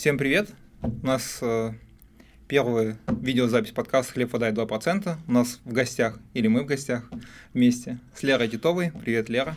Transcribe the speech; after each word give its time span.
Всем 0.00 0.16
привет! 0.16 0.48
У 0.80 1.06
нас 1.06 1.40
э, 1.42 1.72
первая 2.48 2.96
видеозапись 3.20 3.72
подкаста 3.72 4.14
«Хлеб, 4.14 4.32
вода 4.32 4.48
и 4.48 4.52
2%». 4.52 5.16
У 5.28 5.30
нас 5.30 5.60
в 5.62 5.72
гостях, 5.74 6.18
или 6.32 6.48
мы 6.48 6.62
в 6.62 6.64
гостях 6.64 7.04
вместе, 7.52 7.98
с 8.14 8.22
Лерой 8.22 8.48
Титовой. 8.48 8.92
Привет, 8.98 9.28
Лера. 9.28 9.54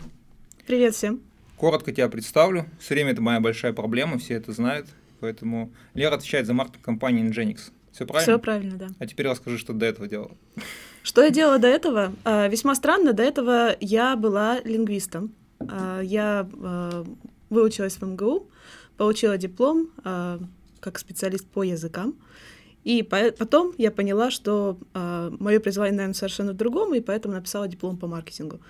Привет 0.66 0.94
всем. 0.94 1.22
Коротко 1.56 1.92
тебя 1.92 2.10
представлю. 2.10 2.66
Все 2.78 2.92
время 2.92 3.12
это 3.12 3.22
моя 3.22 3.40
большая 3.40 3.72
проблема, 3.72 4.18
все 4.18 4.34
это 4.34 4.52
знают. 4.52 4.86
Поэтому 5.20 5.72
Лера 5.94 6.16
отвечает 6.16 6.46
за 6.46 6.52
маркетинг 6.52 6.84
компании 6.84 7.24
Nginx. 7.24 7.72
Все 7.92 8.04
правильно? 8.04 8.34
Все 8.34 8.38
правильно, 8.38 8.76
да. 8.76 8.88
А 8.98 9.06
теперь 9.06 9.26
расскажи, 9.28 9.56
что 9.56 9.72
до 9.72 9.86
этого 9.86 10.08
делала. 10.08 10.36
Что 11.02 11.24
я 11.24 11.30
делала 11.30 11.58
до 11.58 11.68
этого? 11.68 12.12
А, 12.24 12.48
весьма 12.48 12.74
странно, 12.74 13.14
до 13.14 13.22
этого 13.22 13.76
я 13.80 14.14
была 14.14 14.60
лингвистом. 14.60 15.32
А, 15.60 16.02
я 16.02 16.46
а, 16.60 17.06
выучилась 17.48 17.96
в 17.96 18.02
МГУ, 18.02 18.50
получила 18.96 19.36
диплом 19.38 19.90
как 20.80 20.98
специалист 20.98 21.46
по 21.46 21.62
языкам. 21.62 22.14
И 22.84 23.02
потом 23.02 23.72
я 23.78 23.90
поняла, 23.90 24.30
что 24.30 24.76
мое 24.92 25.58
призвание, 25.58 25.96
наверное, 25.96 26.14
совершенно 26.14 26.52
в 26.52 26.56
другом, 26.56 26.94
и 26.94 27.00
поэтому 27.00 27.34
написала 27.34 27.66
диплом 27.66 27.96
по 27.96 28.06
маркетингу. 28.06 28.60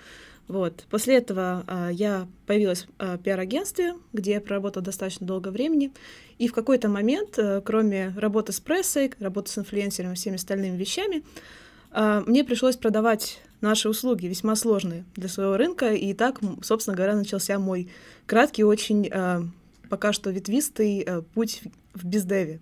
Вот. 0.47 0.85
После 0.89 1.15
этого 1.17 1.63
э, 1.67 1.89
я 1.93 2.27
появилась 2.45 2.87
в 2.99 3.17
пиар-агентстве, 3.17 3.95
где 4.13 4.33
я 4.33 4.41
проработала 4.41 4.85
достаточно 4.85 5.25
долго 5.25 5.49
времени. 5.49 5.91
И 6.37 6.47
в 6.47 6.53
какой-то 6.53 6.87
момент, 6.87 7.39
э, 7.39 7.61
кроме 7.65 8.13
работы 8.17 8.51
с 8.51 8.59
прессой, 8.59 9.11
работы 9.19 9.51
с 9.51 9.57
инфлюенсерами 9.57 10.13
и 10.13 10.15
всеми 10.15 10.35
остальными 10.35 10.77
вещами, 10.77 11.23
э, 11.91 12.23
мне 12.27 12.43
пришлось 12.43 12.77
продавать 12.77 13.41
наши 13.61 13.89
услуги, 13.89 14.27
весьма 14.27 14.55
сложные 14.55 15.05
для 15.15 15.29
своего 15.29 15.57
рынка. 15.57 15.93
И 15.93 16.13
так, 16.13 16.39
собственно 16.61 16.95
говоря, 16.95 17.15
начался 17.15 17.57
мой 17.57 17.89
краткий, 18.27 18.63
очень 18.63 19.09
э, 19.11 19.41
пока 19.95 20.11
что 20.11 20.29
ветвистый 20.29 21.05
э, 21.07 21.21
путь 21.21 21.61
в 21.93 22.05
бездеве. 22.05 22.59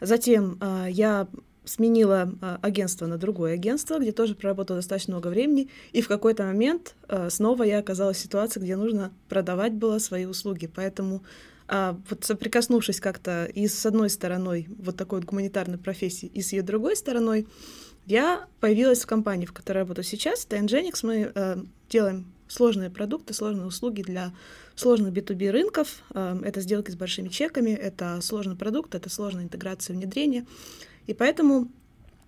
Затем 0.00 0.56
э, 0.60 0.86
я 0.90 1.26
сменила 1.64 2.32
э, 2.40 2.58
агентство 2.62 3.06
на 3.06 3.18
другое 3.18 3.54
агентство, 3.54 3.98
где 3.98 4.12
тоже 4.12 4.36
проработала 4.36 4.78
достаточно 4.78 5.14
много 5.14 5.26
времени, 5.26 5.68
и 5.90 6.00
в 6.00 6.06
какой-то 6.06 6.44
момент 6.44 6.94
снова 7.28 7.64
я 7.64 7.80
оказалась 7.80 8.18
в 8.18 8.20
ситуации, 8.20 8.60
где 8.60 8.76
нужно 8.76 9.12
продавать 9.28 9.72
было 9.72 9.98
свои 9.98 10.26
услуги. 10.26 10.70
Поэтому 10.72 11.24
а, 11.66 11.98
вот 12.08 12.24
соприкоснувшись 12.24 13.00
как-то 13.00 13.46
и 13.46 13.66
с 13.66 13.84
одной 13.84 14.10
стороной 14.10 14.68
вот 14.78 14.96
такой 14.96 15.18
вот 15.18 15.28
гуманитарной 15.28 15.78
профессии, 15.78 16.26
и 16.26 16.40
с 16.40 16.52
ее 16.52 16.62
другой 16.62 16.94
стороной, 16.94 17.48
я 18.06 18.46
появилась 18.60 19.02
в 19.02 19.06
компании, 19.06 19.46
в 19.46 19.52
которой 19.52 19.78
работаю 19.78 20.04
сейчас. 20.04 20.44
Это 20.44 20.56
Nginx. 20.56 21.00
Мы 21.02 21.32
э, 21.34 21.56
делаем 21.88 22.32
сложные 22.46 22.90
продукты, 22.90 23.34
сложные 23.34 23.66
услуги 23.66 24.02
для 24.02 24.32
сложных 24.74 25.12
B2B 25.12 25.50
рынков. 25.50 26.02
Э, 26.14 26.40
это 26.44 26.60
сделки 26.60 26.90
с 26.90 26.96
большими 26.96 27.28
чеками, 27.28 27.70
это 27.70 28.20
сложный 28.20 28.56
продукт, 28.56 28.94
это 28.94 29.08
сложная 29.10 29.44
интеграция 29.44 29.94
внедрения. 29.94 30.46
И 31.06 31.14
поэтому 31.14 31.68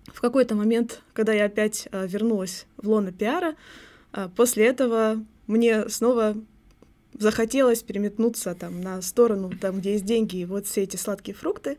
в 0.07 0.21
какой-то 0.21 0.55
момент, 0.55 1.01
когда 1.13 1.33
я 1.33 1.45
опять 1.45 1.87
э, 1.91 2.07
вернулась 2.07 2.65
в 2.77 2.89
лоно 2.89 3.11
пиара, 3.11 3.55
э, 4.11 4.29
после 4.35 4.67
этого 4.67 5.23
мне 5.47 5.89
снова 5.89 6.35
захотелось 7.17 7.83
переметнуться 7.83 8.55
там 8.55 8.81
на 8.81 9.01
сторону, 9.01 9.51
там, 9.59 9.79
где 9.79 9.93
есть 9.93 10.05
деньги, 10.05 10.37
и 10.37 10.45
вот 10.45 10.65
все 10.65 10.83
эти 10.83 10.97
сладкие 10.97 11.35
фрукты. 11.35 11.77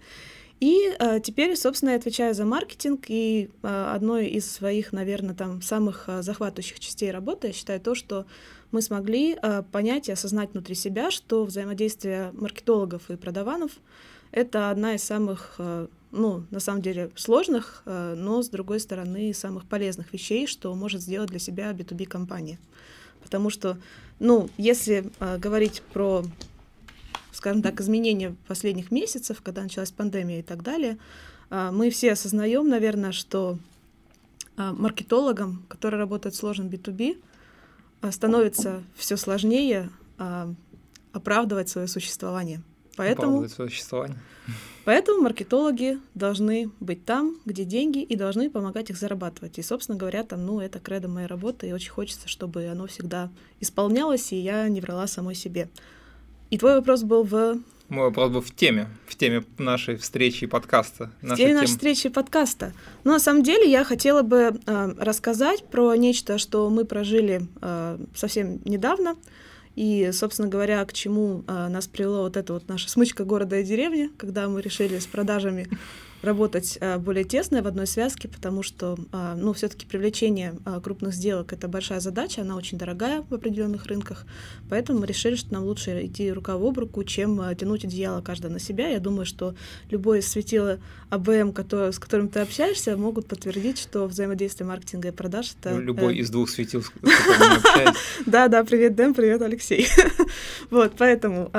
И 0.64 0.96
э, 0.98 1.20
теперь, 1.20 1.54
собственно, 1.56 1.90
я 1.90 1.96
отвечаю 1.96 2.34
за 2.34 2.46
маркетинг, 2.46 3.04
и 3.08 3.50
э, 3.62 3.92
одной 3.94 4.28
из 4.28 4.50
своих, 4.50 4.94
наверное, 4.94 5.34
там 5.34 5.60
самых 5.60 6.04
э, 6.06 6.22
захватывающих 6.22 6.80
частей 6.80 7.10
работы 7.10 7.48
я 7.48 7.52
считаю 7.52 7.82
то, 7.82 7.94
что 7.94 8.24
мы 8.70 8.80
смогли 8.80 9.36
э, 9.42 9.62
понять 9.70 10.08
и 10.08 10.12
осознать 10.12 10.54
внутри 10.54 10.74
себя, 10.74 11.10
что 11.10 11.44
взаимодействие 11.44 12.32
маркетологов 12.32 13.10
и 13.10 13.16
продаванов— 13.16 13.72
это 14.30 14.70
одна 14.70 14.94
из 14.94 15.04
самых, 15.04 15.56
э, 15.58 15.86
ну, 16.12 16.44
на 16.50 16.60
самом 16.60 16.80
деле, 16.80 17.10
сложных, 17.14 17.82
э, 17.84 18.14
но, 18.16 18.42
с 18.42 18.48
другой 18.48 18.80
стороны, 18.80 19.34
самых 19.34 19.66
полезных 19.66 20.14
вещей, 20.14 20.46
что 20.46 20.74
может 20.74 21.02
сделать 21.02 21.28
для 21.28 21.40
себя 21.40 21.72
B2B-компания. 21.72 22.58
Потому 23.22 23.50
что, 23.50 23.76
ну, 24.18 24.48
если 24.56 25.10
э, 25.20 25.36
говорить 25.36 25.82
про 25.92 26.24
скажем 27.34 27.62
так, 27.62 27.80
изменения 27.80 28.34
последних 28.46 28.90
месяцев, 28.90 29.42
когда 29.42 29.62
началась 29.62 29.90
пандемия 29.90 30.40
и 30.40 30.42
так 30.42 30.62
далее, 30.62 30.98
а, 31.50 31.72
мы 31.72 31.90
все 31.90 32.12
осознаем, 32.12 32.68
наверное, 32.68 33.12
что 33.12 33.58
а, 34.56 34.72
маркетологам, 34.72 35.64
которые 35.68 35.98
работают 35.98 36.34
в 36.34 36.38
сложном 36.38 36.68
B2B, 36.68 37.20
а, 38.00 38.12
становится 38.12 38.82
все 38.96 39.16
сложнее 39.16 39.90
оправдывать 41.12 41.68
свое 41.68 41.88
существование. 41.88 42.62
Поэтому, 42.96 43.48
свое 43.48 43.68
существование. 43.68 44.18
Поэтому 44.84 45.22
маркетологи 45.22 45.98
должны 46.14 46.70
быть 46.78 47.04
там, 47.04 47.38
где 47.44 47.64
деньги, 47.64 48.02
и 48.02 48.16
должны 48.16 48.50
помогать 48.50 48.90
их 48.90 48.96
зарабатывать. 48.96 49.58
И, 49.58 49.62
собственно 49.62 49.98
говоря, 49.98 50.22
там, 50.22 50.44
ну, 50.44 50.60
это 50.60 50.78
кредо 50.78 51.08
моей 51.08 51.26
работы, 51.26 51.68
и 51.68 51.72
очень 51.72 51.90
хочется, 51.90 52.28
чтобы 52.28 52.66
оно 52.66 52.86
всегда 52.86 53.30
исполнялось, 53.60 54.32
и 54.32 54.36
я 54.36 54.68
не 54.68 54.80
врала 54.80 55.06
самой 55.06 55.34
себе. 55.34 55.68
И 56.54 56.56
твой 56.56 56.76
вопрос 56.76 57.02
был 57.02 57.24
в... 57.24 57.58
Мой 57.88 58.04
вопрос 58.04 58.30
был 58.30 58.40
в 58.40 58.54
теме, 58.54 58.86
в 59.08 59.16
теме 59.16 59.42
нашей 59.58 59.96
встречи 59.96 60.44
и 60.44 60.46
подкаста. 60.46 61.10
В 61.20 61.34
теме 61.34 61.52
нашей 61.52 61.72
встречи 61.72 62.06
и 62.06 62.10
подкаста. 62.10 62.72
Но 63.02 63.14
на 63.14 63.18
самом 63.18 63.42
деле 63.42 63.68
я 63.68 63.82
хотела 63.82 64.22
бы 64.22 64.60
э, 64.64 64.94
рассказать 64.96 65.64
про 65.64 65.96
нечто, 65.96 66.38
что 66.38 66.70
мы 66.70 66.84
прожили 66.84 67.48
э, 67.60 67.98
совсем 68.14 68.60
недавно. 68.64 69.16
И, 69.74 70.10
собственно 70.12 70.46
говоря, 70.46 70.84
к 70.84 70.92
чему 70.92 71.42
э, 71.48 71.66
нас 71.66 71.88
привело 71.88 72.22
вот 72.22 72.36
эта 72.36 72.52
вот 72.52 72.68
наша 72.68 72.88
смычка 72.88 73.24
города 73.24 73.58
и 73.58 73.64
деревни, 73.64 74.12
когда 74.16 74.48
мы 74.48 74.62
решили 74.62 75.00
с 75.00 75.06
продажами 75.06 75.66
работать 76.24 76.78
а, 76.80 76.98
более 76.98 77.24
тесно 77.24 77.62
в 77.62 77.66
одной 77.66 77.86
связке, 77.86 78.28
потому 78.28 78.62
что, 78.62 78.96
а, 79.12 79.34
ну, 79.36 79.52
все-таки 79.52 79.86
привлечение 79.86 80.54
а, 80.64 80.80
крупных 80.80 81.14
сделок 81.14 81.52
это 81.52 81.68
большая 81.68 82.00
задача, 82.00 82.42
она 82.42 82.56
очень 82.56 82.78
дорогая 82.78 83.22
в 83.28 83.34
определенных 83.34 83.86
рынках, 83.86 84.24
поэтому 84.68 85.00
мы 85.00 85.06
решили, 85.06 85.36
что 85.36 85.52
нам 85.52 85.64
лучше 85.64 86.06
идти 86.06 86.32
рука 86.32 86.54
об 86.54 86.78
руку, 86.78 87.04
чем 87.04 87.54
тянуть 87.56 87.84
одеяло 87.84 88.22
каждое 88.22 88.50
на 88.50 88.58
себя. 88.58 88.88
Я 88.88 89.00
думаю, 89.00 89.26
что 89.26 89.54
любое 89.90 90.22
светило 90.22 90.78
АБМ, 91.10 91.52
который, 91.52 91.92
с 91.92 91.98
которым 91.98 92.28
ты 92.28 92.40
общаешься, 92.40 92.96
могут 92.96 93.26
подтвердить, 93.26 93.78
что 93.78 94.06
взаимодействие 94.06 94.66
маркетинга 94.66 95.08
и 95.08 95.12
продаж 95.12 95.54
это... 95.60 95.74
Ну, 95.74 95.80
любой 95.80 96.16
э... 96.16 96.18
из 96.18 96.30
двух 96.30 96.48
светил, 96.50 96.82
с 96.82 96.88
которым 96.88 97.58
общаюсь. 97.58 97.96
Да, 98.26 98.48
да, 98.48 98.64
привет, 98.64 98.94
Дэм, 98.96 99.14
привет, 99.14 99.42
Алексей. 99.42 99.86
Вот, 100.70 100.94
поэтому 100.98 101.50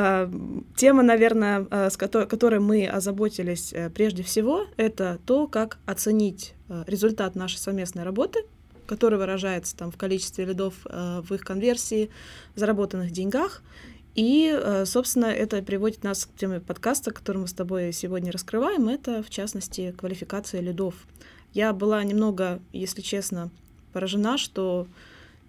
тема, 0.76 1.04
наверное, 1.04 1.90
с 1.90 1.96
которой 1.96 2.60
мы 2.60 2.88
озаботились 2.88 3.72
э, 3.72 3.90
прежде 3.90 4.24
всего, 4.24 4.55
это 4.78 5.20
то, 5.26 5.48
как 5.48 5.78
оценить 5.86 6.54
э, 6.70 6.84
результат 6.88 7.36
нашей 7.36 7.58
совместной 7.58 8.04
работы, 8.04 8.40
который 8.86 9.18
выражается 9.18 9.76
там, 9.76 9.92
в 9.92 9.98
количестве 9.98 10.46
лидов, 10.46 10.74
э, 10.86 11.22
в 11.22 11.34
их 11.34 11.42
конверсии, 11.42 12.10
в 12.56 12.60
заработанных 12.60 13.12
деньгах. 13.12 13.62
И, 14.16 14.50
э, 14.54 14.86
собственно, 14.86 15.26
это 15.26 15.62
приводит 15.62 16.04
нас 16.04 16.26
к 16.26 16.36
теме 16.38 16.60
подкаста, 16.60 17.12
который 17.12 17.38
мы 17.38 17.48
с 17.48 17.54
тобой 17.54 17.92
сегодня 17.92 18.32
раскрываем. 18.32 18.88
Это, 18.88 19.24
в 19.24 19.30
частности, 19.30 19.94
квалификация 19.98 20.62
лидов. 20.62 20.96
Я 21.54 21.74
была 21.74 22.04
немного, 22.04 22.60
если 22.74 23.02
честно, 23.02 23.50
поражена, 23.94 24.38
что 24.38 24.88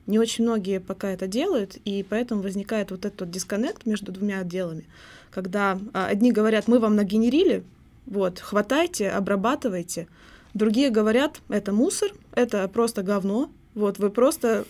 не 0.06 0.18
очень 0.18 0.44
многие 0.44 0.80
пока 0.80 1.10
это 1.10 1.26
делают, 1.26 1.76
и 1.84 2.04
поэтому 2.08 2.42
возникает 2.42 2.90
вот 2.90 3.04
этот 3.04 3.30
дисконнект 3.30 3.86
между 3.86 4.12
двумя 4.12 4.40
отделами, 4.40 4.84
когда 5.30 5.78
одни 5.92 6.30
говорят, 6.30 6.68
мы 6.68 6.78
вам 6.78 6.94
нагенерили 6.94 7.64
вот, 8.06 8.38
хватайте, 8.38 9.10
обрабатывайте. 9.10 10.08
Другие 10.54 10.90
говорят, 10.90 11.40
это 11.48 11.72
мусор, 11.72 12.12
это 12.34 12.66
просто 12.68 13.02
говно. 13.02 13.50
Вот, 13.74 13.98
вы 13.98 14.10
просто 14.10 14.64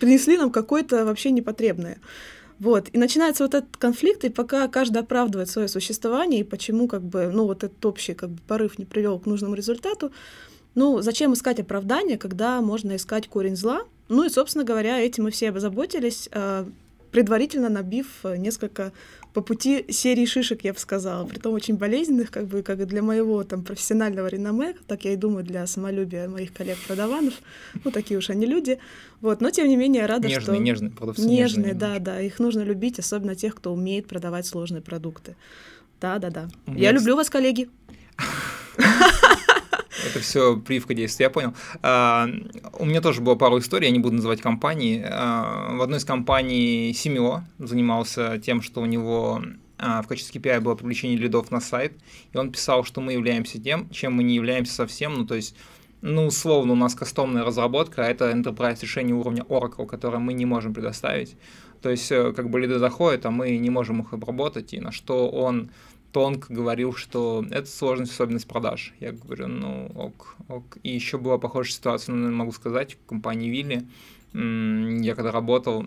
принесли 0.00 0.38
нам 0.38 0.50
какое-то 0.50 1.04
вообще 1.04 1.30
непотребное. 1.30 1.98
Вот. 2.58 2.88
И 2.92 2.98
начинается 2.98 3.42
вот 3.42 3.54
этот 3.54 3.76
конфликт, 3.76 4.24
и 4.24 4.28
пока 4.28 4.68
каждый 4.68 4.98
оправдывает 4.98 5.50
свое 5.50 5.68
существование, 5.68 6.40
и 6.40 6.44
почему 6.44 6.86
как 6.86 7.02
бы, 7.02 7.28
ну, 7.32 7.44
вот 7.46 7.64
этот 7.64 7.84
общий 7.84 8.14
как 8.14 8.30
бы, 8.30 8.40
порыв 8.46 8.78
не 8.78 8.84
привел 8.84 9.18
к 9.18 9.26
нужному 9.26 9.54
результату, 9.54 10.12
ну, 10.74 11.02
зачем 11.02 11.34
искать 11.34 11.60
оправдание, 11.60 12.16
когда 12.16 12.60
можно 12.60 12.96
искать 12.96 13.28
корень 13.28 13.56
зла? 13.56 13.82
Ну 14.08 14.24
и, 14.24 14.30
собственно 14.30 14.64
говоря, 14.64 15.00
этим 15.00 15.24
мы 15.24 15.30
все 15.30 15.50
озаботились, 15.50 16.28
а, 16.32 16.66
предварительно 17.10 17.68
набив 17.68 18.24
несколько 18.24 18.92
по 19.32 19.40
пути 19.40 19.86
серии 19.90 20.26
шишек, 20.26 20.64
я 20.64 20.72
бы 20.72 20.78
сказала, 20.78 21.26
при 21.26 21.38
том 21.38 21.54
очень 21.54 21.76
болезненных, 21.76 22.30
как 22.30 22.46
бы, 22.46 22.62
как 22.62 22.80
и 22.80 22.84
для 22.84 23.02
моего 23.02 23.42
там 23.44 23.62
профессионального 23.62 24.26
реноме, 24.26 24.74
так 24.86 25.04
я 25.04 25.12
и 25.12 25.16
думаю, 25.16 25.44
для 25.44 25.66
самолюбия 25.66 26.28
моих 26.28 26.52
коллег-продаванов, 26.52 27.34
ну, 27.84 27.90
такие 27.90 28.18
уж 28.18 28.30
они 28.30 28.46
люди, 28.46 28.78
вот, 29.20 29.40
но 29.40 29.50
тем 29.50 29.68
не 29.68 29.76
менее 29.76 30.02
я 30.02 30.06
рада, 30.06 30.28
нежные, 30.28 30.42
что... 30.42 30.56
Нежные, 30.56 30.90
продавцы 30.90 31.22
нежные. 31.22 31.72
Нежные, 31.72 31.74
да, 31.74 31.98
да, 31.98 32.20
их 32.20 32.38
нужно 32.38 32.60
любить, 32.60 32.98
особенно 32.98 33.34
тех, 33.34 33.54
кто 33.54 33.72
умеет 33.72 34.06
продавать 34.06 34.46
сложные 34.46 34.82
продукты. 34.82 35.36
Да-да-да. 36.00 36.48
Я 36.66 36.92
люблю 36.92 37.16
вас, 37.16 37.30
коллеги. 37.30 37.70
Это 40.06 40.20
все 40.20 40.56
прививка 40.56 40.94
действия, 40.94 41.24
я 41.24 41.30
понял. 41.30 41.54
А, 41.82 42.28
у 42.78 42.84
меня 42.84 43.00
тоже 43.00 43.20
было 43.20 43.34
пару 43.34 43.58
историй, 43.58 43.86
я 43.86 43.92
не 43.92 43.98
буду 43.98 44.16
называть 44.16 44.40
компании. 44.40 45.04
А, 45.04 45.76
в 45.76 45.82
одной 45.82 45.98
из 45.98 46.04
компаний 46.04 46.92
Симео 46.94 47.42
занимался 47.58 48.38
тем, 48.38 48.62
что 48.62 48.80
у 48.80 48.86
него 48.86 49.42
а, 49.78 50.02
в 50.02 50.06
качестве 50.08 50.40
KPI 50.40 50.60
было 50.60 50.74
привлечение 50.74 51.18
лидов 51.18 51.50
на 51.50 51.60
сайт, 51.60 51.92
и 52.32 52.36
он 52.36 52.50
писал, 52.52 52.84
что 52.84 53.00
мы 53.00 53.12
являемся 53.12 53.60
тем, 53.60 53.90
чем 53.90 54.14
мы 54.14 54.22
не 54.22 54.34
являемся 54.34 54.72
совсем, 54.72 55.14
ну, 55.14 55.26
то 55.26 55.34
есть 55.34 55.54
ну, 56.02 56.26
условно, 56.26 56.72
у 56.72 56.76
нас 56.76 56.96
кастомная 56.96 57.44
разработка, 57.44 58.04
а 58.04 58.08
это 58.08 58.30
enterprise 58.32 58.82
решение 58.82 59.14
уровня 59.14 59.44
Oracle, 59.44 59.86
которое 59.86 60.18
мы 60.18 60.32
не 60.32 60.44
можем 60.44 60.74
предоставить. 60.74 61.36
То 61.80 61.90
есть, 61.90 62.10
э, 62.10 62.32
как 62.32 62.50
бы 62.50 62.60
лиды 62.60 62.78
заходят, 62.80 63.24
а 63.24 63.30
мы 63.30 63.56
не 63.56 63.70
можем 63.70 64.00
их 64.02 64.12
обработать, 64.12 64.74
и 64.74 64.80
на 64.80 64.90
что 64.90 65.28
он 65.28 65.70
тонко 66.12 66.52
говорил, 66.52 66.94
что 66.94 67.44
это 67.50 67.66
сложность, 67.66 68.12
особенность 68.12 68.46
продаж. 68.46 68.92
Я 69.00 69.12
говорю, 69.12 69.48
ну, 69.48 69.90
ок, 69.94 70.36
ок. 70.48 70.76
И 70.82 70.90
еще 70.90 71.18
была 71.18 71.38
похожая 71.38 71.72
ситуация, 71.72 72.14
ну, 72.14 72.30
могу 72.30 72.52
сказать, 72.52 72.94
в 72.94 73.08
компании 73.08 73.50
Вилли. 73.50 73.86
Я 74.34 75.14
когда 75.14 75.32
работал, 75.32 75.86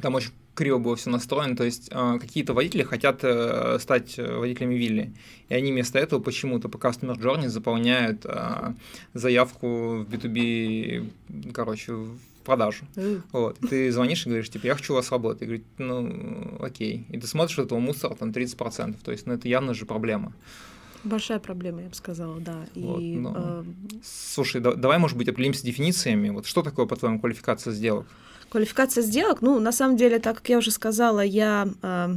там 0.00 0.14
очень 0.14 0.32
криво 0.54 0.78
было 0.78 0.96
все 0.96 1.10
настроено, 1.10 1.54
то 1.54 1.64
есть 1.64 1.88
э, 1.90 2.18
какие-то 2.18 2.54
водители 2.54 2.82
хотят 2.82 3.20
э, 3.22 3.78
стать 3.78 4.18
э, 4.18 4.36
водителями 4.36 4.74
Вилли, 4.74 5.12
и 5.50 5.54
они 5.54 5.70
вместо 5.70 5.98
этого 5.98 6.20
почему-то 6.20 6.68
по 6.68 6.78
Customer 6.78 7.16
Journey 7.16 7.48
заполняют 7.48 8.24
э, 8.24 8.72
заявку 9.12 9.98
в 9.98 10.06
B2B, 10.10 11.10
короче, 11.52 11.92
продажу. 12.46 12.84
Mm. 12.94 13.22
Вот. 13.32 13.58
И 13.62 13.66
ты 13.66 13.92
звонишь 13.92 14.24
и 14.24 14.28
говоришь, 14.28 14.48
типа, 14.48 14.66
я 14.66 14.74
хочу 14.74 14.92
у 14.92 14.96
вас 14.96 15.10
работать. 15.10 15.42
И 15.42 15.44
говорит, 15.44 15.66
ну, 15.78 16.56
окей. 16.60 17.06
И 17.10 17.18
ты 17.18 17.26
смотришь 17.26 17.58
этого 17.58 17.78
мусора, 17.78 18.14
там, 18.14 18.30
30%. 18.30 18.96
То 19.04 19.12
есть, 19.12 19.26
ну, 19.26 19.34
это 19.34 19.48
явно 19.48 19.74
же 19.74 19.84
проблема. 19.84 20.32
Большая 21.04 21.38
проблема, 21.38 21.82
я 21.82 21.88
бы 21.88 21.94
сказала, 21.94 22.40
да. 22.40 22.66
Вот, 22.74 23.00
и, 23.00 23.16
ну, 23.16 23.32
э... 23.36 23.64
Слушай, 24.02 24.60
да, 24.60 24.74
давай, 24.74 24.98
может 24.98 25.16
быть, 25.16 25.28
определимся 25.28 25.64
дефинициями. 25.64 26.30
Вот 26.30 26.46
что 26.46 26.62
такое, 26.62 26.86
по-твоему, 26.86 27.20
квалификация 27.20 27.72
сделок? 27.72 28.06
Квалификация 28.48 29.02
сделок, 29.02 29.42
ну, 29.42 29.60
на 29.60 29.72
самом 29.72 29.96
деле, 29.96 30.18
так 30.18 30.36
как 30.36 30.48
я 30.48 30.58
уже 30.58 30.70
сказала, 30.70 31.20
я 31.20 31.68
э, 31.82 32.14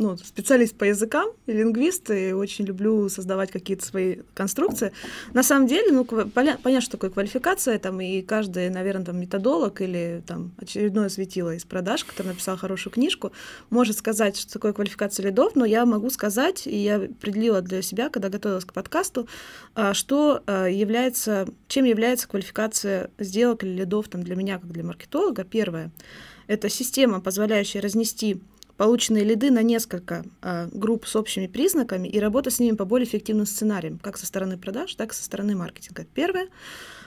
ну, 0.00 0.16
специалист 0.16 0.74
по 0.74 0.84
языкам, 0.84 1.28
лингвист, 1.46 2.10
и 2.10 2.32
очень 2.32 2.64
люблю 2.64 3.10
создавать 3.10 3.52
какие-то 3.52 3.84
свои 3.84 4.16
конструкции. 4.32 4.92
На 5.34 5.42
самом 5.42 5.66
деле, 5.66 5.92
ну, 5.92 6.06
понятно, 6.06 6.80
что 6.80 6.92
такое 6.92 7.10
квалификация, 7.10 7.78
там, 7.78 8.00
и 8.00 8.22
каждый, 8.22 8.70
наверное, 8.70 9.04
там, 9.04 9.20
методолог 9.20 9.82
или 9.82 10.22
там 10.26 10.52
очередное 10.56 11.10
светило 11.10 11.54
из 11.54 11.66
продаж, 11.66 12.04
который 12.04 12.28
написал 12.28 12.56
хорошую 12.56 12.94
книжку, 12.94 13.32
может 13.68 13.98
сказать, 13.98 14.38
что 14.38 14.54
такое 14.54 14.72
квалификация 14.72 15.26
лидов, 15.26 15.54
но 15.54 15.66
я 15.66 15.84
могу 15.84 16.08
сказать, 16.08 16.66
и 16.66 16.76
я 16.76 16.96
определила 16.96 17.60
для 17.60 17.82
себя, 17.82 18.08
когда 18.08 18.30
готовилась 18.30 18.64
к 18.64 18.72
подкасту, 18.72 19.28
а, 19.74 19.92
что 19.92 20.42
а, 20.46 20.64
является, 20.64 21.46
чем 21.68 21.84
является 21.84 22.26
квалификация 22.26 23.10
сделок 23.18 23.64
или 23.64 23.72
лидов 23.72 24.08
там, 24.08 24.22
для 24.22 24.34
меня, 24.34 24.58
как 24.58 24.72
для 24.72 24.82
маркетолога. 24.82 25.44
Первое— 25.44 25.90
это 26.46 26.70
система, 26.70 27.20
позволяющая 27.20 27.82
разнести 27.82 28.40
полученные 28.80 29.24
лиды 29.24 29.50
на 29.50 29.62
несколько 29.62 30.24
а, 30.40 30.66
групп 30.72 31.06
с 31.06 31.14
общими 31.14 31.46
признаками 31.46 32.08
и 32.08 32.18
работать 32.18 32.54
с 32.54 32.60
ними 32.60 32.76
по 32.76 32.86
более 32.86 33.06
эффективным 33.06 33.44
сценариям, 33.44 33.98
как 33.98 34.16
со 34.16 34.24
стороны 34.24 34.56
продаж, 34.56 34.94
так 34.94 35.12
и 35.12 35.14
со 35.14 35.22
стороны 35.22 35.54
маркетинга. 35.54 36.06
Первое. 36.14 36.48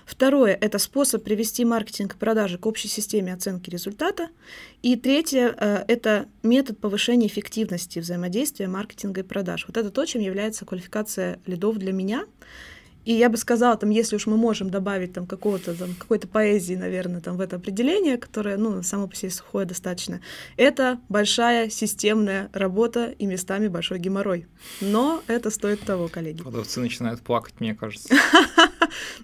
Второе– 0.06 0.56
это 0.62 0.78
способ 0.78 1.24
привести 1.24 1.66
маркетинг 1.66 2.14
и 2.14 2.18
продажи 2.20 2.60
к 2.60 2.68
общей 2.68 2.90
системе 2.90 3.34
оценки 3.34 3.72
результата. 3.72 4.28
И 4.84 4.96
третье 4.96 5.56
а,– 5.58 5.84
это 5.88 6.28
метод 6.44 6.78
повышения 6.78 7.26
эффективности 7.26 7.98
взаимодействия 7.98 8.68
маркетинга 8.68 9.22
и 9.22 9.24
продаж. 9.24 9.66
Вот 9.68 9.76
это 9.76 9.90
то, 9.90 10.06
чем 10.06 10.22
является 10.22 10.66
квалификация 10.66 11.40
лидов 11.48 11.80
для 11.80 11.92
меня. 11.92 12.28
И 13.06 13.14
я 13.14 13.30
бы 13.30 13.38
сказала, 13.38 13.76
там, 13.76 13.90
если 13.90 14.16
уж 14.16 14.28
мы 14.28 14.38
можем 14.38 14.70
добавить 14.70 15.14
там 15.14 15.26
какого-то 15.26 15.76
там 15.76 15.94
какой-то 15.94 16.28
поэзии, 16.28 16.76
наверное, 16.76 17.22
там 17.22 17.38
в 17.38 17.42
это 17.42 17.58
определение, 17.58 18.18
которое, 18.18 18.58
ну, 18.58 18.82
само 18.84 19.08
по 19.08 19.16
себе 19.16 19.32
сухое 19.32 19.66
достаточно, 19.66 20.22
это 20.58 21.00
большая 21.10 21.70
системная 21.70 22.50
работа 22.54 23.14
и 23.18 23.26
местами 23.26 23.68
большой 23.68 24.00
геморрой. 24.00 24.48
Но 24.82 25.22
это 25.28 25.50
стоит 25.50 25.82
того, 25.82 26.08
коллеги. 26.08 26.42
Продавцы 26.42 26.80
начинают 26.80 27.22
плакать, 27.22 27.56
мне 27.60 27.76
кажется. 27.76 28.14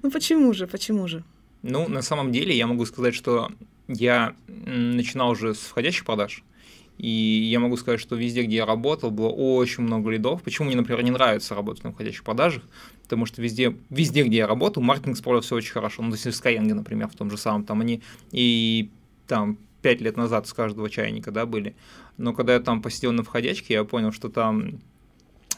Ну 0.01 0.09
почему 0.09 0.51
же, 0.53 0.65
почему 0.65 1.07
же? 1.07 1.23
Ну, 1.61 1.87
на 1.87 2.01
самом 2.01 2.31
деле, 2.31 2.57
я 2.57 2.65
могу 2.65 2.85
сказать, 2.85 3.13
что 3.13 3.51
я 3.87 4.35
начинал 4.47 5.31
уже 5.31 5.53
с 5.53 5.59
входящих 5.59 6.05
продаж, 6.05 6.43
и 6.99 7.07
я 7.07 7.59
могу 7.59 7.77
сказать, 7.77 7.99
что 8.01 8.15
везде, 8.15 8.43
где 8.43 8.57
я 8.57 8.65
работал, 8.65 9.09
было 9.09 9.29
очень 9.29 9.83
много 9.83 10.09
лидов. 10.09 10.43
Почему 10.43 10.67
мне, 10.67 10.75
например, 10.75 11.01
не 11.01 11.11
нравится 11.11 11.55
работать 11.55 11.83
на 11.83 11.93
входящих 11.93 12.23
продажах? 12.23 12.63
Потому 13.09 13.25
что 13.25 13.41
везде, 13.41 13.75
везде 13.89 14.23
где 14.23 14.37
я 14.37 14.47
работал, 14.47 14.83
маркетинг 14.83 15.17
справился 15.17 15.55
очень 15.55 15.71
хорошо. 15.71 16.03
Ну, 16.03 16.11
то 16.11 16.15
есть 16.15 16.25
в 16.25 16.45
Skyeng, 16.45 16.71
например, 16.75 17.07
в 17.07 17.15
том 17.15 17.31
же 17.31 17.37
самом, 17.37 17.63
там 17.65 17.81
они 17.81 18.03
и 18.31 18.91
там 19.25 19.57
пять 19.81 19.99
лет 19.99 20.15
назад 20.15 20.47
с 20.47 20.53
каждого 20.53 20.91
чайника, 20.91 21.31
да, 21.31 21.47
были. 21.47 21.75
Но 22.17 22.33
когда 22.33 22.53
я 22.53 22.59
там 22.59 22.83
посидел 22.83 23.11
на 23.11 23.23
входячке, 23.23 23.73
я 23.73 23.83
понял, 23.83 24.11
что 24.11 24.29
там 24.29 24.79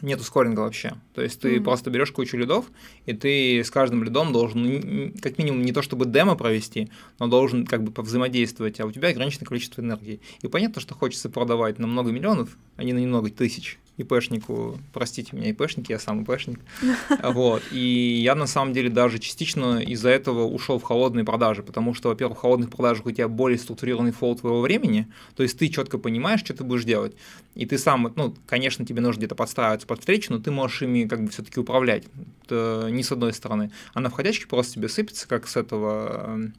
нет 0.02 0.22
ускоринга 0.22 0.62
вообще. 0.62 0.94
То 1.14 1.22
есть 1.22 1.42
ты 1.42 1.58
mm-hmm. 1.58 1.64
просто 1.64 1.90
берешь 1.90 2.12
кучу 2.12 2.38
лидов, 2.38 2.72
и 3.06 3.12
ты 3.12 3.60
с 3.60 3.70
каждым 3.70 4.04
лидом 4.06 4.32
должен, 4.32 5.14
как 5.22 5.38
минимум, 5.38 5.64
не 5.64 5.74
то 5.74 5.82
чтобы 5.82 6.06
демо 6.06 6.36
провести, 6.36 6.90
но 7.20 7.28
должен 7.28 7.66
как 7.66 7.84
бы 7.84 7.92
повзаимодействовать, 7.92 8.80
а 8.80 8.86
у 8.86 8.92
тебя 8.94 9.10
ограниченное 9.10 9.46
количество 9.46 9.82
энергии. 9.82 10.22
И 10.42 10.48
понятно, 10.48 10.82
что 10.82 10.96
хочется 10.96 11.30
продавать 11.30 11.80
на 11.80 11.88
много 11.88 12.12
миллионов, 12.12 12.58
а 12.78 12.84
не 12.86 12.94
на 12.94 13.00
немного 13.00 13.30
тысяч 13.30 13.78
ИПшнику, 13.98 14.80
простите 14.94 15.36
меня, 15.36 15.50
ИПшник, 15.50 15.90
я 15.90 16.00
сам 16.00 16.24
ИПшник. 16.24 16.60
Вот. 17.24 17.64
И 17.72 18.22
я 18.24 18.36
на 18.36 18.48
самом 18.48 18.74
деле 18.74 18.90
даже 18.90 19.20
частично 19.20 19.80
из-за 19.80 20.10
этого 20.10 20.46
ушел 20.46 20.80
в 20.80 20.84
холодные 20.84 21.26
продажи, 21.26 21.64
потому 21.64 21.94
что, 21.94 22.10
во-первых, 22.10 22.38
в 22.38 22.42
холодных 22.42 22.70
продажах 22.70 23.06
у 23.06 23.12
тебя 23.12 23.28
более 23.28 23.58
структурированный 23.58 24.12
фол 24.12 24.36
твоего 24.36 24.62
времени, 24.62 25.08
то 25.36 25.44
есть 25.44 25.58
ты 25.58 25.68
четко 25.68 25.98
понимаешь, 25.98 26.40
что 26.40 26.54
ты 26.54 26.64
будешь 26.64 26.84
делать. 26.84 27.16
И 27.56 27.66
ты 27.66 27.78
сам, 27.78 28.12
ну, 28.16 28.36
конечно, 28.46 28.86
тебе 28.86 29.02
нужно 29.02 29.20
где-то 29.20 29.36
подстраиваться 29.36 29.88
под 29.88 30.00
встречу, 30.00 30.34
но 30.34 30.40
ты 30.40 30.52
можешь 30.52 30.82
ими 30.82 31.08
как 31.08 31.24
бы 31.24 31.30
все-таки 31.30 31.60
управлять. 31.60 32.06
Это 32.46 32.88
не 32.90 33.04
с 33.04 33.12
одной 33.12 33.34
стороны. 33.34 33.72
А 33.94 34.00
на 34.00 34.10
входящке 34.10 34.48
просто 34.48 34.76
тебе 34.76 34.90
сыпется, 34.90 35.28
как 35.28 35.48
с 35.48 35.58
этого 35.58 36.52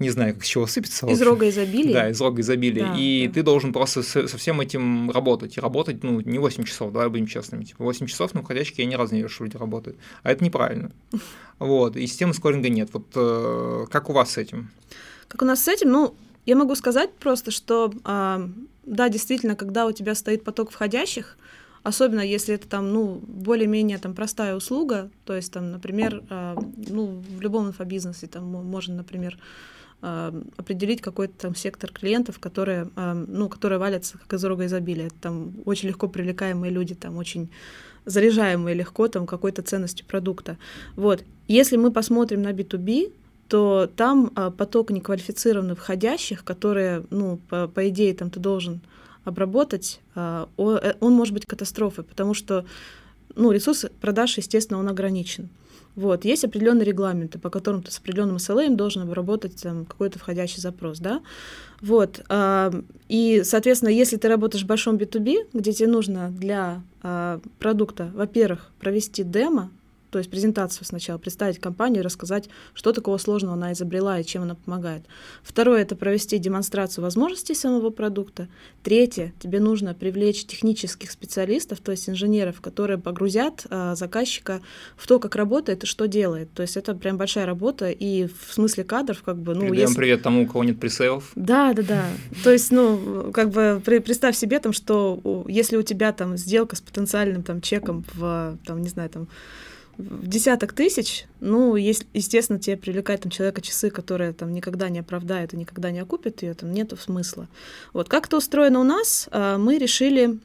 не 0.00 0.10
знаю, 0.10 0.34
как 0.34 0.44
с 0.44 0.48
чего 0.48 0.66
сыпется. 0.66 1.06
Из 1.06 1.20
рога 1.22 1.48
изобилия? 1.48 1.92
Да, 1.92 2.08
из 2.08 2.20
рога 2.20 2.40
изобилия. 2.40 2.86
Да, 2.86 2.94
и 2.96 3.28
да. 3.28 3.34
ты 3.34 3.42
должен 3.42 3.72
просто 3.72 4.02
со, 4.02 4.26
со 4.26 4.38
всем 4.38 4.60
этим 4.60 5.10
работать. 5.10 5.58
И 5.58 5.60
работать, 5.60 6.02
ну, 6.02 6.20
не 6.20 6.38
8 6.38 6.64
часов, 6.64 6.92
давай 6.92 7.08
будем 7.08 7.26
честными. 7.26 7.64
Типа 7.64 7.84
8 7.84 8.06
часов 8.06 8.34
на 8.34 8.42
входящке 8.42 8.82
я 8.82 8.88
ни 8.88 8.94
разу 8.94 9.14
не 9.14 9.20
вижу, 9.22 9.34
что 9.34 9.44
люди 9.44 9.56
работают. 9.56 9.98
А 10.22 10.32
это 10.32 10.42
неправильно. 10.44 10.90
Вот, 11.58 11.94
и 11.94 12.06
системы 12.06 12.32
скоринга 12.32 12.70
нет. 12.70 12.88
Вот 12.94 13.08
э, 13.14 13.84
как 13.90 14.08
у 14.08 14.14
вас 14.14 14.30
с 14.30 14.38
этим? 14.38 14.70
Как 15.28 15.42
у 15.42 15.44
нас 15.44 15.62
с 15.62 15.68
этим? 15.68 15.90
Ну, 15.90 16.14
я 16.46 16.56
могу 16.56 16.74
сказать 16.74 17.12
просто, 17.12 17.50
что 17.50 17.92
э, 18.02 18.48
да, 18.84 19.08
действительно, 19.10 19.54
когда 19.56 19.86
у 19.86 19.92
тебя 19.92 20.14
стоит 20.14 20.42
поток 20.42 20.70
входящих, 20.70 21.36
особенно 21.82 22.20
если 22.20 22.54
это 22.54 22.66
там, 22.66 22.92
ну, 22.92 23.20
более-менее 23.26 23.98
там 23.98 24.14
простая 24.14 24.56
услуга, 24.56 25.10
то 25.26 25.36
есть 25.36 25.52
там, 25.52 25.70
например, 25.70 26.22
э, 26.30 26.56
ну, 26.88 27.22
в 27.36 27.40
любом 27.42 27.68
инфобизнесе 27.68 28.26
там 28.26 28.44
можно, 28.44 28.94
например, 28.94 29.38
определить 30.00 31.02
какой-то 31.02 31.34
там 31.36 31.54
сектор 31.54 31.92
клиентов, 31.92 32.38
которые, 32.38 32.88
а, 32.96 33.14
ну, 33.14 33.48
которые 33.48 33.78
валятся 33.78 34.18
как 34.18 34.32
из 34.32 34.44
рога 34.44 34.66
изобилия. 34.66 35.10
Там 35.20 35.52
очень 35.66 35.88
легко 35.88 36.08
привлекаемые 36.08 36.72
люди, 36.72 36.94
там 36.94 37.18
очень 37.18 37.50
заряжаемые 38.06 38.74
легко 38.74 39.08
там 39.08 39.26
какой-то 39.26 39.62
ценностью 39.62 40.06
продукта. 40.06 40.56
Вот. 40.96 41.24
Если 41.48 41.76
мы 41.76 41.90
посмотрим 41.90 42.42
на 42.42 42.52
B2B, 42.52 43.12
то 43.48 43.90
там 43.94 44.32
а, 44.36 44.50
поток 44.50 44.90
неквалифицированных 44.90 45.78
входящих, 45.78 46.44
которые, 46.44 47.04
ну, 47.10 47.38
по, 47.48 47.68
по 47.68 47.88
идее, 47.88 48.14
там 48.14 48.30
ты 48.30 48.40
должен 48.40 48.80
обработать, 49.24 50.00
э, 50.14 50.46
он 50.56 51.12
может 51.12 51.34
быть 51.34 51.44
катастрофой, 51.44 52.04
потому 52.04 52.32
что 52.32 52.64
ну, 53.36 53.52
ресурс 53.52 53.86
продаж, 54.00 54.38
естественно, 54.38 54.78
он 54.78 54.88
ограничен. 54.88 55.50
Вот. 55.96 56.24
Есть 56.24 56.44
определенные 56.44 56.84
регламенты, 56.84 57.38
по 57.38 57.50
которым 57.50 57.82
ты 57.82 57.90
с 57.90 57.98
определенным 57.98 58.36
SLA 58.36 58.74
должен 58.74 59.02
обработать 59.02 59.62
там, 59.62 59.84
какой-то 59.84 60.18
входящий 60.18 60.60
запрос. 60.60 60.98
Да? 60.98 61.20
Вот. 61.80 62.20
И, 63.08 63.42
соответственно, 63.44 63.90
если 63.90 64.16
ты 64.16 64.28
работаешь 64.28 64.64
в 64.64 64.66
большом 64.66 64.96
B2B, 64.96 65.48
где 65.52 65.72
тебе 65.72 65.88
нужно 65.88 66.30
для 66.30 66.82
а, 67.02 67.40
продукта, 67.58 68.10
во-первых, 68.14 68.70
провести 68.78 69.24
демо, 69.24 69.70
то 70.10 70.18
есть 70.18 70.30
презентацию 70.30 70.84
сначала, 70.84 71.18
представить 71.18 71.58
компанию, 71.58 72.04
рассказать, 72.04 72.48
что 72.74 72.92
такого 72.92 73.18
сложного 73.18 73.54
она 73.54 73.72
изобрела 73.72 74.18
и 74.18 74.24
чем 74.24 74.42
она 74.42 74.54
помогает. 74.54 75.04
Второе— 75.42 75.82
это 75.82 75.96
провести 75.96 76.38
демонстрацию 76.38 77.02
возможностей 77.04 77.54
самого 77.54 77.90
продукта. 77.90 78.48
Третье— 78.82 79.32
тебе 79.40 79.60
нужно 79.60 79.94
привлечь 79.94 80.44
технических 80.44 81.10
специалистов, 81.10 81.80
то 81.80 81.92
есть 81.92 82.08
инженеров, 82.08 82.60
которые 82.60 82.98
погрузят 82.98 83.66
а, 83.70 83.94
заказчика 83.94 84.60
в 84.96 85.06
то, 85.06 85.18
как 85.18 85.36
работает 85.36 85.84
и 85.84 85.86
что 85.86 86.06
делает. 86.06 86.52
То 86.52 86.62
есть 86.62 86.76
это 86.76 86.94
прям 86.94 87.16
большая 87.16 87.46
работа, 87.46 87.90
и 87.90 88.26
в 88.26 88.52
смысле 88.52 88.84
кадров 88.84 89.22
как 89.22 89.38
бы... 89.38 89.54
Ну, 89.54 89.62
Передаем 89.62 89.88
если... 89.88 89.96
привет 89.96 90.22
тому, 90.22 90.44
у 90.44 90.46
кого 90.46 90.64
нет 90.64 90.80
пресейлов. 90.80 91.30
Да, 91.34 91.72
да, 91.72 91.82
да. 91.82 92.04
То 92.44 92.50
есть, 92.50 92.70
ну, 92.70 93.30
как 93.32 93.50
бы 93.50 93.80
представь 93.84 94.36
себе 94.36 94.58
там, 94.58 94.72
что 94.72 95.44
если 95.48 95.76
у 95.76 95.82
тебя 95.82 96.12
там 96.12 96.36
сделка 96.36 96.76
с 96.76 96.80
потенциальным 96.80 97.42
там 97.42 97.60
чеком 97.60 98.04
в, 98.14 98.58
там, 98.64 98.82
не 98.82 98.88
знаю, 98.88 99.10
там, 99.10 99.28
в 100.00 100.26
десяток 100.26 100.72
тысяч, 100.72 101.26
ну, 101.40 101.76
есть, 101.76 102.06
естественно, 102.14 102.58
тебе 102.58 102.76
привлекать 102.76 103.22
там 103.22 103.30
человека 103.30 103.60
часы, 103.60 103.90
которые 103.90 104.32
там 104.32 104.52
никогда 104.52 104.88
не 104.88 105.00
оправдают 105.00 105.54
и 105.54 105.56
никогда 105.56 105.90
не 105.90 106.00
окупят 106.00 106.42
ее, 106.42 106.54
там 106.54 106.72
нету 106.72 106.96
смысла. 106.96 107.48
Вот 107.92 108.08
как 108.08 108.26
это 108.26 108.36
устроено 108.36 108.80
у 108.80 108.84
нас, 108.84 109.28
а, 109.30 109.58
мы 109.58 109.78
решили, 109.78 110.38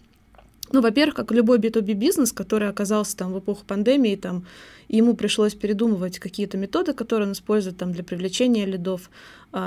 ну, 0.72 0.82
во-первых, 0.82 1.16
как 1.16 1.32
любой 1.32 1.60
B2B 1.60 1.94
бизнес, 1.94 2.32
который 2.32 2.70
оказался 2.70 3.18
там 3.18 3.34
в 3.34 3.40
эпоху 3.40 3.66
пандемии, 3.66 4.16
там, 4.16 4.46
ему 4.88 5.16
пришлось 5.16 5.56
передумывать 5.56 6.20
какие-то 6.20 6.58
методы, 6.58 6.94
которые 6.94 7.28
он 7.28 7.34
использует 7.34 7.78
там 7.78 7.92
для 7.92 8.04
привлечения 8.04 8.66
лидов, 8.66 9.10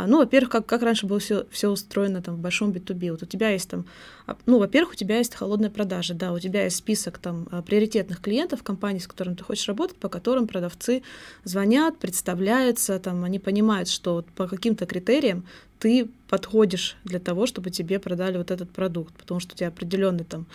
ну, 0.07 0.19
во-первых, 0.19 0.51
как, 0.51 0.67
как 0.67 0.83
раньше 0.83 1.07
было 1.07 1.19
все, 1.19 1.47
все 1.51 1.71
устроено 1.71 2.21
там 2.21 2.37
в 2.37 2.41
большом 2.41 2.73
B2B. 2.73 3.11
Вот 3.11 3.23
у 3.23 3.27
тебя 3.27 3.49
есть 3.49 3.71
там, 3.71 3.87
а, 4.27 4.37
ну, 4.45 4.59
во-первых, 4.59 4.93
у 4.93 4.97
тебя 4.97 5.17
есть 5.17 5.35
холодная 5.35 5.71
продажа, 5.71 6.13
да, 6.13 6.35
у 6.35 6.39
тебя 6.39 6.65
есть 6.65 6.77
список 6.77 7.17
там 7.17 7.49
а, 7.51 7.63
приоритетных 7.63 8.21
клиентов 8.21 8.63
компаний, 8.63 9.01
с 9.01 9.07
которыми 9.07 9.37
ты 9.37 9.45
хочешь 9.45 9.67
работать, 9.67 9.97
по 9.97 10.11
которым 10.11 10.47
продавцы 10.47 11.03
звонят, 11.45 11.99
представляются, 11.99 12.99
там, 12.99 13.25
они 13.25 13.39
понимают, 13.39 13.89
что 13.89 14.27
по 14.37 14.47
каким-то 14.47 14.85
критериям 14.85 15.47
ты 15.79 16.11
подходишь 16.29 16.97
для 17.05 17.21
того, 17.21 17.47
чтобы 17.47 17.71
тебе 17.71 17.99
продали 18.01 18.37
вот 18.37 18.51
этот 18.51 18.69
продукт, 18.71 19.15
потому 19.15 19.41
что 19.41 19.55
у 19.55 19.57
тебя 19.57 19.69
определенный 19.69 20.25
там 20.25 20.47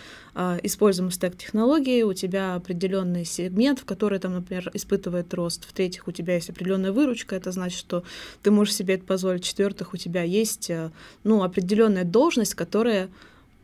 используемый 0.62 1.12
стек 1.12 1.36
технологий, 1.36 2.04
у 2.04 2.12
тебя 2.12 2.54
определенный 2.56 3.24
сегмент, 3.24 3.80
в 3.80 3.84
который 3.86 4.18
там, 4.18 4.34
например, 4.34 4.70
испытывает 4.74 5.32
рост. 5.32 5.64
В-третьих, 5.64 6.06
у 6.06 6.12
тебя 6.12 6.34
есть 6.34 6.50
определенная 6.50 6.92
выручка, 6.92 7.36
это 7.36 7.52
значит, 7.52 7.78
что 7.78 8.04
ты 8.42 8.50
можешь 8.50 8.74
себе 8.74 8.94
это 8.94 9.04
позволить 9.04 9.23
позволить. 9.24 9.44
В-четвертых, 9.44 9.94
у 9.94 9.96
тебя 9.96 10.22
есть 10.22 10.70
э, 10.70 10.90
ну, 11.24 11.42
определенная 11.42 12.04
должность, 12.04 12.54
которая 12.54 13.08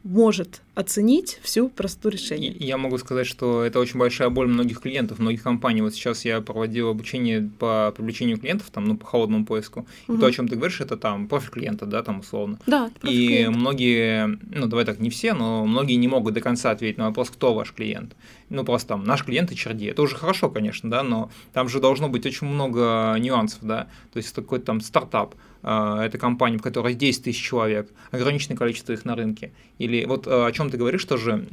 может 0.02 0.62
оценить 0.74 1.40
всю 1.42 1.68
простоту 1.68 2.08
решения. 2.10 2.54
Я 2.58 2.76
могу 2.76 2.96
сказать, 2.98 3.26
что 3.26 3.62
это 3.64 3.80
очень 3.80 3.98
большая 3.98 4.30
боль 4.30 4.46
многих 4.46 4.80
клиентов, 4.80 5.18
многих 5.18 5.42
компаний. 5.42 5.82
Вот 5.82 5.94
сейчас 5.94 6.24
я 6.24 6.40
проводил 6.40 6.88
обучение 6.88 7.50
по 7.58 7.92
привлечению 7.96 8.38
клиентов, 8.38 8.70
там, 8.70 8.84
ну, 8.84 8.96
по 8.96 9.06
холодному 9.06 9.44
поиску. 9.44 9.86
Угу. 10.06 10.16
И 10.16 10.20
то, 10.20 10.26
о 10.26 10.32
чем 10.32 10.48
ты 10.48 10.56
говоришь, 10.56 10.80
это 10.80 10.96
там 10.96 11.26
профиль 11.28 11.50
клиента, 11.50 11.86
да, 11.86 12.02
там 12.02 12.20
условно. 12.20 12.58
Да, 12.66 12.90
И 13.02 13.26
клиента. 13.26 13.58
многие, 13.58 14.38
ну, 14.54 14.66
давай 14.66 14.84
так, 14.84 15.00
не 15.00 15.10
все, 15.10 15.34
но 15.34 15.64
многие 15.64 15.94
не 15.94 16.08
могут 16.08 16.34
до 16.34 16.40
конца 16.40 16.70
ответить 16.70 16.98
на 16.98 17.06
вопрос, 17.06 17.30
кто 17.30 17.52
ваш 17.52 17.72
клиент. 17.72 18.14
Ну, 18.48 18.64
просто 18.64 18.88
там, 18.88 19.04
наш 19.04 19.24
клиент 19.24 19.50
и 19.52 19.56
черди. 19.56 19.86
Это 19.86 20.02
уже 20.02 20.16
хорошо, 20.16 20.50
конечно, 20.50 20.88
да, 20.90 21.02
но 21.02 21.30
там 21.52 21.68
же 21.68 21.80
должно 21.80 22.08
быть 22.08 22.26
очень 22.26 22.46
много 22.46 23.16
нюансов, 23.18 23.60
да. 23.62 23.88
То 24.12 24.18
есть 24.18 24.32
это 24.32 24.42
какой-то 24.42 24.66
там 24.66 24.80
стартап, 24.80 25.34
а, 25.62 26.04
это 26.04 26.18
компания, 26.18 26.58
в 26.58 26.62
которой 26.62 26.94
10 26.94 27.24
тысяч 27.24 27.42
человек, 27.42 27.90
ограниченное 28.10 28.56
количество 28.56 28.92
их 28.92 29.04
на 29.04 29.14
рынке. 29.14 29.52
Или 29.78 30.04
вот 30.04 30.26
а, 30.26 30.46
о 30.46 30.52
чем 30.52 30.59
ты 30.68 30.76
говоришь 30.76 31.04
тоже, 31.04 31.46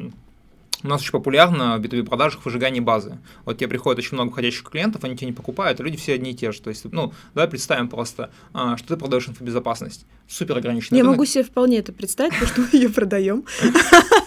у 0.84 0.88
нас 0.88 1.02
очень 1.02 1.12
популярно 1.12 1.78
в 1.78 1.82
B2B 1.82 2.04
продажах 2.04 2.46
выжигание 2.46 2.82
базы. 2.82 3.18
Вот 3.46 3.58
тебе 3.58 3.68
приходит 3.68 4.00
очень 4.00 4.16
много 4.16 4.32
входящих 4.32 4.64
клиентов, 4.64 5.04
они 5.04 5.16
тебя 5.16 5.28
не 5.28 5.34
покупают, 5.34 5.80
а 5.80 5.84
люди 5.84 5.98
все 5.98 6.14
одни 6.14 6.32
и 6.32 6.34
те 6.36 6.52
же. 6.52 6.62
То 6.62 6.70
есть, 6.70 6.86
ну, 6.92 7.14
давай 7.34 7.50
представим 7.50 7.88
просто, 7.88 8.32
а, 8.54 8.78
что 8.78 8.90
ты 8.90 8.98
продаешь 8.98 9.28
инфобезопасность. 9.28 10.06
Супер 10.28 10.58
ограниченный 10.58 10.98
Я 10.98 11.04
рынок. 11.04 11.18
могу 11.18 11.26
себе 11.26 11.44
вполне 11.44 11.80
это 11.80 11.94
представить, 11.94 12.34
потому 12.34 12.52
что 12.52 12.62
мы 12.62 12.70
ее 12.74 12.90
продаем. 12.90 13.46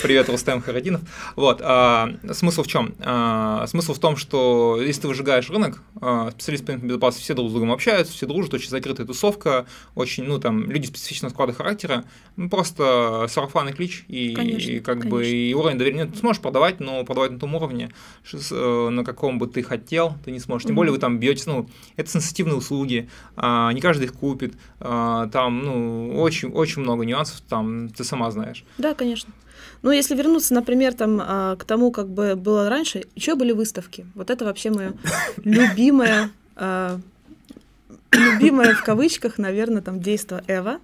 Привет, 0.00 0.28
Рустем 0.28 0.60
Харадинов. 0.60 1.00
Вот, 1.34 1.60
а, 1.60 2.14
смысл 2.32 2.62
в 2.62 2.68
чем? 2.68 2.94
А, 3.00 3.66
смысл 3.66 3.94
в 3.94 3.98
том, 3.98 4.16
что 4.16 4.78
если 4.80 5.02
ты 5.02 5.08
выжигаешь 5.08 5.50
рынок, 5.50 5.82
а, 6.00 6.30
специалисты 6.30 6.78
по 6.78 6.84
безопасности 6.84 7.24
все 7.24 7.34
друг 7.34 7.48
с 7.48 7.52
другом 7.52 7.72
общаются, 7.72 8.12
все 8.12 8.26
дружат, 8.26 8.54
очень 8.54 8.68
закрытая 8.68 9.06
тусовка, 9.06 9.66
очень, 9.96 10.22
ну, 10.22 10.38
там, 10.38 10.70
люди 10.70 10.86
специфичного 10.86 11.32
склада 11.32 11.52
характера, 11.52 12.04
ну, 12.36 12.48
просто 12.48 13.26
сарафанный 13.28 13.72
клич, 13.72 14.04
и, 14.06 14.34
конечно, 14.34 14.70
и 14.70 14.78
как 14.78 15.00
конечно. 15.00 15.10
бы 15.10 15.26
и 15.26 15.52
уровень 15.52 15.78
доверия. 15.78 16.06
Ты 16.06 16.16
сможешь 16.18 16.40
продавать, 16.40 16.78
но 16.78 17.04
продавать 17.04 17.32
на 17.32 17.40
том 17.40 17.56
уровне, 17.56 17.90
э, 18.32 18.88
на 18.90 19.04
каком 19.04 19.40
бы 19.40 19.48
ты 19.48 19.64
хотел, 19.64 20.14
ты 20.24 20.30
не 20.30 20.38
сможешь. 20.38 20.66
Тем 20.66 20.76
более 20.76 20.92
вы 20.92 20.98
там 20.98 21.18
бьете, 21.18 21.44
ну, 21.46 21.68
это 21.96 22.08
сенситивные 22.08 22.56
услуги, 22.56 23.08
а, 23.36 23.72
не 23.72 23.80
каждый 23.80 24.04
их 24.04 24.12
купит, 24.12 24.54
а, 24.78 25.26
там, 25.28 25.64
ну, 25.64 26.20
очень, 26.20 26.50
очень 26.52 26.82
много 26.82 27.04
нюансов, 27.04 27.40
там, 27.48 27.88
ты 27.88 28.04
сама 28.04 28.30
знаешь. 28.30 28.64
Да, 28.78 28.94
конечно. 28.94 29.32
Ну, 29.82 29.90
если 29.90 30.16
вернуться, 30.16 30.54
например, 30.54 30.94
там, 30.94 31.20
а, 31.22 31.56
к 31.56 31.64
тому, 31.64 31.90
как 31.90 32.08
бы 32.08 32.34
было 32.34 32.68
раньше, 32.68 33.04
еще 33.14 33.34
были 33.34 33.52
выставки. 33.52 34.06
Вот 34.14 34.30
это 34.30 34.44
вообще 34.44 34.70
мое 34.70 34.92
любимое, 35.44 36.30
а, 36.56 36.98
любимое 38.12 38.74
в 38.74 38.82
кавычках, 38.82 39.38
наверное, 39.38 39.82
там 39.82 40.00
действо 40.00 40.42
Эва. 40.48 40.80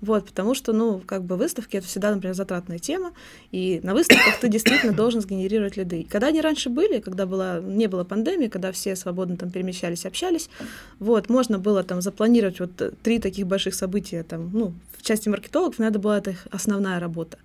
Вот, 0.00 0.26
потому 0.26 0.54
что, 0.54 0.72
ну, 0.72 1.00
как 1.04 1.24
бы 1.24 1.36
выставки— 1.36 1.76
это 1.78 1.86
всегда, 1.86 2.14
например, 2.14 2.34
затратная 2.34 2.78
тема, 2.78 3.12
и 3.50 3.80
на 3.82 3.94
выставках 3.94 4.40
ты 4.40 4.48
действительно 4.48 4.92
должен 4.92 5.20
сгенерировать 5.22 5.76
лиды. 5.76 6.06
Когда 6.08 6.28
они 6.28 6.40
раньше 6.40 6.68
были, 6.68 7.00
когда 7.00 7.24
была, 7.24 7.60
не 7.60 7.86
было 7.86 8.04
пандемии, 8.04 8.48
когда 8.48 8.72
все 8.72 8.94
свободно 8.94 9.36
там 9.36 9.50
перемещались, 9.50 10.04
общались, 10.04 10.50
вот, 10.98 11.30
можно 11.30 11.58
было 11.58 11.82
там 11.82 12.02
запланировать 12.02 12.60
вот 12.60 12.70
три 13.02 13.18
таких 13.18 13.46
больших 13.46 13.74
события, 13.74 14.22
там, 14.22 14.50
ну, 14.52 14.74
в 14.98 15.02
части 15.02 15.28
маркетологов 15.28 15.78
надо 15.78 15.98
была 15.98 16.18
это 16.18 16.30
их 16.30 16.46
основная 16.50 17.00
работа. 17.00 17.38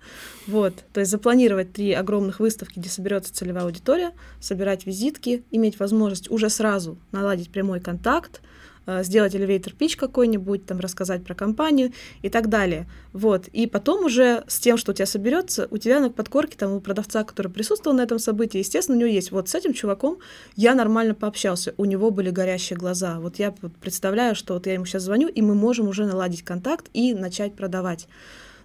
Вот, 0.46 0.74
то 0.92 1.00
есть 1.00 1.10
запланировать 1.10 1.72
три 1.72 1.92
огромных 1.92 2.38
выставки, 2.40 2.78
где 2.78 2.90
соберется 2.90 3.32
целевая 3.32 3.64
аудитория, 3.64 4.12
собирать 4.40 4.84
визитки, 4.86 5.42
иметь 5.50 5.78
возможность 5.78 6.30
уже 6.30 6.50
сразу 6.50 6.98
наладить 7.12 7.50
прямой 7.50 7.80
контакт, 7.80 8.42
сделать 8.86 9.34
elevator 9.34 9.76
pitch 9.76 9.96
какой-нибудь, 9.96 10.66
там 10.66 10.80
рассказать 10.80 11.24
про 11.24 11.34
компанию 11.34 11.92
и 12.22 12.28
так 12.28 12.48
далее. 12.48 12.88
Вот. 13.12 13.48
И 13.48 13.66
потом 13.66 14.04
уже 14.04 14.44
с 14.48 14.58
тем, 14.58 14.76
что 14.76 14.92
у 14.92 14.94
тебя 14.94 15.06
соберется, 15.06 15.68
у 15.70 15.78
тебя 15.78 16.00
на 16.00 16.10
подкорке, 16.10 16.56
там, 16.56 16.72
у 16.72 16.80
продавца, 16.80 17.24
который 17.24 17.50
присутствовал 17.50 17.96
на 17.96 18.02
этом 18.02 18.18
событии, 18.18 18.58
естественно, 18.58 18.96
у 18.96 19.00
него 19.00 19.10
есть, 19.10 19.30
вот 19.30 19.48
с 19.48 19.54
этим 19.54 19.72
чуваком 19.72 20.18
я 20.56 20.74
нормально 20.74 21.14
пообщался, 21.14 21.74
у 21.76 21.84
него 21.84 22.10
были 22.10 22.30
горящие 22.30 22.78
глаза. 22.78 23.20
Вот 23.20 23.38
я 23.38 23.54
представляю, 23.80 24.34
что 24.34 24.54
вот 24.54 24.66
я 24.66 24.74
ему 24.74 24.84
сейчас 24.84 25.02
звоню, 25.02 25.28
и 25.28 25.42
мы 25.42 25.54
можем 25.54 25.88
уже 25.88 26.06
наладить 26.06 26.42
контакт 26.42 26.86
и 26.92 27.14
начать 27.14 27.54
продавать. 27.54 28.08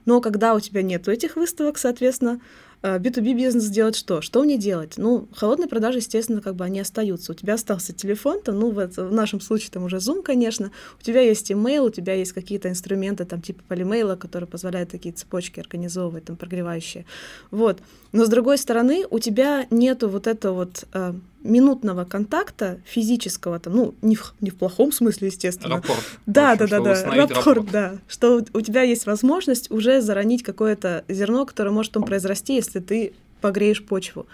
Но 0.06 0.22
когда 0.22 0.56
у 0.56 0.60
тебя 0.62 0.82
нет 0.82 1.08
этих 1.10 1.36
выставок, 1.36 1.78
соответственно, 1.78 2.40
B2B 2.82 3.32
э, 3.32 3.34
бизнес 3.34 3.70
делать 3.70 3.96
что? 3.96 4.22
Что 4.22 4.44
мне 4.44 4.58
делать? 4.58 4.94
Ну, 4.98 5.28
холодные 5.34 5.68
продажи, 5.68 5.98
естественно, 5.98 6.42
как 6.42 6.56
бы 6.56 6.66
они 6.66 6.80
остаются. 6.80 7.32
У 7.32 7.36
тебя 7.36 7.56
остался 7.56 7.94
телефон, 7.94 8.42
там, 8.42 8.60
ну, 8.60 8.72
в, 8.72 8.88
в 8.88 9.14
нашем 9.14 9.42
случае 9.42 9.72
там 9.72 9.84
уже 9.84 9.98
Zoom, 9.98 10.22
конечно. 10.24 10.72
У 11.00 11.04
тебя 11.04 11.22
есть 11.22 11.52
email, 11.52 11.88
у 11.88 11.90
тебя 11.90 12.14
есть 12.14 12.34
какие-то 12.34 12.70
инструменты, 12.70 13.26
там, 13.26 13.42
типа 13.42 13.64
полимейла, 13.68 14.16
которые 14.16 14.48
позволяют 14.48 14.92
такие 14.92 15.14
цепочки 15.14 15.60
организовывать, 15.60 16.26
там, 16.26 16.36
прогревающие. 16.36 17.06
Вот. 17.52 17.82
Но, 18.12 18.26
с 18.26 18.30
другой 18.30 18.58
стороны, 18.58 19.06
у 19.10 19.20
тебя 19.20 19.68
нету 19.70 20.10
вот 20.10 20.28
этого 20.28 20.54
вот 20.54 20.86
э, 20.94 21.14
минутного 21.48 22.06
контакта 22.06 22.80
физического, 22.86 23.60
там, 23.60 23.76
ну, 23.76 23.96
не 24.02 24.16
в, 24.16 24.34
не 24.42 24.50
в 24.50 24.56
плохом 24.56 24.92
смысле, 24.92 25.28
естественно. 25.28 25.76
Рапорт. 25.76 26.00
Да, 26.26 26.56
да, 26.56 26.68
да, 26.68 26.80
да, 26.80 27.04
рапорт, 27.04 27.32
рапорт, 27.32 27.72
да. 27.72 27.98
Что 28.08 28.44
у 28.54 28.62
тебя 28.62 28.82
есть 28.84 29.06
возможность 29.06 29.72
уже 29.72 30.02
заронить 30.02 30.44
какое-то 30.44 31.04
зерно, 31.08 31.46
которое 31.46 31.72
может 31.72 31.92
там 31.94 32.04
произрасти, 32.04 32.56
если 32.56 32.80
ты 32.80 33.14
погреешь 33.42 33.84
почву. 33.84 34.26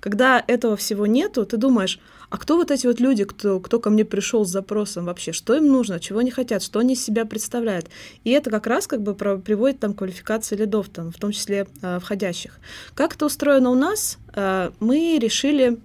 Когда 0.00 0.42
этого 0.46 0.76
всего 0.76 1.06
нету, 1.06 1.44
ты 1.44 1.56
думаешь, 1.56 2.00
а 2.30 2.38
кто 2.38 2.56
вот 2.56 2.70
эти 2.70 2.86
вот 2.86 2.98
люди, 2.98 3.24
кто, 3.24 3.60
кто 3.60 3.78
ко 3.78 3.90
мне 3.90 4.04
пришел 4.04 4.44
с 4.44 4.48
запросом 4.48 5.04
вообще, 5.04 5.32
что 5.32 5.54
им 5.54 5.66
нужно, 5.66 6.00
чего 6.00 6.20
они 6.20 6.30
хотят, 6.30 6.62
что 6.62 6.78
они 6.78 6.94
из 6.94 7.04
себя 7.04 7.26
представляют. 7.26 7.88
И 8.24 8.30
это 8.30 8.50
как 8.50 8.66
раз 8.66 8.86
как 8.86 9.02
бы 9.02 9.14
приводит 9.14 9.80
там 9.80 9.92
к 9.92 9.98
квалификации 9.98 10.56
лидов, 10.56 10.88
там, 10.88 11.12
в 11.12 11.18
том 11.18 11.32
числе 11.32 11.66
э, 11.82 11.98
входящих. 12.00 12.58
Как 12.94 13.14
это 13.14 13.26
устроено 13.26 13.70
у 13.70 13.74
нас? 13.74 14.18
Э, 14.34 14.70
мы 14.80 15.18
решили 15.20 15.78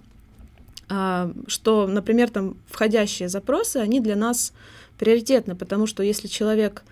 что, 0.88 1.86
например, 1.86 2.30
там 2.30 2.56
входящие 2.66 3.28
запросы, 3.28 3.76
они 3.76 4.00
для 4.00 4.16
нас 4.16 4.52
приоритетны, 4.98 5.54
потому 5.54 5.86
что 5.86 6.02
если 6.02 6.28
человек 6.28 6.82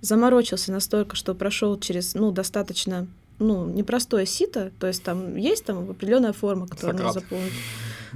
заморочился 0.00 0.72
настолько, 0.72 1.16
что 1.16 1.34
прошел 1.34 1.78
через, 1.78 2.14
ну, 2.14 2.30
достаточно, 2.30 3.06
ну, 3.38 3.66
непростое 3.66 4.26
сито, 4.26 4.70
то 4.78 4.86
есть 4.86 5.02
там 5.02 5.36
есть 5.36 5.64
там 5.64 5.90
определенная 5.90 6.32
форма, 6.32 6.66
которую 6.66 6.96
нужно 6.96 7.12
заполнить. 7.12 7.52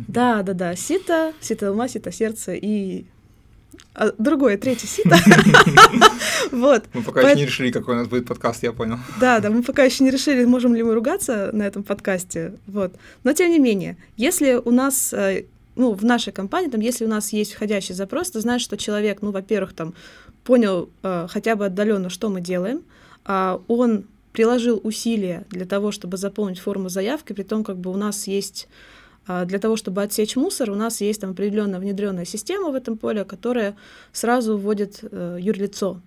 Да, 0.06 0.42
да, 0.42 0.52
да, 0.52 0.76
сито, 0.76 1.32
сито 1.40 1.72
ума, 1.72 1.88
сито 1.88 2.12
сердце 2.12 2.54
и 2.54 3.06
а 3.94 4.12
другое, 4.18 4.56
третье 4.58 4.86
сито. 4.86 5.16
Вот. 6.50 6.84
Мы 6.94 7.02
пока 7.02 7.20
еще 7.22 7.40
не 7.40 7.46
решили, 7.46 7.70
какой 7.70 7.94
у 7.94 7.98
нас 7.98 8.08
будет 8.08 8.26
подкаст, 8.26 8.62
я 8.62 8.72
понял. 8.72 8.98
Да, 9.20 9.40
да, 9.40 9.50
мы 9.50 9.62
пока 9.62 9.84
еще 9.84 10.02
не 10.02 10.10
решили, 10.10 10.44
можем 10.44 10.74
ли 10.74 10.82
мы 10.82 10.94
ругаться 10.94 11.50
на 11.52 11.62
этом 11.64 11.82
подкасте. 11.82 12.54
Вот. 12.66 12.94
Но 13.22 13.32
тем 13.34 13.50
не 13.50 13.58
менее, 13.58 13.96
если 14.16 14.54
у 14.54 14.70
нас 14.70 15.12
э, 15.12 15.44
ну, 15.76 15.92
в 15.92 16.04
нашей 16.04 16.32
компании, 16.32 16.70
там, 16.70 16.80
если 16.80 17.04
у 17.04 17.08
нас 17.08 17.32
есть 17.32 17.54
входящий 17.54 17.94
запрос, 17.94 18.30
то 18.30 18.40
знаешь, 18.40 18.62
что 18.62 18.76
человек, 18.76 19.18
ну, 19.20 19.30
во-первых, 19.30 19.74
там, 19.74 19.94
понял 20.44 20.88
э, 21.02 21.26
хотя 21.28 21.54
бы 21.56 21.66
отдаленно, 21.66 22.08
что 22.08 22.30
мы 22.30 22.40
делаем, 22.40 22.82
а 23.24 23.60
он 23.68 24.04
приложил 24.32 24.80
усилия 24.82 25.44
для 25.50 25.66
того, 25.66 25.92
чтобы 25.92 26.16
заполнить 26.16 26.58
форму 26.58 26.88
заявки, 26.88 27.32
при 27.32 27.42
том, 27.42 27.64
как 27.64 27.76
бы 27.76 27.90
у 27.90 27.96
нас 27.96 28.26
есть 28.26 28.68
для 29.46 29.58
того, 29.58 29.76
чтобы 29.76 30.02
отсечь 30.02 30.36
мусор, 30.36 30.70
у 30.70 30.74
нас 30.74 31.00
есть 31.02 31.20
там 31.20 31.30
определенная 31.30 31.80
внедренная 31.80 32.24
система 32.24 32.70
в 32.70 32.74
этом 32.74 32.96
поле, 32.96 33.24
которая 33.24 33.74
сразу 34.12 34.56
вводит 34.56 35.00
э, 35.02 35.38
юрлицо. 35.40 36.00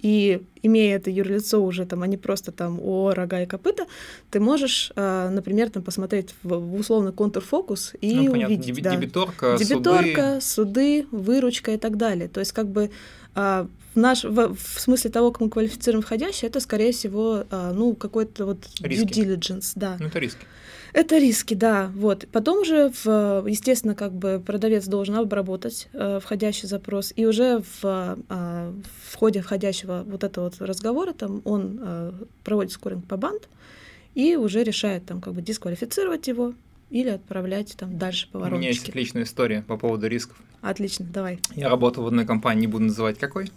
и 0.00 0.40
имея 0.62 0.96
это 0.96 1.10
юрлицо 1.10 1.58
уже 1.64 1.84
там, 1.84 2.02
а 2.02 2.06
не 2.06 2.16
просто 2.16 2.52
там 2.52 2.78
о 2.80 3.12
рога 3.14 3.42
и 3.42 3.46
копыта, 3.46 3.86
ты 4.30 4.40
можешь, 4.40 4.92
э, 4.96 5.28
например, 5.30 5.70
там 5.70 5.82
посмотреть 5.82 6.34
в, 6.42 6.54
в 6.54 6.74
условный 6.80 7.12
контурфокус 7.12 7.94
и 8.00 8.14
ну, 8.14 8.30
понятно. 8.30 8.54
увидеть. 8.54 8.76
Деби- 8.76 8.82
да. 8.82 8.96
Дебиторка, 8.96 9.56
Дебиторка, 9.58 10.38
суды. 10.40 11.04
суды, 11.04 11.06
выручка 11.10 11.72
и 11.72 11.78
так 11.78 11.96
далее. 11.96 12.28
То 12.28 12.40
есть 12.40 12.52
как 12.52 12.68
бы 12.68 12.90
э, 13.34 13.66
в, 13.94 13.98
наш, 13.98 14.24
в, 14.24 14.54
в 14.54 14.80
смысле 14.80 15.10
того, 15.10 15.32
как 15.32 15.40
мы 15.42 15.50
квалифицируем 15.50 16.02
входящее, 16.02 16.48
это, 16.48 16.60
скорее 16.60 16.92
всего, 16.92 17.44
ну, 17.50 17.94
какой-то 17.94 18.46
вот 18.46 18.58
Риски. 18.80 19.04
due 19.04 19.36
diligence, 19.36 19.72
да. 19.74 19.96
Ну, 19.98 20.06
это 20.06 20.18
риски. 20.20 20.46
Это 20.98 21.18
риски, 21.18 21.54
да. 21.54 21.92
Вот. 21.94 22.26
Потом 22.32 22.62
уже, 22.62 22.90
в, 23.04 23.44
естественно, 23.46 23.94
как 23.94 24.12
бы 24.12 24.42
продавец 24.44 24.84
должен 24.86 25.14
обработать 25.14 25.88
э, 25.92 26.18
входящий 26.20 26.66
запрос, 26.66 27.12
и 27.14 27.24
уже 27.24 27.62
в, 27.82 27.84
э, 28.28 28.72
в 29.08 29.14
ходе 29.14 29.40
входящего 29.40 30.02
вот 30.04 30.24
этого 30.24 30.46
вот 30.46 30.60
разговора 30.60 31.12
там 31.12 31.40
он 31.44 31.78
э, 31.80 32.12
проводит 32.42 32.72
скоринг 32.72 33.06
по 33.06 33.16
банд 33.16 33.48
и 34.16 34.34
уже 34.34 34.64
решает 34.64 35.06
там 35.06 35.20
как 35.20 35.34
бы 35.34 35.40
дисквалифицировать 35.40 36.26
его 36.26 36.54
или 36.90 37.10
отправлять 37.10 37.76
там 37.76 37.96
дальше 37.96 38.28
по 38.32 38.38
У 38.38 38.40
меня 38.40 38.48
есть 38.48 38.80
вороночке. 38.80 38.90
отличная 38.90 39.22
история 39.22 39.62
по 39.62 39.76
поводу 39.76 40.08
рисков. 40.08 40.36
Отлично, 40.62 41.06
давай. 41.08 41.38
Я 41.54 41.68
работал 41.68 42.02
в 42.02 42.08
одной 42.08 42.26
компании, 42.26 42.62
не 42.62 42.66
буду 42.66 42.86
называть 42.86 43.20
какой. 43.20 43.52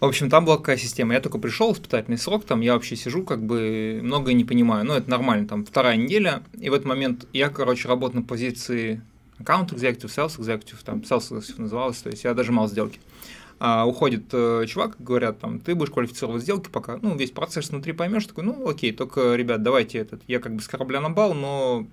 В 0.00 0.04
общем, 0.04 0.30
там 0.30 0.44
была 0.44 0.58
какая 0.58 0.76
система. 0.76 1.14
Я 1.14 1.20
только 1.20 1.38
пришел, 1.38 1.72
испытательный 1.72 2.18
срок, 2.18 2.44
там 2.44 2.60
я 2.60 2.74
вообще 2.74 2.94
сижу, 2.94 3.24
как 3.24 3.44
бы 3.44 3.98
многое 4.02 4.34
не 4.34 4.44
понимаю. 4.44 4.84
Но 4.84 4.96
это 4.96 5.10
нормально, 5.10 5.48
там 5.48 5.64
вторая 5.64 5.96
неделя. 5.96 6.42
И 6.58 6.70
в 6.70 6.74
этот 6.74 6.86
момент 6.86 7.26
я, 7.32 7.48
короче, 7.48 7.88
работаю 7.88 8.22
на 8.22 8.26
позиции 8.26 9.02
аккаунт 9.40 9.72
executive, 9.72 10.06
sales 10.06 10.38
executive, 10.38 10.84
там 10.84 10.98
sales 10.98 11.30
executive 11.30 11.60
называлось, 11.60 11.98
то 11.98 12.10
есть 12.10 12.24
я 12.24 12.34
дожимал 12.34 12.68
сделки. 12.68 13.00
А, 13.60 13.86
уходит 13.86 14.26
э, 14.32 14.66
чувак, 14.68 14.96
говорят, 15.00 15.40
там, 15.40 15.58
ты 15.58 15.74
будешь 15.74 15.90
квалифицировать 15.90 16.42
сделки 16.42 16.68
пока, 16.70 16.98
ну, 17.02 17.16
весь 17.16 17.32
процесс 17.32 17.70
внутри 17.70 17.92
поймешь, 17.92 18.26
такой, 18.26 18.44
ну, 18.44 18.68
окей, 18.68 18.92
только, 18.92 19.34
ребят, 19.34 19.64
давайте 19.64 19.98
этот, 19.98 20.22
я 20.28 20.38
как 20.38 20.54
бы 20.54 20.62
с 20.62 20.68
корабля 20.68 21.00
на 21.00 21.10
бал, 21.10 21.34
но 21.34 21.86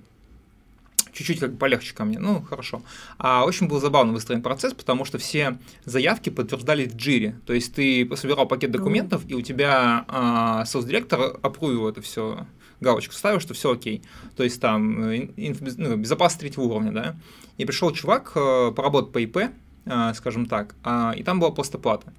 чуть-чуть 1.16 1.40
как 1.40 1.54
бы 1.54 1.58
полегче 1.58 1.96
ко 1.96 2.06
мне. 2.06 2.20
Ну, 2.20 2.42
хорошо. 2.42 2.84
А 3.18 3.46
очень 3.46 3.68
был 3.68 3.80
забавно 3.80 4.14
выстроен 4.14 4.42
процесс, 4.42 4.74
потому 4.74 5.06
что 5.06 5.18
все 5.18 5.58
заявки 5.86 6.30
подтверждались 6.30 6.92
в 6.92 6.96
джире. 6.96 7.40
То 7.46 7.54
есть 7.54 7.74
ты 7.74 8.08
собирал 8.16 8.48
пакет 8.48 8.72
документов, 8.72 9.24
и 9.28 9.34
у 9.34 9.42
тебя 9.42 10.06
а, 10.08 10.66
соус-директор 10.66 11.40
опруил 11.42 11.88
это 11.88 12.02
все 12.02 12.46
галочку 12.82 13.14
ставил, 13.14 13.40
что 13.40 13.54
все 13.54 13.72
окей. 13.72 14.02
То 14.36 14.44
есть 14.44 14.60
там 14.60 15.04
э, 15.04 15.18
инф- 15.38 15.76
ну, 15.78 15.96
безопасность 15.96 16.42
третьего 16.42 16.64
уровня, 16.64 16.92
да. 16.92 17.16
И 17.58 17.66
пришел 17.66 17.92
чувак 17.92 18.34
э, 18.36 18.72
поработать 18.76 19.14
по 19.14 19.20
ИП, 19.20 19.38
э, 19.86 20.14
скажем 20.14 20.46
так, 20.46 20.76
а, 20.84 21.14
и 21.16 21.24
там 21.24 21.40
была 21.40 21.52
просто 21.52 21.78
плата. 21.78 22.14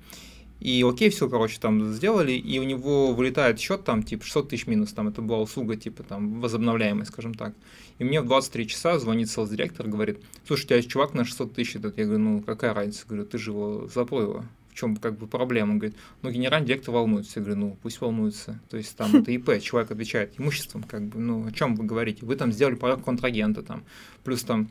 И 0.60 0.82
окей, 0.88 1.10
все, 1.10 1.28
короче, 1.28 1.58
там 1.60 1.92
сделали, 1.92 2.32
и 2.32 2.58
у 2.58 2.62
него 2.62 3.12
вылетает 3.12 3.60
счет 3.60 3.84
там, 3.84 4.02
типа, 4.02 4.24
600 4.24 4.48
тысяч 4.48 4.66
минус, 4.66 4.92
там, 4.92 5.08
это 5.08 5.20
была 5.20 5.40
услуга, 5.40 5.76
типа, 5.76 6.02
там, 6.02 6.40
возобновляемая, 6.40 7.04
скажем 7.04 7.34
так. 7.34 7.54
И 7.98 8.04
мне 8.04 8.20
в 8.20 8.26
23 8.26 8.68
часа 8.68 8.98
звонит 8.98 9.28
селс-директор, 9.28 9.86
говорит, 9.86 10.18
слушай, 10.46 10.64
у 10.64 10.66
тебя 10.68 10.76
есть 10.76 10.88
чувак 10.88 11.14
на 11.14 11.24
600 11.24 11.54
тысяч 11.54 11.76
этот. 11.76 11.98
Я 11.98 12.04
говорю, 12.04 12.20
ну, 12.20 12.40
какая 12.40 12.72
разница? 12.72 13.06
Говорю, 13.06 13.26
ты 13.26 13.38
же 13.38 13.50
его 13.50 13.88
заплыл. 13.94 14.44
В 14.70 14.74
чем 14.74 14.96
как 14.96 15.18
бы 15.18 15.26
проблема? 15.26 15.72
Он 15.72 15.78
говорит, 15.78 15.96
ну, 16.20 16.30
генеральный 16.30 16.66
директор 16.66 16.92
волнуется. 16.92 17.32
Я 17.36 17.44
говорю, 17.44 17.60
ну, 17.60 17.78
пусть 17.82 18.00
волнуется. 18.00 18.60
То 18.68 18.76
есть 18.76 18.94
там 18.96 19.14
это 19.14 19.30
ИП, 19.32 19.62
человек 19.62 19.90
отвечает 19.90 20.34
имуществом, 20.38 20.82
как 20.82 21.02
бы, 21.06 21.18
ну, 21.18 21.46
о 21.46 21.52
чем 21.52 21.76
вы 21.76 21.84
говорите? 21.84 22.26
Вы 22.26 22.36
там 22.36 22.52
сделали 22.52 22.74
проект 22.74 23.02
контрагента 23.02 23.62
там, 23.62 23.84
плюс 24.24 24.42
там 24.42 24.68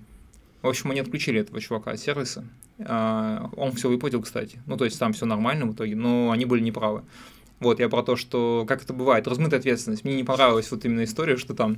в 0.65 0.69
общем, 0.69 0.91
они 0.91 0.99
отключили 0.99 1.39
этого 1.41 1.59
чувака 1.61 1.91
от 1.91 1.99
сервиса. 1.99 2.43
А, 2.79 3.49
Он 3.55 3.71
все 3.73 3.89
выплатил, 3.89 4.21
кстати. 4.21 4.59
Ну, 4.65 4.77
то 4.77 4.85
есть 4.85 4.99
там 4.99 5.13
все 5.13 5.25
нормально 5.25 5.65
в 5.65 5.73
итоге, 5.73 5.95
но 5.95 6.31
они 6.31 6.45
были 6.45 6.61
неправы. 6.61 7.03
Вот, 7.59 7.79
я 7.79 7.87
про 7.87 8.03
то, 8.03 8.15
что, 8.17 8.65
как 8.67 8.83
это 8.83 8.93
бывает, 8.93 9.27
размытая 9.27 9.59
ответственность. 9.61 10.03
Мне 10.03 10.15
не 10.15 10.23
понравилась 10.25 10.69
вот 10.71 10.83
именно 10.85 11.03
история, 11.05 11.37
что 11.37 11.53
там, 11.53 11.77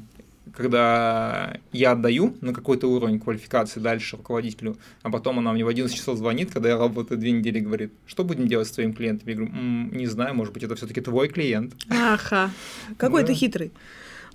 когда 0.56 1.58
я 1.72 1.92
отдаю 1.92 2.36
на 2.42 2.54
какой-то 2.54 2.88
уровень 2.88 3.20
квалификации 3.20 3.80
дальше 3.80 4.18
руководителю, 4.18 4.78
а 5.04 5.12
потом 5.12 5.38
она 5.40 5.54
мне 5.54 5.64
в 5.64 5.68
11 5.68 5.96
часов 5.96 6.18
звонит, 6.18 6.52
когда 6.52 6.70
я 6.70 6.78
работаю 6.78 7.20
две 7.20 7.32
недели, 7.32 7.60
говорит, 7.60 7.92
что 8.08 8.24
будем 8.24 8.48
делать 8.48 8.68
с 8.68 8.72
твоим 8.72 8.94
клиентом? 8.94 9.28
Я 9.30 9.36
говорю, 9.36 9.52
«М, 9.54 9.92
не 9.96 10.08
знаю, 10.08 10.34
может 10.36 10.54
быть, 10.54 10.64
это 10.64 10.76
все-таки 10.76 11.02
твой 11.02 11.28
клиент. 11.28 11.74
Ага, 11.90 12.52
какой 12.98 13.22
Да. 13.22 13.28
ты 13.28 13.34
хитрый. 13.34 13.72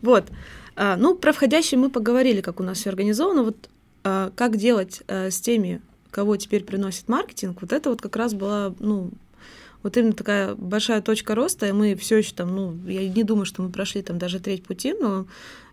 Вот. 0.00 0.30
А, 0.76 0.96
ну, 0.96 1.14
про 1.14 1.32
входящие 1.32 1.78
мы 1.78 1.90
поговорили, 1.90 2.40
как 2.40 2.60
у 2.60 2.62
нас 2.62 2.78
все 2.78 2.90
организовано. 2.90 3.42
Вот 3.42 3.68
как 4.02 4.56
делать 4.56 5.02
а, 5.08 5.30
с 5.30 5.40
теми, 5.40 5.80
кого 6.10 6.36
теперь 6.36 6.64
приносит 6.64 7.08
маркетинг, 7.08 7.62
вот 7.62 7.72
это 7.72 7.90
вот 7.90 8.02
как 8.02 8.16
раз 8.16 8.34
была, 8.34 8.74
ну, 8.78 9.10
вот 9.82 9.96
именно 9.96 10.12
такая 10.12 10.54
большая 10.54 11.00
точка 11.02 11.34
роста, 11.34 11.66
и 11.66 11.72
мы 11.72 11.96
все 11.96 12.18
еще 12.18 12.34
там, 12.34 12.54
ну, 12.54 12.78
я 12.86 13.08
не 13.08 13.24
думаю, 13.24 13.46
что 13.46 13.62
мы 13.62 13.70
прошли 13.70 14.02
там 14.02 14.18
даже 14.18 14.40
треть 14.40 14.64
пути, 14.64 14.94
но 14.98 15.26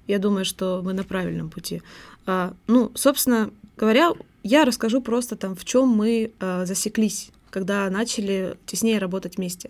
я 0.08 0.18
думаю, 0.18 0.46
что 0.46 0.82
мы 0.84 0.94
на 0.94 1.04
правильном 1.04 1.50
пути. 1.50 1.82
А, 2.26 2.54
ну, 2.68 2.92
собственно 2.96 3.52
говоря, 3.78 4.14
я 4.44 4.66
расскажу 4.66 5.02
просто 5.02 5.36
там, 5.36 5.56
в 5.56 5.66
чем 5.66 5.90
мы 5.90 6.32
а, 6.40 6.66
засеклись, 6.66 7.32
когда 7.50 7.90
начали 7.90 8.58
теснее 8.66 9.00
работать 9.00 9.38
вместе. 9.38 9.70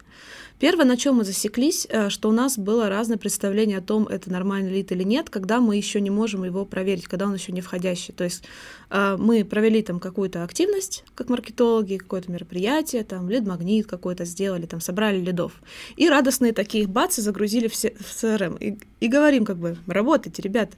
Первое, 0.60 0.86
на 0.86 0.98
чем 0.98 1.15
мы 1.15 1.24
засеклись, 1.24 1.88
э, 1.89 2.10
что 2.10 2.30
у 2.30 2.32
нас 2.34 2.58
было 2.58 2.89
разное 2.89 3.18
представление 3.18 3.78
о 3.78 3.82
том, 3.82 4.08
это 4.08 4.32
нормальный 4.32 4.72
лид 4.72 4.92
или 4.92 5.04
нет, 5.04 5.30
когда 5.30 5.60
мы 5.62 5.78
еще 5.78 6.02
не 6.02 6.10
можем 6.10 6.44
его 6.44 6.65
проверить, 6.65 7.08
когда 7.08 7.26
он 7.26 7.34
еще 7.34 7.52
не 7.52 7.62
входящий. 7.62 8.13
То 8.13 8.26
есть 8.26 8.44
э, 8.89 9.15
мы 9.18 9.46
провели 9.46 9.82
там 9.82 10.00
какую-то 10.00 10.44
активность, 10.44 11.06
как 11.15 11.30
маркетологи, 11.30 11.98
какое-то 11.98 12.32
мероприятие, 12.32 13.04
там 13.04 13.30
лид-магнит 13.30 13.88
какой-то 13.88 14.26
сделали, 14.26 14.65
там 14.65 14.82
собрали 14.82 15.20
лидов. 15.20 15.54
И 15.96 16.10
радостные 16.10 16.52
такие 16.52 16.88
бацы 16.88 17.22
загрузили 17.22 17.68
в, 17.68 17.76
се- 17.76 17.96
в 18.00 18.12
CRM. 18.12 18.58
И, 18.60 18.78
и 19.00 19.08
говорим 19.08 19.46
как 19.46 19.58
бы, 19.58 19.78
работайте, 19.88 20.42
ребята. 20.42 20.76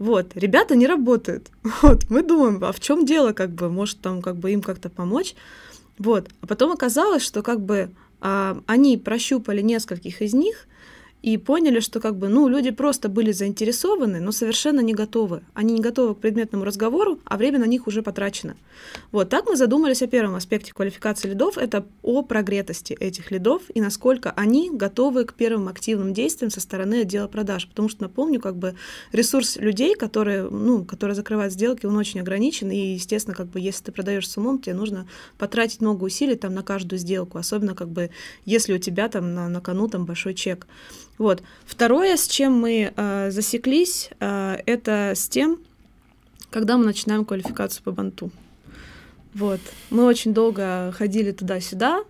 Вот, 0.00 0.34
ребята 0.34 0.76
не 0.76 0.86
работают. 0.86 1.50
Вот, 1.82 2.08
мы 2.08 2.22
думаем, 2.22 2.64
а 2.64 2.72
в 2.72 2.80
чем 2.80 3.04
дело, 3.04 3.32
как 3.32 3.50
бы, 3.50 3.68
может 3.68 4.00
там 4.00 4.22
как 4.22 4.36
бы 4.36 4.50
им 4.50 4.62
как-то 4.62 4.88
помочь. 4.88 5.34
Вот, 6.00 6.30
а 6.40 6.46
потом 6.46 6.72
оказалось, 6.72 7.22
что 7.22 7.42
как 7.42 7.60
бы 7.60 7.90
а, 8.22 8.58
они 8.66 8.96
прощупали 8.96 9.60
нескольких 9.60 10.22
из 10.22 10.32
них 10.32 10.66
и 11.22 11.36
поняли, 11.36 11.80
что 11.80 12.00
как 12.00 12.16
бы, 12.16 12.28
ну, 12.28 12.48
люди 12.48 12.70
просто 12.70 13.08
были 13.08 13.32
заинтересованы, 13.32 14.20
но 14.20 14.32
совершенно 14.32 14.80
не 14.80 14.94
готовы. 14.94 15.42
Они 15.54 15.74
не 15.74 15.80
готовы 15.80 16.14
к 16.14 16.18
предметному 16.18 16.64
разговору, 16.64 17.18
а 17.24 17.36
время 17.36 17.58
на 17.58 17.66
них 17.66 17.86
уже 17.86 18.02
потрачено. 18.02 18.56
Вот 19.12 19.28
так 19.28 19.46
мы 19.46 19.56
задумались 19.56 20.02
о 20.02 20.06
первом 20.06 20.34
аспекте 20.34 20.72
квалификации 20.72 21.28
лидов, 21.28 21.58
это 21.58 21.84
о 22.02 22.22
прогретости 22.22 22.94
этих 22.94 23.30
лидов 23.30 23.62
и 23.74 23.80
насколько 23.80 24.30
они 24.30 24.70
готовы 24.70 25.24
к 25.24 25.34
первым 25.34 25.68
активным 25.68 26.14
действиям 26.14 26.50
со 26.50 26.60
стороны 26.60 27.02
отдела 27.02 27.28
продаж. 27.28 27.66
Потому 27.68 27.88
что, 27.88 28.02
напомню, 28.02 28.40
как 28.40 28.56
бы 28.56 28.74
ресурс 29.12 29.56
людей, 29.56 29.94
которые, 29.94 30.48
ну, 30.48 30.84
которые 30.84 31.14
закрывают 31.14 31.52
сделки, 31.52 31.86
он 31.86 31.96
очень 31.96 32.20
ограничен, 32.20 32.70
и, 32.70 32.94
естественно, 32.94 33.36
как 33.36 33.48
бы, 33.48 33.60
если 33.60 33.84
ты 33.84 33.92
продаешь 33.92 34.28
с 34.28 34.36
умом, 34.36 34.58
тебе 34.58 34.74
нужно 34.74 35.06
потратить 35.38 35.80
много 35.80 36.04
усилий 36.04 36.36
там 36.36 36.54
на 36.54 36.62
каждую 36.62 36.98
сделку, 36.98 37.38
особенно 37.38 37.74
как 37.74 37.88
бы, 37.88 38.10
если 38.44 38.72
у 38.72 38.78
тебя 38.78 39.08
там 39.08 39.34
на, 39.34 39.48
на 39.48 39.60
кону 39.60 39.88
там 39.88 40.06
большой 40.06 40.34
чек. 40.34 40.66
Вот. 41.20 41.42
Второе, 41.66 42.16
с 42.16 42.26
чем 42.26 42.58
мы 42.58 42.94
э, 42.96 43.30
засеклись, 43.30 44.08
э, 44.20 44.56
это 44.64 45.12
с 45.14 45.28
тем, 45.28 45.58
когда 46.48 46.78
мы 46.78 46.86
начинаем 46.86 47.26
квалификацию 47.26 47.82
по 47.84 47.92
банту. 47.92 48.30
Вот. 49.34 49.60
Мы 49.90 50.04
очень 50.06 50.32
долго 50.32 50.92
ходили 50.96 51.30
туда-сюда, 51.32 52.04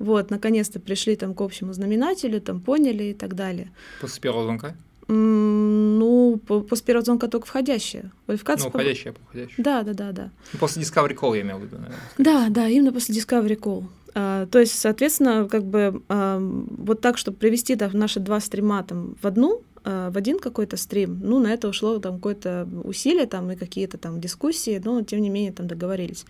вот, 0.00 0.30
наконец-то 0.30 0.80
пришли 0.80 1.14
там 1.14 1.32
к 1.32 1.40
общему 1.42 1.72
знаменателю, 1.74 2.40
там 2.40 2.60
поняли 2.60 3.04
и 3.04 3.14
так 3.14 3.34
далее. 3.36 3.70
После 4.00 4.20
первого 4.20 4.42
звонка? 4.42 4.74
М, 5.08 5.98
Ну, 6.00 6.40
по- 6.44 6.60
после 6.60 6.84
первого 6.86 7.04
звонка 7.04 7.28
только 7.28 7.46
входящая. 7.46 8.10
Квалификация 8.26 8.64
Ну, 8.66 8.70
по- 8.72 8.78
входящая, 8.80 9.14
входящая. 9.28 9.64
Да, 9.64 9.82
да, 9.84 9.92
да, 9.94 10.10
да. 10.12 10.30
Ну, 10.52 10.58
После 10.58 10.82
Discovery 10.82 11.14
Call 11.16 11.36
я 11.36 11.42
имел 11.42 11.58
в 11.58 11.62
виду, 11.62 11.76
наверное. 11.76 12.00
Да, 12.18 12.48
да, 12.50 12.68
именно 12.68 12.92
после 12.92 13.14
Discovery 13.14 13.56
Call. 13.56 13.84
А, 14.18 14.46
то 14.46 14.58
есть, 14.58 14.78
соответственно, 14.78 15.46
как 15.46 15.64
бы 15.64 16.02
вот 16.08 17.02
так, 17.02 17.18
чтобы 17.18 17.36
привести 17.36 17.76
там, 17.76 17.90
наши 17.92 18.18
два 18.18 18.40
стрима 18.40 18.82
там, 18.82 19.14
в 19.20 19.26
одну, 19.26 19.62
а, 19.84 20.10
в 20.10 20.16
один 20.16 20.38
какой-то 20.38 20.78
стрим, 20.78 21.20
ну, 21.22 21.38
на 21.38 21.48
это 21.48 21.68
ушло 21.68 21.98
там 21.98 22.16
какое-то 22.16 22.66
усилие 22.82 23.26
там, 23.26 23.52
и 23.52 23.56
какие-то 23.56 23.98
там 23.98 24.18
дискуссии, 24.18 24.80
но 24.82 25.02
тем 25.02 25.20
не 25.20 25.28
менее 25.28 25.52
там 25.52 25.66
договорились. 25.66 26.24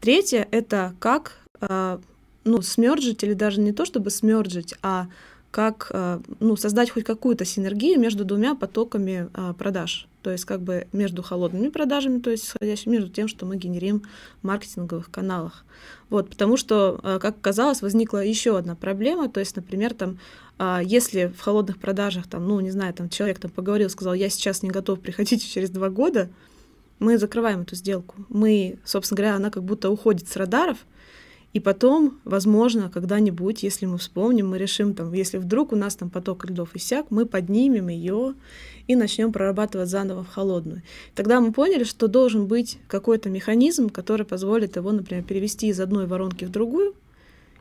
Третье— 0.00 0.46
это 0.50 0.94
как 0.98 1.38
а, 1.62 1.98
ну, 2.44 2.60
смерджить, 2.60 3.24
или 3.24 3.32
даже 3.32 3.60
не 3.62 3.72
то 3.72 3.86
чтобы 3.86 4.10
смерджить, 4.10 4.74
а 4.82 5.06
как 5.50 5.90
а, 5.92 6.22
ну, 6.38 6.56
создать 6.56 6.90
хоть 6.90 7.04
какую-то 7.04 7.44
синергию 7.44 7.98
между 7.98 8.24
двумя 8.24 8.54
потоками 8.54 9.28
а, 9.34 9.52
продаж. 9.52 10.06
То 10.22 10.30
есть 10.30 10.44
как 10.44 10.60
бы 10.60 10.86
между 10.92 11.22
холодными 11.22 11.68
продажами, 11.68 12.20
то 12.20 12.30
есть 12.30 12.44
исходящими, 12.44 12.94
между 12.94 13.10
тем, 13.10 13.26
что 13.26 13.46
мы 13.46 13.56
генерим 13.56 14.02
в 14.42 14.46
маркетинговых 14.46 15.10
каналах. 15.10 15.64
Вот, 16.08 16.28
потому 16.30 16.56
что, 16.56 17.00
а, 17.02 17.18
как 17.18 17.38
оказалось, 17.38 17.82
возникла 17.82 18.18
еще 18.24 18.56
одна 18.56 18.76
проблема. 18.76 19.28
То 19.28 19.40
есть, 19.40 19.56
например, 19.56 19.94
там, 19.94 20.18
если 20.84 21.26
в 21.26 21.40
холодных 21.40 21.78
продажах, 21.78 22.28
там, 22.28 22.46
ну, 22.46 22.60
не 22.60 22.70
знаю, 22.70 22.92
там 22.92 23.08
человек 23.08 23.38
там 23.38 23.50
поговорил, 23.50 23.88
сказал, 23.88 24.12
я 24.12 24.28
сейчас 24.28 24.62
не 24.62 24.68
готов, 24.68 25.00
приходите 25.00 25.48
через 25.48 25.70
два 25.70 25.88
года, 25.88 26.28
мы 26.98 27.16
закрываем 27.16 27.62
эту 27.62 27.74
сделку. 27.74 28.14
Мы, 28.28 28.78
собственно 28.84 29.16
говоря, 29.16 29.36
она 29.36 29.50
как 29.50 29.64
будто 29.64 29.88
уходит 29.88 30.28
с 30.28 30.36
радаров, 30.36 30.76
И 31.52 31.58
потом, 31.58 32.20
возможно, 32.24 32.90
когда-нибудь, 32.90 33.64
если 33.64 33.86
мы 33.86 33.98
вспомним, 33.98 34.50
мы 34.50 34.58
решим, 34.58 34.94
там, 34.94 35.12
если 35.12 35.38
вдруг 35.38 35.72
у 35.72 35.76
нас 35.76 35.96
там 35.96 36.08
поток 36.08 36.48
льдов 36.48 36.76
иссяк, 36.76 37.06
мы 37.10 37.26
поднимем 37.26 37.88
ее 37.88 38.34
и 38.86 38.94
начнем 38.94 39.32
прорабатывать 39.32 39.88
заново 39.88 40.22
в 40.22 40.28
холодную. 40.28 40.82
Тогда 41.14 41.40
мы 41.40 41.52
поняли, 41.52 41.82
что 41.84 42.06
должен 42.06 42.46
быть 42.46 42.78
какой-то 42.86 43.30
механизм, 43.30 43.88
который 43.88 44.24
позволит 44.24 44.76
его, 44.76 44.92
например, 44.92 45.24
перевести 45.24 45.68
из 45.68 45.80
одной 45.80 46.06
воронки 46.06 46.44
в 46.44 46.50
другую, 46.50 46.94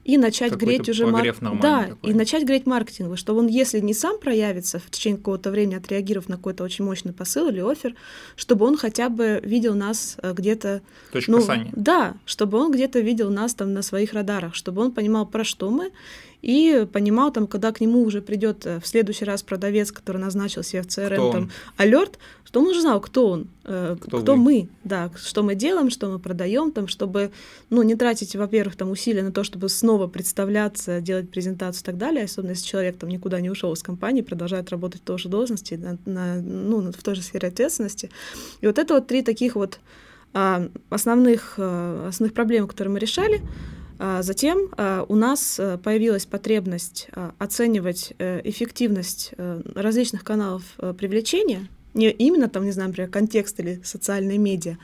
и 0.10 0.17
начать 0.17 0.54
греть 0.54 0.89
уже 0.89 1.06
мар... 1.06 1.36
да 1.62 1.89
и 2.02 2.13
начать 2.13 2.43
греть 2.43 2.65
маркетинг, 2.65 3.15
чтобы 3.17 3.39
он, 3.41 3.48
если 3.48 3.80
не 3.80 3.93
сам 3.93 4.19
проявится 4.19 4.80
в 4.80 4.89
течение 4.89 5.19
какого-то 5.19 5.52
времени, 5.52 5.76
отреагировав 5.76 6.30
на 6.30 6.38
какой-то 6.38 6.63
очень 6.63 6.84
мощный 6.84 7.13
посыл 7.13 7.50
или 7.50 7.62
офер, 7.62 7.93
чтобы 8.36 8.65
он 8.65 8.76
хотя 8.76 9.10
бы 9.10 9.39
видел 9.43 9.76
нас 9.76 10.17
э, 10.24 10.34
где-то, 10.34 10.82
Точка 11.12 11.32
ну, 11.32 11.38
касания. 11.38 11.72
да, 11.76 12.15
чтобы 12.26 12.58
он 12.58 12.72
где-то 12.72 13.00
видел 13.02 13.30
нас 13.30 13.54
там 13.54 13.74
на 13.74 13.84
своих 13.84 14.13
радарах, 14.13 14.56
чтобы 14.56 14.82
он 14.82 14.91
понимал 14.91 15.28
про 15.28 15.43
что 15.43 15.69
мы 15.69 15.91
и 16.41 16.88
понимал 16.91 17.32
там, 17.32 17.47
когда 17.47 17.71
к 17.71 17.82
нему 17.82 18.04
уже 18.04 18.21
придет 18.21 18.65
э, 18.65 18.80
в 18.80 18.88
следующий 18.88 19.25
раз 19.25 19.43
продавец, 19.43 19.91
который 19.91 20.17
назначил 20.17 20.63
себе 20.63 20.82
в 20.84 20.88
CRM 20.88 21.32
там 21.32 21.52
алерт, 21.78 22.17
что 22.45 22.62
он 22.62 22.67
уже 22.67 22.82
знал, 22.82 23.02
кто 23.02 23.30
он, 23.30 23.47
э, 23.65 23.97
кто, 23.99 24.21
кто 24.21 24.36
мы, 24.36 24.69
да, 24.84 25.12
что 25.17 25.43
мы 25.43 25.56
делаем, 25.56 25.89
что 25.89 26.10
мы 26.10 26.17
продаем, 26.17 26.71
там, 26.71 26.88
чтобы, 26.88 27.32
ну, 27.69 27.84
не 27.84 27.95
тратить, 27.95 28.36
во-первых, 28.36 28.75
там 28.75 28.89
усилия 28.89 29.23
на 29.23 29.32
то, 29.32 29.43
чтобы 29.43 29.67
снова 29.69 30.08
представляться, 30.08 31.02
делать 31.02 31.30
презентацию 31.30 31.84
и 31.84 31.86
так 31.86 31.97
далее, 31.97 32.23
особенно 32.23 32.52
если 32.52 32.65
человек 32.65 32.97
там 32.97 33.10
никуда 33.10 33.41
не 33.41 33.49
ушел 33.49 33.73
из 33.73 33.84
компании, 33.84 34.21
продолжает 34.21 34.69
работать 34.69 35.02
в 35.02 35.04
той 35.06 35.17
же 35.17 35.28
должности, 35.28 35.73
на, 35.73 35.97
на, 36.06 36.41
ну, 36.41 36.91
в 36.91 37.04
той 37.04 37.15
же 37.15 37.21
сфере 37.21 37.49
ответственности. 37.49 38.10
И 38.62 38.67
вот 38.67 38.80
это 38.80 38.93
вот 38.93 39.08
три 39.08 39.21
таких 39.23 39.56
вот 39.56 39.80
а, 40.34 40.67
основных, 40.89 41.56
а, 41.58 42.08
основных 42.08 42.34
проблем, 42.34 42.67
которые 42.67 42.93
мы 42.93 42.99
решали. 42.99 43.41
А 44.02 44.24
затем 44.24 44.70
а, 44.78 45.06
у 45.10 45.16
нас 45.16 45.60
э, 45.60 45.78
появилась 45.78 46.26
потребность 46.26 47.10
а, 47.12 47.34
оценивать 47.38 48.14
э, 48.18 48.40
эффективность 48.46 49.34
э, 49.38 49.62
различных 49.76 50.24
каналов 50.24 50.64
привлечения, 50.98 51.68
не 51.94 52.10
именно 52.10 52.48
там, 52.48 52.64
не 52.64 52.72
знаю, 52.72 52.90
например, 52.90 53.12
контекст 53.12 53.60
или 53.60 53.82
социальные 53.84 54.38
медиа, 54.38 54.78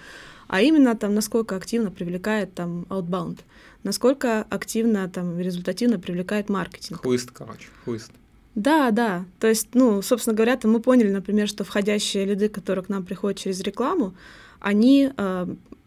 а 0.50 0.62
именно 0.62 0.98
там, 0.98 1.16
насколько 1.16 1.56
активно 1.56 1.92
привлекает 1.92 2.54
там 2.54 2.86
outbound, 2.90 3.40
насколько 3.84 4.46
активно 4.50 5.10
там 5.10 5.40
результативно 5.40 5.98
привлекает 5.98 6.50
маркетинг. 6.50 7.02
Хлыст, 7.02 7.32
короче, 7.32 7.70
хлыст. 7.86 8.12
Да, 8.54 8.92
да. 8.92 9.24
То 9.40 9.48
есть, 9.48 9.70
ну, 9.76 10.02
собственно 10.02 10.36
говоря, 10.36 10.60
мы 10.64 10.82
поняли, 10.82 11.10
например, 11.10 11.48
что 11.48 11.64
входящие 11.64 12.26
лиды, 12.26 12.50
которые 12.50 12.84
к 12.84 12.90
нам 12.90 13.06
приходят 13.06 13.40
через 13.40 13.62
рекламу, 13.62 14.14
они 14.60 15.12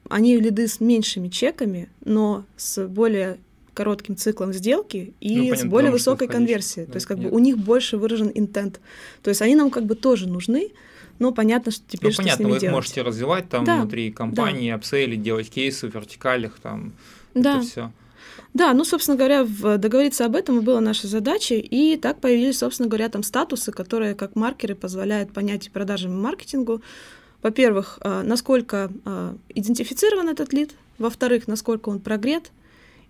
они 0.09 0.37
лиды 0.39 0.67
с 0.69 0.81
меньшими 0.81 1.29
чеками, 1.29 1.89
но 2.05 2.45
с 2.57 2.87
более 2.87 3.39
коротким 3.75 4.17
циклом 4.17 4.53
сделки 4.53 5.15
и 5.21 5.37
ну, 5.37 5.43
понятно, 5.45 5.57
с 5.57 5.71
более 5.71 5.91
высокой 5.93 6.27
конверсией. 6.27 6.87
Да, 6.87 6.93
То 6.93 6.97
есть 6.97 7.07
как 7.07 7.19
нет. 7.19 7.31
бы 7.31 7.37
у 7.37 7.39
них 7.39 7.57
больше 7.59 7.97
выражен 7.97 8.31
интент. 8.35 8.81
То 9.23 9.31
есть 9.31 9.41
они 9.41 9.55
нам 9.55 9.71
как 9.71 9.85
бы 9.85 9.95
тоже 9.95 10.29
нужны, 10.29 10.73
но 11.21 11.33
понятно, 11.33 11.71
что 11.71 11.85
теперь 11.87 12.09
ну, 12.09 12.13
что 12.13 12.23
понятно, 12.23 12.45
с 12.45 12.45
ними 12.45 12.53
вы 12.55 12.61
делать. 12.61 12.75
можете 12.75 13.03
развивать 13.03 13.49
там 13.49 13.65
да, 13.65 13.77
внутри 13.77 14.11
компании, 14.11 14.71
да. 14.71 14.77
апсейли, 14.77 15.15
делать 15.15 15.49
кейсы 15.49 15.89
в 15.89 15.95
вертикалях, 15.95 16.59
там 16.61 16.93
да. 17.35 17.59
это 17.59 17.67
все. 17.67 17.93
Да, 18.55 18.73
ну, 18.73 18.85
собственно 18.85 19.17
говоря, 19.17 19.45
договориться 19.45 20.25
об 20.25 20.35
этом 20.35 20.63
было 20.63 20.81
нашей 20.81 21.07
задачей, 21.07 21.61
и 21.61 21.97
так 21.97 22.21
появились, 22.21 22.59
собственно 22.59 22.89
говоря, 22.89 23.09
там 23.09 23.23
статусы, 23.23 23.73
которые 23.73 24.15
как 24.15 24.37
маркеры 24.37 24.75
позволяют 24.75 25.33
понять 25.33 25.71
продажам 25.71 26.13
и 26.13 26.17
маркетингу, 26.17 26.83
во-первых, 27.43 27.99
а, 28.01 28.23
насколько 28.23 28.91
а, 29.05 29.37
идентифицирован 29.49 30.29
этот 30.29 30.53
лид, 30.53 30.73
во-вторых, 30.99 31.47
насколько 31.49 31.89
он 31.89 32.01
прогрет, 32.01 32.51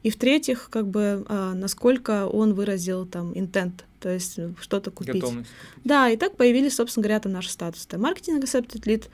и 0.03 0.11
в-третьих, 0.11 0.69
как 0.71 0.87
бы, 0.87 1.25
а, 1.29 1.55
насколько 1.55 2.27
он 2.27 2.55
выразил 2.55 3.07
там 3.07 3.37
интент, 3.37 3.85
то 4.01 4.09
есть 4.09 4.39
э, 4.39 4.53
что-то 4.61 4.91
купить. 4.91 5.15
Готовность. 5.15 5.51
Да, 5.85 6.09
и 6.09 6.17
так 6.17 6.37
появились, 6.37 6.77
собственно 6.77 7.03
говоря, 7.03 7.21
там 7.21 7.33
наши 7.33 7.51
статусы. 7.51 7.87
Маркетинг 7.99 8.45
accepted 8.45 8.83
lead, 8.85 9.09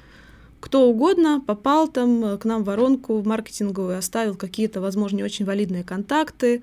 кто 0.61 0.89
угодно 0.89 1.43
попал 1.47 1.89
там 1.89 2.25
э, 2.25 2.39
к 2.39 2.45
нам 2.45 2.63
в 2.63 2.67
воронку 2.67 3.23
маркетинговую, 3.23 3.97
оставил 3.97 4.35
какие-то, 4.35 4.81
возможно, 4.81 5.17
не 5.17 5.25
очень 5.25 5.47
валидные 5.47 5.85
контакты, 5.85 6.63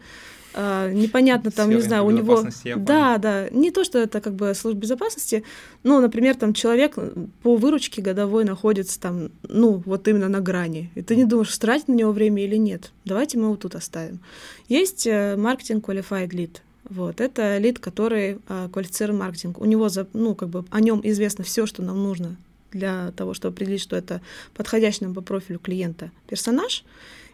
Uh, 0.53 0.91
непонятно 0.93 1.49
там, 1.49 1.67
Сфера 1.67 1.77
не 1.77 1.81
знаю, 1.81 2.05
у 2.05 2.11
него... 2.11 2.43
Да, 2.75 3.17
да, 3.17 3.49
не 3.51 3.71
то, 3.71 3.83
что 3.83 3.99
это 3.99 4.19
как 4.19 4.33
бы 4.33 4.53
служба 4.53 4.81
безопасности, 4.81 5.43
но, 5.83 6.01
например, 6.01 6.35
там 6.35 6.53
человек 6.53 6.97
по 7.41 7.55
выручке 7.55 8.01
годовой 8.01 8.43
находится 8.43 8.99
там, 8.99 9.29
ну, 9.43 9.81
вот 9.85 10.07
именно 10.07 10.27
на 10.27 10.41
грани, 10.41 10.91
и 10.95 11.01
ты 11.01 11.15
не 11.15 11.25
думаешь, 11.25 11.57
тратить 11.57 11.87
на 11.87 11.93
него 11.93 12.11
время 12.11 12.43
или 12.43 12.57
нет. 12.57 12.91
Давайте 13.05 13.37
мы 13.37 13.45
его 13.45 13.55
тут 13.55 13.75
оставим. 13.75 14.19
Есть 14.67 15.07
э, 15.07 15.35
маркетинг 15.37 15.87
qualified 15.87 16.29
lead. 16.31 16.57
Вот, 16.89 17.21
это 17.21 17.57
лид, 17.57 17.79
который 17.79 18.39
uh, 18.47 18.69
квалифицирован 18.69 19.19
маркетинг. 19.19 19.61
У 19.61 19.65
него, 19.65 19.87
за, 19.87 20.07
ну, 20.13 20.35
как 20.35 20.49
бы 20.49 20.65
о 20.69 20.81
нем 20.81 20.99
известно 21.03 21.43
все, 21.43 21.65
что 21.65 21.81
нам 21.81 22.03
нужно 22.03 22.35
для 22.71 23.11
того, 23.11 23.33
чтобы 23.33 23.53
определить, 23.53 23.81
что 23.81 23.95
это 23.95 24.21
подходящий 24.53 25.05
нам 25.05 25.13
по 25.13 25.21
профилю 25.21 25.59
клиента 25.59 26.11
персонаж. 26.27 26.83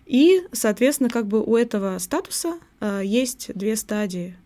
И, 0.08 0.42
соответственно, 0.54 1.10
как 1.10 1.28
бы 1.28 1.44
у 1.44 1.58
этого 1.58 2.00
статуса 2.00 2.58
э, 2.80 3.02
есть 3.04 3.52
две 3.54 3.76
стадии, 3.76 4.38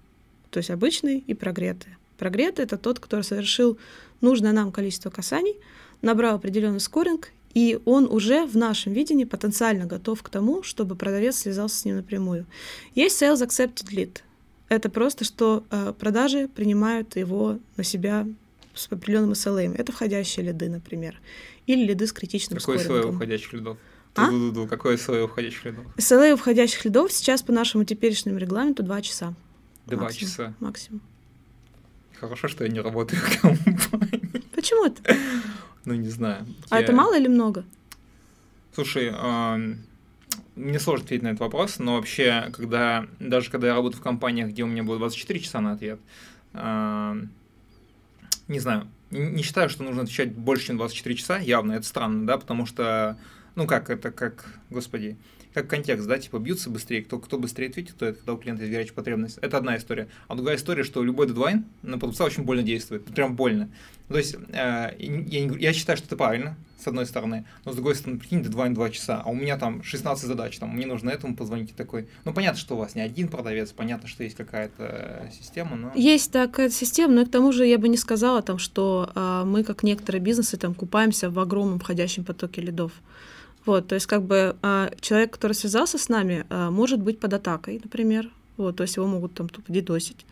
то 0.49 0.57
есть 0.57 0.71
обычный 0.71 1.23
и 1.25 1.35
прогретый. 1.35 1.95
Прогретый— 2.17 2.65
это 2.65 2.77
тот, 2.77 2.99
который 2.99 3.21
совершил 3.21 3.77
нужное 4.21 4.53
нам 4.53 4.71
количество 4.71 5.11
касаний, 5.11 5.55
набрал 6.01 6.35
определенный 6.35 6.79
скоринг, 6.79 7.31
и 7.53 7.79
он 7.85 8.05
уже 8.11 8.45
в 8.45 8.57
нашем 8.57 8.93
видении 8.93 9.25
потенциально 9.25 9.85
готов 9.85 10.23
к 10.23 10.29
тому, 10.29 10.63
чтобы 10.63 10.95
продавец 10.95 11.37
связался 11.37 11.77
с 11.77 11.85
ним 11.85 11.97
напрямую. 11.97 12.47
Есть 12.95 13.21
Sales 13.21 13.45
Accepted 13.45 13.91
Lead. 13.91 14.21
Это 14.67 14.89
просто, 14.89 15.25
что 15.25 15.63
э, 15.69 15.93
продажи 15.99 16.47
принимают 16.47 17.17
его 17.17 17.59
на 17.77 17.83
себя 17.83 18.25
с 18.73 18.87
определенным 18.89 19.33
SLA. 19.33 19.75
Это 19.75 19.91
входящие 19.91 20.45
лиды, 20.47 20.69
например. 20.69 21.19
Или 21.67 21.85
лиды 21.85 22.07
с 22.07 22.13
критичным 22.13 22.57
Какой 22.57 22.79
скорингом. 22.79 23.03
слой 23.03 23.15
входящих 23.15 23.53
лидов? 23.53 23.77
А? 24.15 24.29
Ду-ду-ду. 24.29 24.67
Какое 24.67 24.97
SLA 24.97 25.27
входящих 25.27 25.65
лидов? 25.65 25.85
SLA 25.97 26.35
входящих 26.35 26.85
лидов 26.85 27.11
сейчас 27.11 27.41
по 27.43 27.51
нашему 27.51 27.83
теперешнему 27.85 28.37
регламенту 28.37 28.83
2 28.83 29.01
часа. 29.01 29.33
2 29.85 29.97
максимум, 29.97 30.29
часа? 30.29 30.53
Максимум. 30.59 31.01
Хорошо, 32.19 32.47
что 32.47 32.63
я 32.63 32.69
не 32.69 32.81
работаю 32.81 33.21
в 33.21 33.41
компании. 33.41 34.43
Почему 34.53 34.85
это? 34.85 35.17
Ну, 35.85 35.95
не 35.95 36.09
знаю. 36.09 36.45
А 36.69 36.77
я... 36.77 36.83
это 36.83 36.93
мало 36.93 37.17
или 37.17 37.27
много? 37.27 37.65
Слушай, 38.73 39.11
э, 39.11 39.75
мне 40.55 40.79
сложно 40.79 41.05
ответить 41.05 41.23
на 41.23 41.29
этот 41.29 41.39
вопрос, 41.39 41.79
но 41.79 41.95
вообще, 41.95 42.51
когда 42.53 43.07
даже 43.19 43.49
когда 43.49 43.67
я 43.67 43.73
работаю 43.73 43.99
в 43.99 44.03
компаниях, 44.03 44.49
где 44.49 44.63
у 44.63 44.67
меня 44.67 44.83
было 44.83 44.97
24 44.97 45.39
часа 45.39 45.61
на 45.61 45.73
ответ, 45.73 45.99
э, 46.53 47.21
не 48.47 48.59
знаю, 48.59 48.87
не 49.09 49.43
считаю, 49.43 49.69
что 49.69 49.83
нужно 49.83 50.03
отвечать 50.03 50.33
больше, 50.33 50.67
чем 50.67 50.77
24 50.77 51.15
часа, 51.15 51.37
явно, 51.39 51.73
это 51.73 51.85
странно, 51.85 52.25
да, 52.25 52.37
потому 52.37 52.65
что, 52.65 53.17
ну 53.55 53.67
как, 53.67 53.89
это 53.89 54.11
как, 54.11 54.59
господи, 54.69 55.17
как 55.53 55.67
контекст, 55.67 56.07
да, 56.07 56.17
типа 56.17 56.39
бьются 56.39 56.69
быстрее, 56.69 57.03
кто, 57.03 57.19
кто 57.19 57.37
быстрее 57.37 57.67
ответит, 57.67 57.97
то 57.97 58.05
это 58.05 58.17
когда 58.19 58.33
у 58.33 58.37
клиента 58.37 58.63
есть 58.63 58.73
горячая 58.73 58.95
потребность. 58.95 59.37
Это 59.41 59.57
одна 59.57 59.77
история. 59.77 60.07
А 60.27 60.35
другая 60.35 60.55
история, 60.55 60.83
что 60.83 61.03
любой 61.03 61.27
дедлайн 61.27 61.65
на 61.81 61.99
продавца 61.99 62.25
очень 62.25 62.43
больно 62.43 62.63
действует, 62.63 63.03
прям 63.05 63.35
больно. 63.35 63.69
То 64.07 64.17
есть 64.17 64.35
э, 64.35 64.95
я, 64.97 65.45
я 65.45 65.73
считаю, 65.73 65.97
что 65.97 66.07
это 66.07 66.15
правильно, 66.15 66.57
с 66.79 66.87
одной 66.87 67.05
стороны, 67.05 67.45
но 67.63 67.71
с 67.71 67.75
другой 67.75 67.95
стороны, 67.95 68.19
прикинь, 68.19 68.43
дедлайн 68.43 68.73
2 68.73 68.89
часа, 68.89 69.21
а 69.23 69.29
у 69.29 69.35
меня 69.35 69.57
там 69.57 69.83
16 69.83 70.25
задач, 70.25 70.57
там, 70.57 70.75
мне 70.75 70.85
нужно 70.85 71.09
этому 71.09 71.35
позвонить 71.35 71.71
и 71.71 71.73
такой. 71.73 72.07
Ну, 72.25 72.33
понятно, 72.33 72.59
что 72.59 72.75
у 72.75 72.77
вас 72.77 72.95
не 72.95 73.01
один 73.01 73.27
продавец, 73.27 73.71
понятно, 73.71 74.07
что 74.07 74.23
есть 74.23 74.35
какая-то 74.35 75.29
система, 75.31 75.75
но... 75.75 75.91
Есть 75.95 76.31
такая 76.31 76.69
система, 76.69 77.13
но 77.13 77.25
к 77.25 77.31
тому 77.31 77.51
же 77.51 77.65
я 77.65 77.77
бы 77.77 77.87
не 77.87 77.97
сказала, 77.97 78.41
там, 78.41 78.57
что 78.57 79.11
э, 79.13 79.43
мы, 79.45 79.63
как 79.63 79.83
некоторые 79.83 80.21
бизнесы, 80.21 80.57
там, 80.57 80.73
купаемся 80.73 81.29
в 81.29 81.39
огромном 81.39 81.79
входящем 81.79 82.23
потоке 82.23 82.61
лидов. 82.61 82.93
Вот, 83.65 83.87
то 83.87 83.95
есть 83.95 84.07
как 84.07 84.23
бы 84.23 84.55
а, 84.61 84.91
человек, 85.01 85.31
который 85.31 85.53
связался 85.53 85.97
с 85.97 86.09
нами, 86.09 86.45
а, 86.49 86.71
может 86.71 86.99
быть 86.99 87.19
под 87.19 87.33
атакой, 87.33 87.79
например, 87.83 88.29
вот, 88.57 88.75
то 88.77 88.83
есть 88.83 88.95
его 88.95 89.07
могут 89.07 89.33
там 89.33 89.49
тупо 89.49 89.71
дедосить. 89.71 90.25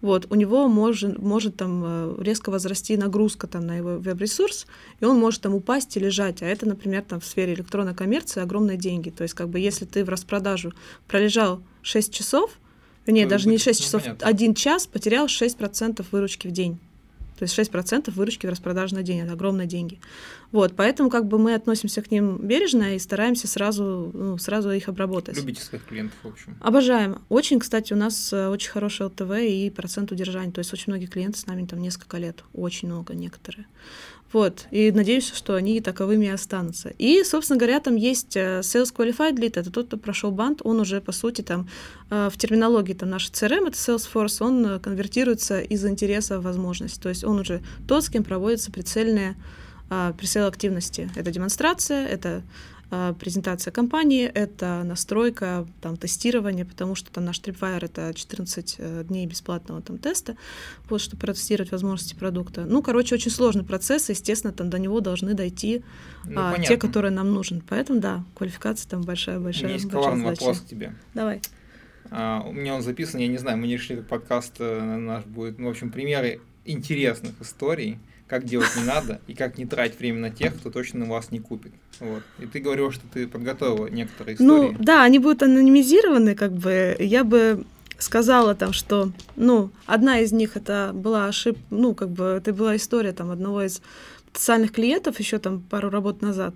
Вот, 0.00 0.26
у 0.30 0.34
него 0.34 0.68
может, 0.68 1.18
может 1.18 1.56
там 1.56 1.82
э, 1.84 2.14
резко 2.18 2.50
возрасти 2.50 2.96
нагрузка 2.96 3.46
там 3.46 3.66
на 3.66 3.76
его 3.76 3.98
веб-ресурс, 3.98 4.66
и 5.00 5.04
он 5.04 5.18
может 5.18 5.42
там 5.42 5.54
упасть 5.54 5.96
и 5.96 6.00
лежать. 6.00 6.42
А 6.42 6.46
это, 6.46 6.66
например, 6.66 7.02
там 7.02 7.20
в 7.20 7.24
сфере 7.24 7.54
электронной 7.54 7.94
коммерции 7.94 8.42
огромные 8.42 8.76
деньги. 8.76 9.10
То 9.10 9.22
есть 9.22 9.34
как 9.34 9.48
бы 9.48 9.60
если 9.60 9.84
ты 9.84 10.04
в 10.04 10.08
распродажу 10.08 10.72
пролежал 11.06 11.62
6 11.82 12.12
часов, 12.12 12.50
нет, 13.06 13.28
даже 13.28 13.48
не 13.48 13.58
6 13.58 13.78
ну, 13.78 13.84
часов, 13.84 14.02
понятно. 14.02 14.26
1 14.26 14.54
час, 14.54 14.86
потерял 14.86 15.26
6% 15.26 16.04
выручки 16.10 16.48
в 16.48 16.50
день. 16.50 16.78
То 17.38 17.44
есть 17.44 17.58
6% 17.58 18.10
выручки 18.12 18.46
в 18.46 18.50
распродажный 18.50 19.02
день, 19.02 19.20
это 19.20 19.32
огромные 19.32 19.66
деньги. 19.66 19.98
Вот, 20.52 20.74
поэтому 20.76 21.08
как 21.08 21.26
бы 21.26 21.38
мы 21.38 21.54
относимся 21.54 22.02
к 22.02 22.10
ним 22.10 22.36
бережно 22.36 22.94
и 22.94 22.98
стараемся 22.98 23.48
сразу, 23.48 24.10
ну, 24.12 24.36
сразу 24.36 24.70
их 24.70 24.88
обработать. 24.88 25.36
Любите 25.36 25.62
своих 25.62 25.84
клиентов, 25.84 26.18
в 26.22 26.28
общем. 26.28 26.56
Обожаем. 26.60 27.22
Очень, 27.30 27.58
кстати, 27.58 27.94
у 27.94 27.96
нас 27.96 28.32
э, 28.34 28.48
очень 28.48 28.70
хороший 28.70 29.06
ЛТВ 29.06 29.30
и 29.40 29.70
процент 29.70 30.12
удержания. 30.12 30.52
То 30.52 30.58
есть 30.58 30.72
очень 30.74 30.92
многие 30.92 31.06
клиенты 31.06 31.38
с 31.38 31.46
нами 31.46 31.64
там 31.64 31.80
несколько 31.80 32.18
лет, 32.18 32.44
очень 32.52 32.88
много 32.88 33.14
некоторые. 33.14 33.66
Вот, 34.32 34.66
и 34.70 34.90
надеюсь, 34.92 35.30
что 35.30 35.54
они 35.54 35.80
таковыми 35.82 36.26
и 36.26 36.30
останутся. 36.30 36.90
И, 36.96 37.22
собственно 37.22 37.58
говоря, 37.58 37.80
там 37.80 37.96
есть 37.96 38.36
э, 38.36 38.60
Sales 38.60 38.94
Qualified 38.94 39.36
Lead, 39.36 39.58
это 39.58 39.70
тот, 39.70 39.86
кто 39.86 39.96
прошел 39.98 40.30
банд, 40.30 40.60
он 40.64 40.80
уже, 40.80 41.00
по 41.00 41.12
сути, 41.12 41.42
там, 41.42 41.68
э, 42.10 42.30
в 42.30 42.36
терминологии 42.38 42.94
там 42.94 43.10
наш 43.10 43.30
CRM, 43.30 43.68
это 43.68 43.76
Salesforce, 43.76 44.42
он 44.42 44.80
конвертируется 44.80 45.60
из 45.60 45.84
интереса 45.84 46.40
в 46.40 46.44
возможность. 46.44 47.00
То 47.02 47.08
есть 47.08 47.24
он 47.24 47.40
уже 47.40 47.62
тот, 47.86 48.04
с 48.04 48.08
кем 48.08 48.24
проводятся 48.24 48.70
прицельные 48.70 49.36
пресейл 50.18 50.46
активности. 50.46 51.10
Это 51.16 51.30
демонстрация, 51.30 52.06
это 52.06 52.42
а, 52.94 53.14
презентация 53.14 53.70
компании, 53.70 54.26
это 54.26 54.82
настройка, 54.84 55.66
там, 55.80 55.96
тестирование, 55.96 56.66
потому 56.66 56.94
что 56.94 57.10
там 57.10 57.24
наш 57.24 57.40
Tripwire— 57.40 57.84
это 57.86 58.12
14 58.12 58.76
э, 58.76 59.04
дней 59.04 59.26
бесплатного 59.26 59.80
там 59.80 59.96
теста, 59.96 60.36
вот, 60.90 61.00
чтобы 61.00 61.22
протестировать 61.22 61.72
возможности 61.72 62.14
продукта. 62.14 62.66
Ну, 62.66 62.82
короче, 62.82 63.14
очень 63.14 63.30
сложный 63.30 63.64
процесс, 63.64 64.10
и, 64.10 64.12
естественно, 64.12 64.52
там 64.52 64.68
до 64.68 64.78
него 64.78 65.00
должны 65.00 65.32
дойти 65.32 65.82
ну, 66.24 66.38
а, 66.42 66.58
те, 66.58 66.76
которые 66.76 67.12
нам 67.12 67.32
нужны. 67.32 67.62
Поэтому, 67.66 67.98
да, 67.98 68.24
квалификация 68.34 68.90
там 68.90 69.00
большая-большая. 69.04 69.62
У 69.62 69.66
меня 69.68 69.74
есть 69.76 69.90
коварный 69.90 70.26
вопрос 70.26 70.60
к 70.60 70.66
тебе. 70.66 70.94
Давай. 71.14 71.40
А, 72.10 72.42
у 72.46 72.52
меня 72.52 72.74
он 72.74 72.82
записан, 72.82 73.20
я 73.20 73.28
не 73.28 73.38
знаю, 73.38 73.56
мы 73.56 73.68
не 73.68 73.72
решили, 73.72 74.00
как 74.00 74.08
подкаст 74.08 74.56
э, 74.58 74.80
наш 74.82 75.24
будет. 75.24 75.58
Ну, 75.58 75.68
в 75.68 75.70
общем, 75.70 75.90
примеры 75.90 76.42
интересных 76.66 77.40
историй, 77.40 77.98
как 78.32 78.46
делать 78.46 78.74
не 78.78 78.84
надо 78.84 79.20
и 79.26 79.34
как 79.34 79.58
не 79.58 79.66
тратить 79.66 79.98
время 79.98 80.18
на 80.18 80.30
тех, 80.30 80.56
кто 80.56 80.70
точно 80.70 81.04
вас 81.04 81.30
не 81.30 81.38
купит. 81.38 81.72
Вот. 82.00 82.22
И 82.38 82.46
ты 82.46 82.60
говорил, 82.60 82.90
что 82.90 83.02
ты 83.12 83.28
подготовила 83.28 83.88
некоторые 83.88 84.38
ну, 84.38 84.56
истории. 84.56 84.76
Ну, 84.78 84.82
да, 84.82 85.02
они 85.02 85.18
будут 85.18 85.42
анонимизированы, 85.42 86.34
как 86.34 86.52
бы. 86.52 86.96
Я 86.98 87.24
бы 87.24 87.66
сказала 87.98 88.54
там, 88.54 88.72
что, 88.72 89.12
ну, 89.36 89.70
одна 89.84 90.20
из 90.20 90.32
них 90.32 90.56
это 90.56 90.92
была 90.94 91.26
ошибка, 91.26 91.60
ну, 91.68 91.94
как 91.94 92.08
бы, 92.08 92.24
это 92.24 92.54
была 92.54 92.74
история 92.76 93.12
там 93.12 93.30
одного 93.30 93.64
из 93.64 93.82
социальных 94.32 94.72
клиентов 94.72 95.20
еще 95.20 95.38
там 95.38 95.60
пару 95.60 95.90
работ 95.90 96.22
назад. 96.22 96.54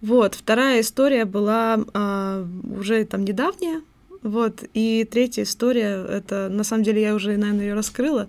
Вот, 0.00 0.34
вторая 0.34 0.80
история 0.80 1.24
была 1.24 1.78
а, 1.94 2.44
уже 2.80 3.04
там 3.04 3.24
недавняя, 3.24 3.80
вот, 4.22 4.64
и 4.74 5.08
третья 5.08 5.44
история, 5.44 6.04
это, 6.04 6.48
на 6.48 6.64
самом 6.64 6.82
деле, 6.82 7.00
я 7.00 7.14
уже, 7.14 7.36
наверное, 7.36 7.66
ее 7.66 7.74
раскрыла, 7.74 8.28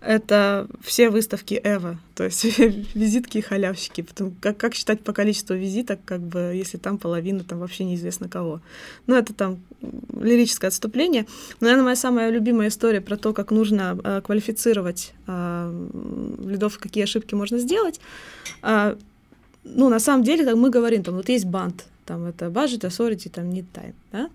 это 0.00 0.68
все 0.80 1.10
выставки 1.10 1.60
Эва, 1.62 1.98
то 2.14 2.24
есть 2.24 2.44
визитки 2.94 3.38
и 3.38 3.40
халявщики. 3.40 4.02
Потом, 4.02 4.34
как, 4.40 4.56
как 4.56 4.74
считать 4.74 5.02
по 5.02 5.12
количеству 5.12 5.56
визиток, 5.56 5.98
как 6.04 6.20
бы, 6.20 6.52
если 6.54 6.78
там 6.78 6.98
половина, 6.98 7.42
там 7.42 7.58
вообще 7.58 7.84
неизвестно 7.84 8.28
кого. 8.28 8.60
Ну, 9.06 9.16
это 9.16 9.34
там 9.34 9.58
лирическое 10.20 10.68
отступление. 10.68 11.26
Но, 11.60 11.66
наверное, 11.66 11.84
моя 11.84 11.96
самая 11.96 12.30
любимая 12.30 12.68
история 12.68 13.00
про 13.00 13.16
то, 13.16 13.32
как 13.32 13.50
нужно 13.50 13.98
э, 14.02 14.20
квалифицировать 14.20 15.14
э, 15.26 15.88
лидов, 16.44 16.78
какие 16.78 17.04
ошибки 17.04 17.34
можно 17.34 17.58
сделать. 17.58 18.00
Э, 18.62 18.96
ну, 19.64 19.88
на 19.88 19.98
самом 19.98 20.24
деле, 20.24 20.44
как 20.44 20.56
мы 20.56 20.70
говорим, 20.70 21.02
там 21.02 21.16
вот 21.16 21.28
есть 21.28 21.44
банд, 21.44 21.86
там 22.06 22.24
это 22.24 22.46
budget, 22.46 22.80
authority, 22.80 23.28
там 23.30 23.50
need 23.50 23.66
time, 23.74 23.94
да? 24.12 24.30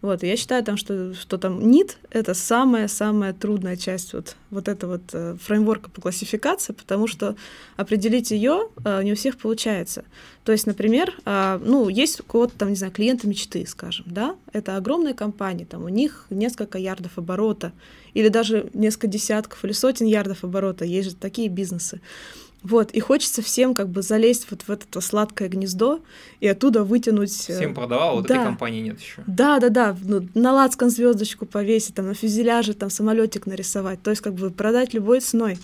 Вот, 0.00 0.22
я 0.22 0.36
считаю, 0.36 0.62
там, 0.62 0.76
что, 0.76 1.12
что 1.14 1.38
там 1.38 1.58
NIT— 1.58 1.96
это 2.10 2.32
самая-самая 2.32 3.32
трудная 3.32 3.76
часть 3.76 4.12
вот, 4.12 4.36
вот 4.50 4.68
этого 4.68 4.92
вот 4.92 5.02
э, 5.12 5.36
фреймворка 5.42 5.90
по 5.90 6.00
классификации, 6.00 6.72
потому 6.72 7.08
что 7.08 7.34
определить 7.76 8.30
ее 8.30 8.68
э, 8.84 9.02
не 9.02 9.12
у 9.12 9.16
всех 9.16 9.36
получается. 9.38 10.04
То 10.44 10.52
есть, 10.52 10.68
например, 10.68 11.18
э, 11.24 11.60
ну, 11.64 11.88
есть 11.88 12.20
у 12.20 12.22
кого-то 12.22 12.54
там, 12.56 12.68
не 12.68 12.76
знаю, 12.76 12.92
клиенты 12.92 13.26
мечты, 13.26 13.66
скажем, 13.66 14.06
да, 14.08 14.36
это 14.52 14.76
огромные 14.76 15.14
компании, 15.14 15.64
там 15.64 15.84
у 15.84 15.88
них 15.88 16.26
несколько 16.30 16.78
ярдов 16.78 17.18
оборота, 17.18 17.72
или 18.14 18.28
даже 18.28 18.70
несколько 18.74 19.08
десятков 19.08 19.64
или 19.64 19.72
сотен 19.72 20.06
ярдов 20.06 20.44
оборота, 20.44 20.84
есть 20.84 21.10
же 21.10 21.16
такие 21.16 21.48
бизнесы. 21.48 22.00
Вот, 22.62 22.90
и 22.90 22.98
хочется 22.98 23.40
всем 23.40 23.74
как 23.74 23.88
бы 23.88 24.02
залезть 24.02 24.48
вот 24.50 24.62
в 24.62 24.70
это 24.70 25.00
сладкое 25.00 25.48
гнездо 25.48 26.00
и 26.40 26.48
оттуда 26.48 26.82
вытянуть... 26.82 27.48
Э, 27.48 27.54
всем 27.54 27.72
продавал, 27.72 28.16
вот 28.16 28.26
да. 28.26 28.34
этой 28.34 28.44
компании 28.44 28.80
нет 28.80 29.00
еще. 29.00 29.22
Да, 29.26 29.60
да, 29.60 29.68
да, 29.68 29.96
ну, 30.02 30.26
на 30.34 30.52
лацкан 30.52 30.90
звездочку 30.90 31.46
повесить, 31.46 31.94
там, 31.94 32.06
на 32.06 32.14
фюзеляже 32.14 32.74
там 32.74 32.90
самолетик 32.90 33.46
нарисовать, 33.46 34.02
то 34.02 34.10
есть 34.10 34.22
как 34.22 34.34
бы 34.34 34.50
продать 34.50 34.92
любой 34.92 35.20
ценой. 35.20 35.58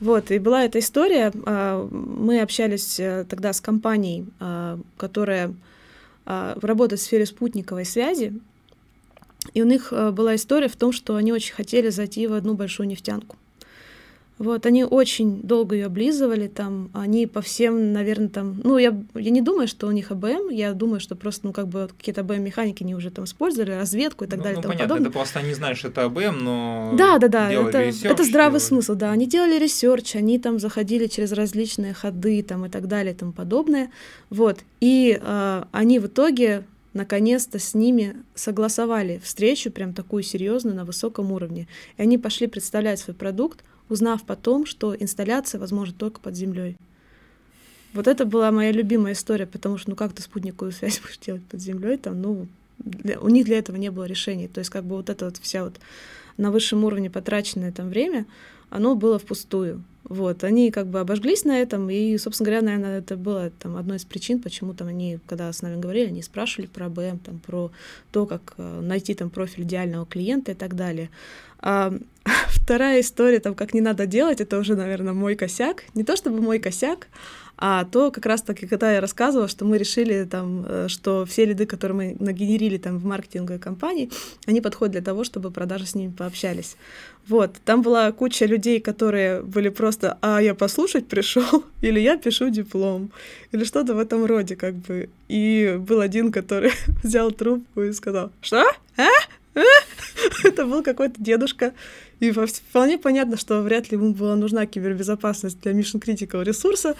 Вот, 0.00 0.30
и 0.30 0.38
была 0.38 0.64
эта 0.64 0.78
история, 0.78 1.32
а, 1.44 1.88
мы 1.90 2.40
общались 2.40 3.00
э, 3.00 3.24
тогда 3.28 3.52
с 3.52 3.60
компанией, 3.60 4.26
а, 4.38 4.78
которая 4.96 5.52
а, 6.24 6.56
работает 6.62 7.00
в 7.00 7.04
сфере 7.04 7.26
спутниковой 7.26 7.84
связи, 7.84 8.32
и 9.54 9.62
у 9.62 9.66
них 9.66 9.92
э, 9.92 10.10
была 10.10 10.36
история 10.36 10.68
в 10.68 10.76
том, 10.76 10.92
что 10.92 11.16
они 11.16 11.32
очень 11.32 11.54
хотели 11.54 11.88
зайти 11.88 12.26
в 12.26 12.32
одну 12.32 12.54
большую 12.54 12.88
нефтянку. 12.88 13.36
Вот, 14.38 14.66
они 14.66 14.84
очень 14.84 15.40
долго 15.42 15.74
ее 15.74 15.86
облизывали, 15.86 16.46
там, 16.46 16.90
они 16.92 17.26
по 17.26 17.40
всем, 17.40 17.92
наверное, 17.92 18.28
там, 18.28 18.60
ну, 18.62 18.78
я, 18.78 18.96
я 19.14 19.30
не 19.30 19.40
думаю, 19.40 19.66
что 19.66 19.88
у 19.88 19.90
них 19.90 20.12
АБМ, 20.12 20.50
я 20.50 20.74
думаю, 20.74 21.00
что 21.00 21.16
просто, 21.16 21.46
ну, 21.46 21.52
как 21.52 21.66
бы 21.66 21.88
какие-то 21.96 22.20
АБМ-механики 22.20 22.84
они 22.84 22.94
уже 22.94 23.10
там 23.10 23.24
использовали, 23.24 23.72
разведку 23.72 24.24
и 24.24 24.28
так 24.28 24.38
ну, 24.38 24.44
далее. 24.44 24.56
Ну, 24.56 24.62
тому 24.62 24.74
понятно, 24.74 24.88
подобное. 24.94 25.10
это 25.10 25.18
просто 25.18 25.38
они 25.40 25.54
знают, 25.54 25.78
что 25.78 25.88
это 25.88 26.04
ABM, 26.04 26.38
но 26.38 26.94
Да, 26.96 27.18
да, 27.18 27.28
да, 27.28 27.50
это, 27.50 27.78
это 27.78 28.24
здравый 28.24 28.60
смысл, 28.60 28.94
да, 28.94 29.10
они 29.10 29.26
делали 29.26 29.58
research, 29.58 30.14
они 30.14 30.38
там 30.38 30.60
заходили 30.60 31.08
через 31.08 31.32
различные 31.32 31.92
ходы 31.92 32.42
там 32.42 32.64
и 32.66 32.68
так 32.68 32.86
далее 32.86 33.14
и 33.14 33.16
тому 33.16 33.32
подобное, 33.32 33.90
вот, 34.30 34.60
и 34.80 35.18
э, 35.20 35.64
они 35.72 35.98
в 35.98 36.06
итоге 36.06 36.64
наконец-то 36.92 37.58
с 37.58 37.74
ними 37.74 38.16
согласовали 38.34 39.20
встречу, 39.22 39.70
прям 39.70 39.94
такую 39.94 40.22
серьезную 40.22 40.76
на 40.76 40.84
высоком 40.84 41.32
уровне. 41.32 41.68
И 41.96 42.02
они 42.02 42.18
пошли 42.18 42.46
представлять 42.46 42.98
свой 42.98 43.14
продукт, 43.14 43.62
узнав 43.88 44.22
потом, 44.24 44.66
что 44.66 44.94
инсталляция 44.94 45.58
возможна 45.60 45.94
только 45.96 46.20
под 46.20 46.34
землей. 46.34 46.76
Вот 47.94 48.06
это 48.06 48.24
была 48.26 48.52
моя 48.52 48.70
любимая 48.70 49.14
история, 49.14 49.46
потому 49.46 49.78
что 49.78 49.90
ну 49.90 49.96
как 49.96 50.12
ты 50.12 50.22
спутниковую 50.22 50.72
связь 50.72 51.00
будешь 51.02 51.18
делать 51.18 51.44
под 51.44 51.60
землей, 51.60 51.96
там, 51.96 52.20
ну, 52.20 52.46
для, 52.78 53.18
у 53.18 53.28
них 53.28 53.46
для 53.46 53.58
этого 53.58 53.76
не 53.76 53.90
было 53.90 54.04
решений. 54.04 54.48
То 54.48 54.58
есть 54.58 54.70
как 54.70 54.84
бы 54.84 54.96
вот 54.96 55.10
это 55.10 55.26
вот 55.26 55.38
вся 55.38 55.64
вот 55.64 55.80
на 56.36 56.50
высшем 56.50 56.84
уровне 56.84 57.10
потраченное 57.10 57.72
там 57.72 57.88
время, 57.88 58.26
оно 58.70 58.94
было 58.94 59.18
впустую. 59.18 59.82
Вот, 60.04 60.42
они 60.42 60.70
как 60.70 60.86
бы 60.86 61.00
обожглись 61.00 61.44
на 61.44 61.58
этом, 61.58 61.90
и, 61.90 62.16
собственно 62.16 62.46
говоря, 62.46 62.62
наверное, 62.62 62.98
это 63.00 63.16
было 63.16 63.50
там 63.50 63.76
одной 63.76 63.98
из 63.98 64.06
причин, 64.06 64.40
почему 64.40 64.72
там 64.72 64.88
они, 64.88 65.18
когда 65.26 65.52
с 65.52 65.60
нами 65.60 65.78
говорили, 65.78 66.06
они 66.06 66.22
спрашивали 66.22 66.66
про 66.66 66.88
БМ, 66.88 67.18
там, 67.18 67.38
про 67.40 67.70
то, 68.10 68.24
как 68.24 68.54
э, 68.56 68.80
найти 68.80 69.12
там 69.12 69.28
профиль 69.28 69.64
идеального 69.64 70.06
клиента 70.06 70.52
и 70.52 70.54
так 70.54 70.76
далее. 70.76 71.10
А, 71.60 71.92
вторая 72.48 73.00
история, 73.00 73.40
там, 73.40 73.54
как 73.54 73.74
не 73.74 73.80
надо 73.80 74.06
делать, 74.06 74.40
это 74.40 74.58
уже, 74.58 74.76
наверное, 74.76 75.12
мой 75.12 75.34
косяк. 75.34 75.84
Не 75.94 76.04
то 76.04 76.16
чтобы 76.16 76.40
мой 76.40 76.58
косяк, 76.58 77.08
а 77.60 77.84
то 77.84 78.12
как 78.12 78.24
раз-таки, 78.24 78.68
когда 78.68 78.92
я 78.92 79.00
рассказывала, 79.00 79.48
что 79.48 79.64
мы 79.64 79.78
решили, 79.78 80.24
там, 80.24 80.64
э, 80.64 80.86
что 80.88 81.24
все 81.26 81.44
лиды, 81.44 81.66
которые 81.66 81.96
мы 81.96 82.16
нагенерили 82.20 82.78
там, 82.78 82.98
в 82.98 83.04
маркетинговой 83.04 83.58
компании, 83.58 84.10
они 84.46 84.60
подходят 84.60 84.92
для 84.92 85.02
того, 85.02 85.24
чтобы 85.24 85.50
продажи 85.50 85.84
с 85.84 85.96
ними 85.96 86.12
пообщались. 86.12 86.76
Вот, 87.26 87.56
там 87.64 87.82
была 87.82 88.12
куча 88.12 88.46
людей, 88.46 88.80
которые 88.80 89.42
были 89.42 89.70
просто, 89.70 90.18
а 90.22 90.40
я 90.40 90.54
послушать 90.54 91.08
пришел, 91.08 91.64
или 91.82 91.98
я 91.98 92.16
пишу 92.16 92.48
диплом, 92.48 93.10
или 93.50 93.64
что-то 93.64 93.94
в 93.94 93.98
этом 93.98 94.24
роде, 94.24 94.54
как 94.54 94.74
бы. 94.74 95.10
И 95.26 95.76
был 95.80 96.00
один, 96.00 96.30
который 96.30 96.70
взял 97.02 97.32
трубку 97.32 97.82
и 97.82 97.92
сказал, 97.92 98.30
что? 98.40 98.62
А? 98.96 99.08
Это 100.44 100.64
был 100.64 100.82
какой-то 100.82 101.14
дедушка. 101.18 101.72
И 102.20 102.32
вполне 102.32 102.98
понятно, 102.98 103.36
что 103.36 103.62
вряд 103.62 103.90
ли 103.90 103.96
ему 103.96 104.12
была 104.12 104.36
нужна 104.36 104.66
кибербезопасность 104.66 105.60
для 105.60 105.72
Mission 105.72 106.00
Critical 106.00 106.42
ресурса. 106.42 106.96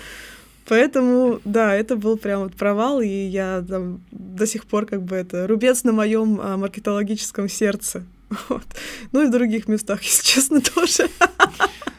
Поэтому, 0.69 1.41
да, 1.45 1.75
это 1.75 1.97
был 1.97 2.19
прям 2.19 2.43
вот 2.43 2.55
провал, 2.55 3.01
и 3.01 3.09
я 3.09 3.65
там 3.67 4.03
до 4.11 4.47
сих 4.47 4.67
пор 4.67 4.85
как 4.85 5.03
бы 5.03 5.17
это 5.17 5.47
рубец 5.47 5.83
на 5.83 5.93
моем 5.93 6.39
а, 6.41 6.57
маркетологическом 6.57 7.49
сердце. 7.49 8.05
Вот. 8.51 8.65
Ну 9.13 9.23
и 9.23 9.27
в 9.27 9.31
других 9.31 9.69
местах, 9.69 10.03
если 10.05 10.23
честно, 10.23 10.61
тоже. 10.61 11.09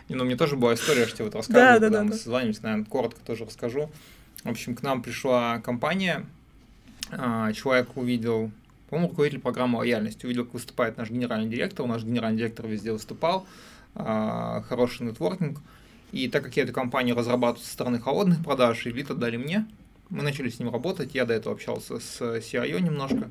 Не, 0.07 0.15
ну, 0.15 0.23
мне 0.23 0.35
тоже 0.35 0.55
была 0.55 0.75
история, 0.75 1.07
что 1.07 1.23
я 1.23 1.25
вот 1.25 1.35
рассказывал, 1.35 1.65
да, 1.65 1.73
когда 1.73 1.89
да, 1.89 2.03
мы 2.03 2.11
да. 2.11 2.17
созванивались, 2.17 2.61
наверное, 2.61 2.85
коротко 2.85 3.19
тоже 3.25 3.45
расскажу. 3.45 3.89
В 4.43 4.49
общем, 4.49 4.75
к 4.75 4.83
нам 4.83 5.01
пришла 5.01 5.59
компания, 5.59 6.25
а, 7.11 7.51
человек 7.53 7.97
увидел, 7.97 8.51
по-моему, 8.89 9.09
руководитель 9.09 9.39
программы 9.39 9.77
лояльности, 9.77 10.25
увидел, 10.25 10.45
как 10.45 10.55
выступает 10.55 10.97
наш 10.97 11.09
генеральный 11.09 11.49
директор, 11.49 11.85
наш 11.85 12.03
генеральный 12.03 12.37
директор 12.37 12.67
везде 12.67 12.91
выступал, 12.91 13.45
а, 13.95 14.63
хороший 14.67 15.05
нетворкинг, 15.05 15.59
и 16.11 16.27
так 16.27 16.43
как 16.43 16.57
я 16.57 16.63
эту 16.63 16.73
компанию 16.73 17.15
разрабатываю 17.15 17.65
со 17.65 17.71
стороны 17.71 17.99
холодных 17.99 18.43
продаж, 18.43 18.85
и 18.87 18.91
лид 18.91 19.11
отдали 19.11 19.37
мне, 19.37 19.67
мы 20.09 20.23
начали 20.23 20.49
с 20.49 20.59
ним 20.59 20.71
работать, 20.71 21.13
я 21.13 21.25
до 21.25 21.35
этого 21.35 21.53
общался 21.55 21.99
с 21.99 22.19
CIO 22.19 22.81
немножко. 22.81 23.29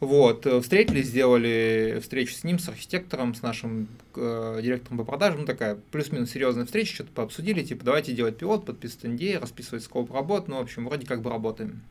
Вот, 0.00 0.46
встретились, 0.62 1.06
сделали 1.06 2.00
встречу 2.02 2.34
с 2.34 2.42
ним, 2.42 2.58
с 2.58 2.68
архитектором, 2.68 3.36
с 3.36 3.42
нашим 3.42 3.86
э, 4.16 4.58
директором 4.60 4.98
по 4.98 5.04
продажам, 5.04 5.40
ну 5.40 5.46
такая 5.46 5.78
плюс-минус 5.92 6.30
серьезная 6.30 6.64
встреча, 6.64 6.94
что-то 6.94 7.12
пообсудили, 7.12 7.62
типа 7.62 7.84
давайте 7.84 8.12
делать 8.12 8.36
пилот, 8.36 8.66
подписывать 8.66 9.04
NDA, 9.04 9.38
расписывать 9.38 9.84
скоп 9.84 10.10
работ, 10.10 10.48
ну 10.48 10.56
в 10.56 10.60
общем 10.60 10.86
вроде 10.86 11.06
как 11.06 11.22
бы 11.22 11.30
работаем. 11.30 11.82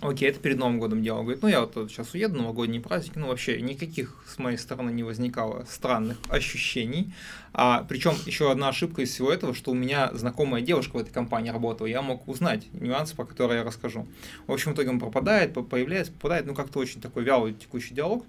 Окей, 0.00 0.28
это 0.28 0.38
перед 0.38 0.58
Новым 0.58 0.78
годом 0.78 1.02
делал. 1.02 1.22
Говорит, 1.22 1.42
ну 1.42 1.48
я 1.48 1.60
вот 1.60 1.74
сейчас 1.90 2.12
уеду, 2.14 2.36
новогодний 2.36 2.80
праздник. 2.80 3.16
Ну 3.16 3.28
вообще 3.28 3.60
никаких 3.60 4.22
с 4.26 4.38
моей 4.38 4.58
стороны 4.58 4.90
не 4.90 5.02
возникало 5.02 5.64
странных 5.68 6.18
ощущений. 6.28 7.12
А, 7.52 7.86
причем 7.88 8.14
еще 8.26 8.50
одна 8.50 8.68
ошибка 8.68 9.02
из 9.02 9.10
всего 9.10 9.32
этого, 9.32 9.54
что 9.54 9.70
у 9.70 9.74
меня 9.74 10.10
знакомая 10.12 10.62
девушка 10.62 10.96
в 10.96 10.98
этой 10.98 11.12
компании 11.12 11.50
работала. 11.50 11.86
Я 11.86 12.02
мог 12.02 12.28
узнать 12.28 12.64
нюансы, 12.72 13.14
по 13.16 13.24
которым 13.24 13.56
я 13.56 13.64
расскажу. 13.64 14.06
В 14.46 14.52
общем, 14.52 14.72
в 14.72 14.74
итоге 14.74 14.90
он 14.90 14.98
пропадает, 15.00 15.54
появляется, 15.54 16.12
попадает, 16.12 16.46
ну 16.46 16.54
как-то 16.54 16.80
очень 16.80 17.00
такой 17.00 17.24
вялый 17.24 17.54
текущий 17.54 17.94
диалог. 17.94 18.26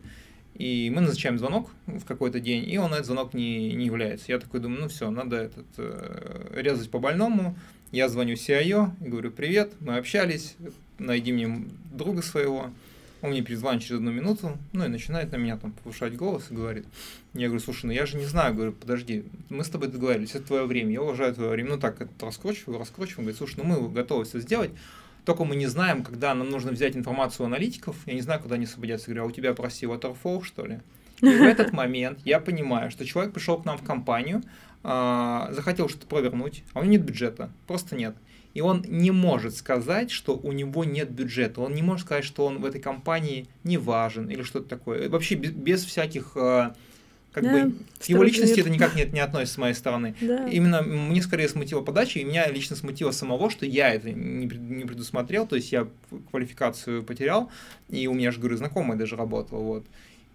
И 0.54 0.90
мы 0.96 1.02
назначаем 1.02 1.38
звонок 1.38 1.70
в 1.86 2.06
какой-то 2.06 2.40
день, 2.40 2.70
и 2.70 2.78
он 2.78 2.92
на 2.92 2.96
этот 2.96 3.08
звонок 3.08 3.34
не, 3.34 3.74
не 3.74 3.88
является. 3.88 4.32
Я 4.32 4.40
такой 4.40 4.62
думаю, 4.62 4.84
ну 4.84 4.88
все, 4.88 5.10
надо 5.10 5.36
этот, 5.36 5.66
э, 5.78 6.62
резать 6.62 6.90
по 6.90 7.00
больному. 7.00 7.58
Я 7.92 8.08
звоню 8.08 8.36
CIO 8.36 8.92
и 9.02 9.10
говорю, 9.10 9.32
привет, 9.32 9.74
мы 9.82 9.98
общались, 9.98 10.56
найди 11.00 11.32
мне 11.32 11.68
друга 11.92 12.22
своего. 12.22 12.70
Он 13.22 13.32
мне 13.32 13.42
перезвонит 13.42 13.82
через 13.82 13.96
одну 13.96 14.12
минуту, 14.12 14.58
ну 14.72 14.86
и 14.86 14.88
начинает 14.88 15.32
на 15.32 15.38
меня 15.38 15.58
там 15.58 15.72
повышать 15.72 16.16
голос 16.16 16.48
и 16.52 16.54
говорит. 16.54 16.86
Я 17.34 17.48
говорю, 17.48 17.64
слушай, 17.64 17.88
ну 17.88 17.92
я 17.92 18.06
же 18.06 18.18
не 18.18 18.26
знаю, 18.26 18.54
говорю, 18.54 18.72
подожди, 18.72 19.24
мы 19.50 19.64
с 19.64 19.70
тобой 19.70 19.88
договорились, 19.88 20.36
это 20.36 20.46
твое 20.46 20.66
время, 20.66 20.92
я 20.92 21.02
уважаю 21.02 21.34
твое 21.34 21.50
время. 21.50 21.72
Ну 21.72 21.80
так, 21.80 22.02
это 22.02 22.26
раскручиваю, 22.26 22.78
раскручиваю, 22.78 23.24
говорит, 23.24 23.38
слушай, 23.38 23.56
ну 23.58 23.64
мы 23.64 23.90
готовы 23.90 24.26
все 24.26 24.40
сделать, 24.40 24.72
только 25.26 25.44
мы 25.44 25.56
не 25.56 25.66
знаем, 25.66 26.04
когда 26.04 26.36
нам 26.36 26.52
нужно 26.52 26.72
взять 26.72 26.96
информацию 26.96 27.46
у 27.46 27.48
аналитиков, 27.48 27.96
я 28.06 28.14
не 28.14 28.22
знаю, 28.22 28.40
куда 28.42 28.56
они 28.56 28.66
освободятся. 28.66 29.10
Я 29.10 29.16
говорю, 29.16 29.28
а 29.28 29.32
у 29.32 29.36
тебя, 29.36 29.54
прости, 29.56 29.88
waterfall, 29.88 30.44
что 30.44 30.66
ли? 30.66 30.80
И 31.22 31.26
в 31.26 31.42
этот 31.42 31.74
момент 31.74 32.20
я 32.26 32.40
понимаю, 32.40 32.92
что 32.92 33.06
человек 33.06 33.34
пришел 33.34 33.58
к 33.60 33.66
нам 33.66 33.78
в 33.78 33.84
компанию, 33.84 34.44
э, 34.84 35.48
захотел 35.52 35.90
что-то 35.90 36.06
провернуть, 36.06 36.64
а 36.74 36.80
у 36.80 36.84
него 36.84 36.92
нет 36.92 37.04
бюджета, 37.04 37.50
просто 37.66 37.96
нет 37.96 38.16
и 38.56 38.62
он 38.62 38.84
не 38.88 39.12
может 39.12 39.56
сказать, 39.56 40.10
что 40.10 40.36
у 40.36 40.54
него 40.54 40.86
нет 40.86 41.12
бюджета, 41.12 41.62
он 41.62 41.74
не 41.74 41.84
может 41.84 42.06
сказать, 42.06 42.24
что 42.24 42.46
он 42.46 42.60
в 42.60 42.66
этой 42.66 42.80
компании 42.80 43.48
не 43.64 43.78
важен 43.78 44.30
или 44.30 44.42
что-то 44.44 44.70
такое. 44.70 45.10
Вообще 45.10 45.36
без, 45.36 45.52
без 45.52 45.84
всяких 45.84 46.32
э, 46.36 46.72
как 47.34 47.44
да, 47.44 47.52
бы 47.52 47.74
к 48.00 48.06
его 48.06 48.24
личности 48.24 48.62
это 48.62 48.70
никак 48.70 48.96
не, 48.96 49.04
не 49.04 49.20
относится 49.20 49.56
с 49.56 49.58
моей 49.58 49.74
стороны. 49.74 50.16
Да. 50.22 50.48
Именно 50.48 50.82
мне 50.84 51.22
скорее 51.22 51.50
смутило 51.50 51.82
подача, 51.82 52.20
и 52.20 52.24
меня 52.24 52.48
лично 52.48 52.78
смутило 52.78 53.12
самого, 53.12 53.50
что 53.50 53.66
я 53.66 53.94
это 53.94 54.10
не, 54.10 54.46
не 54.46 54.86
предусмотрел, 54.86 55.46
то 55.46 55.58
есть 55.58 55.74
я 55.74 55.86
квалификацию 56.32 57.04
потерял, 57.04 57.52
и 57.90 58.08
у 58.08 58.14
меня 58.14 58.32
же, 58.32 58.40
говорю, 58.40 58.56
знакомая 58.56 58.98
даже 58.98 59.18
работала, 59.18 59.60
вот. 59.60 59.86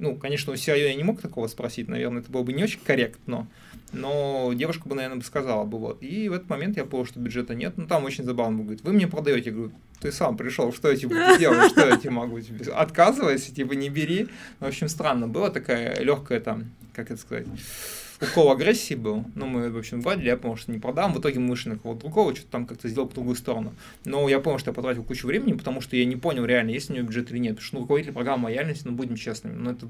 Ну, 0.01 0.17
конечно, 0.17 0.53
у 0.53 0.57
CIO 0.57 0.79
я 0.79 0.95
не 0.95 1.05
мог 1.05 1.21
такого 1.21 1.47
спросить, 1.47 1.87
наверное, 1.89 2.23
это 2.23 2.33
было 2.33 2.43
бы 2.43 2.55
не 2.55 2.65
очень 2.65 2.81
корректно, 2.81 3.47
но 3.93 4.51
девушка 4.55 4.89
бы, 4.89 4.95
наверное, 4.95 5.19
бы 5.19 5.25
сказала 5.25 5.65
бы, 5.65 5.79
вот. 5.79 6.03
И 6.03 6.29
в 6.31 6.33
этот 6.33 6.49
момент 6.49 6.77
я 6.79 6.87
понял, 6.87 7.05
что 7.05 7.21
бюджета 7.21 7.55
нет. 7.55 7.75
Ну, 7.77 7.87
там 7.87 8.05
очень 8.05 8.25
забавно 8.25 8.63
говорит, 8.63 8.83
вы 8.83 8.95
мне 8.95 9.07
продаете, 9.07 9.51
я 9.51 9.57
говорю, 9.57 9.73
ты 10.01 10.11
сам 10.11 10.39
пришел, 10.39 10.73
что 10.73 10.91
я 10.91 10.97
тебе 10.97 11.39
делаю, 11.39 11.69
что 11.69 11.87
я 11.87 11.97
тебе 11.99 12.11
могу 12.11 12.41
тебе 12.41 12.65
отказывайся, 12.73 13.55
типа 13.55 13.75
не 13.75 13.91
бери. 13.91 14.29
В 14.59 14.65
общем, 14.65 14.89
странно 14.89 15.29
было, 15.29 15.51
такая 15.51 16.01
легкая 16.01 16.41
там, 16.41 16.71
как 16.95 17.11
это 17.11 17.21
сказать, 17.21 17.47
укол 18.21 18.51
агрессии 18.51 18.95
был. 18.95 19.25
Ну, 19.35 19.47
мы, 19.47 19.71
в 19.71 19.79
общем, 19.79 20.01
гладили, 20.01 20.27
я 20.27 20.37
понял, 20.37 20.57
что 20.57 20.73
не 20.73 20.79
продам. 20.79 21.13
В 21.13 21.21
итоге 21.21 21.39
мы 21.39 21.51
вышли 21.51 21.71
на 21.71 21.79
кого-то 21.79 22.01
другого, 22.01 22.35
что-то 22.35 22.51
там 22.51 22.67
как-то 22.67 22.89
сделал 22.89 23.09
по 23.09 23.15
другую 23.15 23.37
сторону. 23.37 23.75
Но 24.05 24.29
я 24.29 24.41
понял, 24.41 24.59
что 24.59 24.71
я 24.71 24.75
потратил 24.75 25.05
кучу 25.05 25.27
времени, 25.27 25.53
потому 25.53 25.81
что 25.81 25.97
я 25.97 26.05
не 26.05 26.17
понял 26.17 26.45
реально, 26.45 26.71
есть 26.71 26.91
у 26.91 26.95
него 26.95 27.07
бюджет 27.07 27.31
или 27.31 27.39
нет. 27.39 27.57
Потому 27.57 27.67
что 27.67 27.77
ну, 27.77 27.81
руководитель 27.83 28.13
программы 28.13 28.45
лояльности, 28.45 28.87
ну, 28.87 28.93
будем 28.93 29.17
честными, 29.17 29.55
ну, 29.55 29.71
это, 29.71 29.89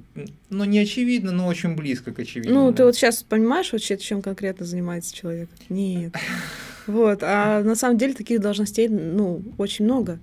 ну, 0.48 0.64
не 0.64 0.78
очевидно, 0.78 1.32
но 1.32 1.46
очень 1.46 1.74
близко 1.74 2.12
к 2.12 2.18
очевидному. 2.18 2.66
Ну, 2.66 2.72
ты 2.72 2.84
вот 2.84 2.94
сейчас 2.94 3.22
понимаешь 3.22 3.72
вообще, 3.72 3.96
чем 3.98 4.22
конкретно 4.22 4.66
занимается 4.66 5.14
человек? 5.14 5.48
Нет. 5.68 6.14
Вот, 6.86 7.22
а 7.22 7.62
на 7.62 7.74
самом 7.74 7.98
деле 7.98 8.14
таких 8.14 8.40
должностей, 8.40 8.88
ну, 8.88 9.42
очень 9.58 9.84
много. 9.84 10.18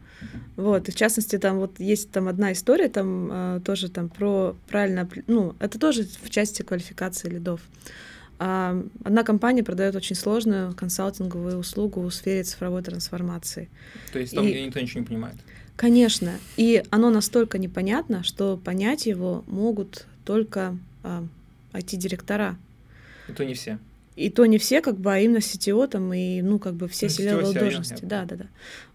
Вот, 0.55 0.89
и 0.89 0.91
в 0.91 0.95
частности, 0.95 1.37
там 1.37 1.57
вот 1.57 1.79
есть 1.79 2.11
там 2.11 2.27
одна 2.27 2.51
история, 2.51 2.89
там 2.89 3.29
э, 3.31 3.61
тоже 3.63 3.89
там 3.89 4.09
про 4.09 4.55
правильно, 4.67 5.07
ну, 5.27 5.55
это 5.59 5.77
тоже 5.79 6.07
в 6.21 6.29
части 6.29 6.63
квалификации 6.63 7.29
лидов. 7.29 7.61
А, 8.39 8.83
одна 9.03 9.23
компания 9.23 9.63
продает 9.63 9.95
очень 9.95 10.15
сложную 10.15 10.73
консалтинговую 10.73 11.57
услугу 11.57 12.01
в 12.01 12.11
сфере 12.11 12.43
цифровой 12.43 12.83
трансформации. 12.83 13.69
То 14.13 14.19
есть 14.19 14.35
там, 14.35 14.45
и, 14.45 14.51
где 14.51 14.65
никто 14.65 14.79
ничего 14.79 15.01
не 15.01 15.05
понимает? 15.07 15.35
Конечно. 15.75 16.33
И 16.55 16.83
оно 16.89 17.09
настолько 17.09 17.57
непонятно, 17.57 18.23
что 18.23 18.57
понять 18.57 19.05
его 19.05 19.43
могут 19.47 20.05
только 20.25 20.77
а, 21.03 21.23
IT-директора. 21.73 22.57
И 23.27 23.33
то 23.33 23.43
не 23.43 23.53
все. 23.53 23.79
И 24.17 24.31
то 24.31 24.45
не 24.47 24.57
все, 24.57 24.81
как 24.81 24.99
бы, 24.99 25.13
а 25.13 25.19
именно 25.19 25.37
CTO 25.37 25.87
там 25.87 26.11
и, 26.11 26.41
ну, 26.41 26.57
как 26.57 26.73
бы 26.73 26.87
все 26.87 27.07
ну, 27.19 27.53
должности. 27.53 28.03
Да, 28.03 28.25
да, 28.25 28.35
да. 28.35 28.45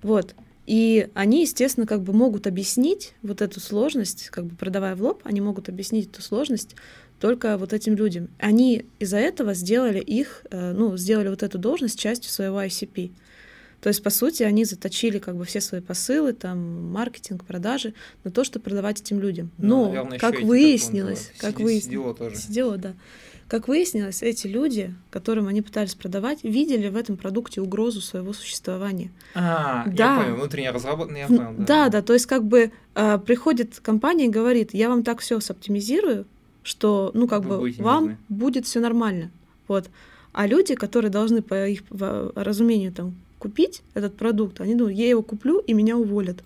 Вот. 0.02 0.34
И 0.66 1.08
они, 1.14 1.42
естественно, 1.42 1.86
как 1.86 2.02
бы 2.02 2.12
могут 2.12 2.48
объяснить 2.48 3.14
вот 3.22 3.40
эту 3.40 3.60
сложность, 3.60 4.30
как 4.30 4.46
бы 4.46 4.56
продавая 4.56 4.96
в 4.96 5.02
лоб, 5.02 5.22
они 5.24 5.40
могут 5.40 5.68
объяснить 5.68 6.08
эту 6.08 6.22
сложность 6.22 6.74
только 7.20 7.56
вот 7.56 7.72
этим 7.72 7.94
людям. 7.94 8.30
Они 8.38 8.84
из-за 8.98 9.18
этого 9.18 9.54
сделали 9.54 10.00
их, 10.00 10.44
э, 10.50 10.72
ну, 10.72 10.96
сделали 10.96 11.28
вот 11.28 11.44
эту 11.44 11.56
должность 11.56 11.98
частью 11.98 12.32
своего 12.32 12.60
ICP. 12.60 13.12
То 13.80 13.88
есть, 13.88 14.02
по 14.02 14.10
сути, 14.10 14.42
они 14.44 14.64
заточили 14.64 15.18
как 15.18 15.36
бы 15.36 15.44
все 15.44 15.60
свои 15.60 15.80
посылы, 15.80 16.32
там, 16.32 16.90
маркетинг, 16.92 17.44
продажи 17.44 17.94
на 18.24 18.32
то, 18.32 18.42
чтобы 18.42 18.64
продавать 18.64 19.00
этим 19.00 19.20
людям. 19.20 19.50
Ну, 19.58 19.84
Но, 19.84 19.86
наверное, 19.86 20.18
как 20.18 20.40
выяснилось, 20.40 21.32
как 21.38 21.60
выяснилось, 21.60 22.16
тоже. 22.16 22.36
Сидело, 22.36 22.76
да. 22.76 22.94
Как 23.52 23.68
выяснилось, 23.68 24.22
эти 24.22 24.46
люди, 24.46 24.94
которым 25.10 25.46
они 25.46 25.60
пытались 25.60 25.94
продавать, 25.94 26.42
видели 26.42 26.88
в 26.88 26.96
этом 26.96 27.18
продукте 27.18 27.60
угрозу 27.60 28.00
своего 28.00 28.32
существования. 28.32 29.10
А, 29.34 29.84
да. 29.88 30.14
я 30.14 30.22
понял, 30.22 30.36
внутренне 30.36 30.70
разработанный, 30.70 31.20
я 31.20 31.26
понял. 31.26 31.52
Да, 31.58 31.64
да, 31.66 31.88
да 31.90 32.02
то 32.02 32.14
есть 32.14 32.24
как 32.24 32.44
бы 32.44 32.72
э, 32.94 33.18
приходит 33.18 33.78
компания 33.80 34.24
и 34.24 34.30
говорит, 34.30 34.72
я 34.72 34.88
вам 34.88 35.02
так 35.04 35.20
все 35.20 35.38
соптимизирую, 35.38 36.24
что, 36.62 37.10
ну, 37.12 37.28
как 37.28 37.44
Вы 37.44 37.58
бы, 37.58 37.74
вам 37.82 38.04
нужны. 38.04 38.18
будет 38.30 38.64
все 38.64 38.80
нормально. 38.80 39.30
Вот. 39.68 39.90
А 40.32 40.46
люди, 40.46 40.74
которые 40.74 41.10
должны 41.10 41.42
по 41.42 41.68
их 41.68 41.82
разумению 41.90 42.90
там 42.90 43.14
купить 43.38 43.82
этот 43.92 44.16
продукт, 44.16 44.62
они 44.62 44.76
думают, 44.76 44.96
я 44.96 45.10
его 45.10 45.22
куплю 45.22 45.58
и 45.58 45.74
меня 45.74 45.98
уволят. 45.98 46.42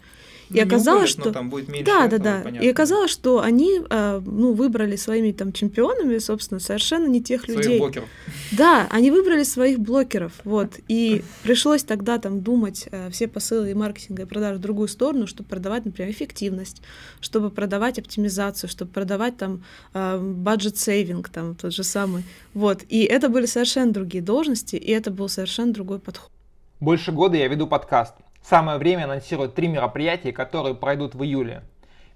Ну, 0.49 0.57
и 0.57 0.61
оказалось, 0.61 1.15
уволят, 1.15 1.31
что 1.31 1.33
там 1.33 1.51
будет 1.51 1.69
меньше 1.69 1.87
да, 1.87 2.07
да, 2.07 2.19
да. 2.19 2.41
Понятно. 2.45 2.65
И 2.65 2.71
оказалось, 2.71 3.11
что 3.11 3.41
они, 3.41 3.81
э, 3.89 4.23
ну, 4.25 4.53
выбрали 4.53 4.97
своими 4.97 5.33
там 5.33 5.53
чемпионами, 5.53 6.19
собственно, 6.19 6.61
совершенно 6.61 7.07
не 7.07 7.23
тех 7.23 7.45
своих 7.45 7.59
людей. 7.59 7.79
блокеров. 7.79 8.09
Да, 8.53 8.87
они 8.91 9.11
выбрали 9.11 9.43
своих 9.43 9.79
блокеров, 9.79 10.33
вот. 10.45 10.75
И 10.89 11.23
пришлось 11.43 11.83
тогда 11.83 12.19
там 12.19 12.43
думать 12.43 12.89
э, 12.91 13.11
все 13.11 13.27
посылы 13.27 13.73
и 13.73 13.75
маркетинга 13.75 14.23
и 14.23 14.27
продажи 14.27 14.59
в 14.59 14.61
другую 14.61 14.89
сторону, 14.89 15.27
чтобы 15.27 15.49
продавать, 15.49 15.85
например, 15.85 16.11
эффективность, 16.13 16.83
чтобы 17.21 17.51
продавать 17.51 17.99
оптимизацию, 17.99 18.71
чтобы 18.71 18.93
продавать 18.93 19.37
там 19.37 19.65
бюджет 19.95 20.75
э, 20.75 20.79
сейвинг, 20.79 21.29
там 21.29 21.55
тот 21.55 21.73
же 21.73 21.83
самый. 21.83 22.23
Вот. 22.55 22.83
И 22.89 23.03
это 23.03 23.29
были 23.29 23.47
совершенно 23.47 23.93
другие 23.93 24.23
должности, 24.23 24.77
и 24.77 24.91
это 24.93 25.11
был 25.11 25.29
совершенно 25.29 25.73
другой 25.73 25.99
подход. 25.99 26.31
Больше 26.79 27.11
года 27.11 27.37
я 27.37 27.49
веду 27.49 27.67
подкаст 27.67 28.15
Самое 28.49 28.79
время 28.79 29.07
анонсировать 29.07 29.57
три 29.57 29.67
мероприятия, 29.67 30.31
которые 30.33 30.77
пройдут 30.77 31.17
в 31.17 31.25
июле. 31.25 31.65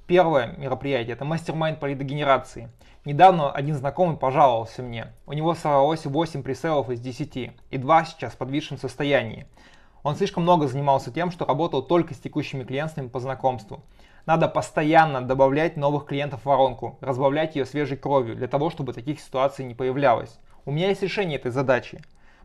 Первое 0.06 0.54
мероприятие– 0.58 1.14
это 1.14 1.24
мастер-майнд 1.24 1.80
по 1.80 1.86
лидогенерации. 1.86 2.70
Недавно 3.04 3.50
один 3.50 3.74
знакомый 3.74 4.16
пожаловался 4.16 4.80
мне. 4.84 5.08
У 5.26 5.32
него 5.32 5.56
сорвалось 5.56 6.06
8 6.06 6.44
преселов 6.44 6.88
из 6.88 7.00
10, 7.00 7.50
и 7.70 7.78
2 7.78 8.04
сейчас 8.04 8.34
в 8.34 8.36
подвисшем 8.36 8.78
состоянии. 8.78 9.48
Он 10.04 10.14
слишком 10.14 10.44
много 10.44 10.68
занимался 10.68 11.10
тем, 11.10 11.32
что 11.32 11.46
работал 11.46 11.82
только 11.82 12.14
с 12.14 12.20
текущими 12.20 12.62
клиентами 12.62 13.08
по 13.08 13.18
знакомству. 13.18 13.82
Надо 14.24 14.46
постоянно 14.46 15.22
добавлять 15.22 15.76
новых 15.76 16.06
клиентов 16.06 16.42
в 16.42 16.46
воронку, 16.46 16.96
разбавлять 17.00 17.56
ее 17.56 17.66
свежей 17.66 17.96
кровью, 17.96 18.36
для 18.36 18.46
того, 18.46 18.70
чтобы 18.70 18.92
таких 18.92 19.18
ситуаций 19.18 19.64
не 19.64 19.74
появлялось. 19.74 20.38
У 20.64 20.70
меня 20.70 20.90
есть 20.90 21.02
решение 21.02 21.40
этой 21.40 21.50
задачи. 21.50 22.00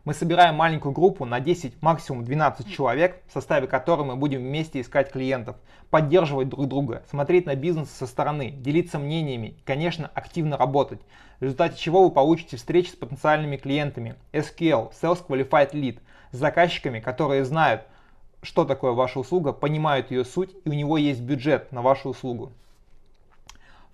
Мы 0.06 0.14
собираем 0.14 0.54
маленькую 0.54 0.92
группу 0.92 1.24
на 1.24 1.40
10, 1.40 1.82
максимум 1.82 2.22
12 2.22 2.70
человек, 2.70 3.20
в 3.26 3.32
составе 3.32 3.66
которой 3.66 4.06
мы 4.06 4.14
будем 4.14 4.38
вместе 4.38 4.80
искать 4.80 5.10
клиентов, 5.10 5.56
поддерживать 5.90 6.48
друг 6.48 6.68
друга, 6.68 7.02
смотреть 7.10 7.46
на 7.46 7.56
бизнес 7.56 7.90
со 7.90 8.06
стороны, 8.06 8.52
делиться 8.52 9.00
мнениями 9.00 9.48
и, 9.48 9.62
конечно, 9.64 10.08
активно 10.14 10.56
работать, 10.56 11.00
в 11.40 11.42
результате 11.42 11.76
чего 11.76 12.04
вы 12.04 12.12
получите 12.12 12.56
встречи 12.56 12.90
с 12.90 12.94
потенциальными 12.94 13.56
клиентами, 13.56 14.14
SQL, 14.32 14.92
Sales 14.92 15.26
Qualified 15.26 15.72
Lead, 15.72 15.98
с 16.30 16.36
заказчиками, 16.36 17.00
которые 17.00 17.44
знают, 17.44 17.82
что 18.42 18.64
такое 18.64 18.92
ваша 18.92 19.18
услуга, 19.18 19.52
понимают 19.52 20.12
ее 20.12 20.24
суть 20.24 20.54
и 20.64 20.68
у 20.68 20.72
него 20.72 20.98
есть 20.98 21.20
бюджет 21.20 21.72
на 21.72 21.82
вашу 21.82 22.10
услугу. 22.10 22.52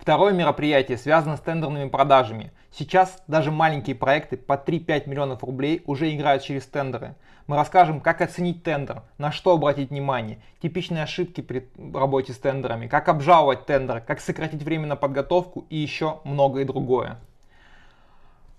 Второе 0.03 0.33
мероприятие 0.33 0.97
связано 0.97 1.37
с 1.37 1.39
тендерными 1.39 1.87
продажами. 1.87 2.51
Сейчас 2.73 3.23
даже 3.27 3.51
маленькие 3.51 3.95
проекты 3.95 4.35
по 4.35 4.55
3-5 4.55 5.07
миллионов 5.07 5.45
рублей 5.45 5.81
уже 5.85 6.13
играют 6.13 6.43
через 6.43 6.65
тендеры. 6.65 7.15
Мы 7.47 7.55
расскажем, 7.55 8.01
как 8.01 8.19
оценить 8.19 8.63
тендер, 8.63 9.03
на 9.17 9.31
что 9.31 9.53
обратить 9.53 9.91
внимание, 9.91 10.39
типичные 10.61 11.03
ошибки 11.03 11.39
при 11.39 11.69
работе 11.93 12.33
с 12.33 12.37
тендерами, 12.37 12.87
как 12.87 13.07
обжаловать 13.07 13.65
тендер, 13.65 14.01
как 14.01 14.19
сократить 14.19 14.61
время 14.61 14.87
на 14.87 14.97
подготовку 14.97 15.65
и 15.69 15.77
еще 15.77 16.19
многое 16.25 16.65
другое. 16.65 17.17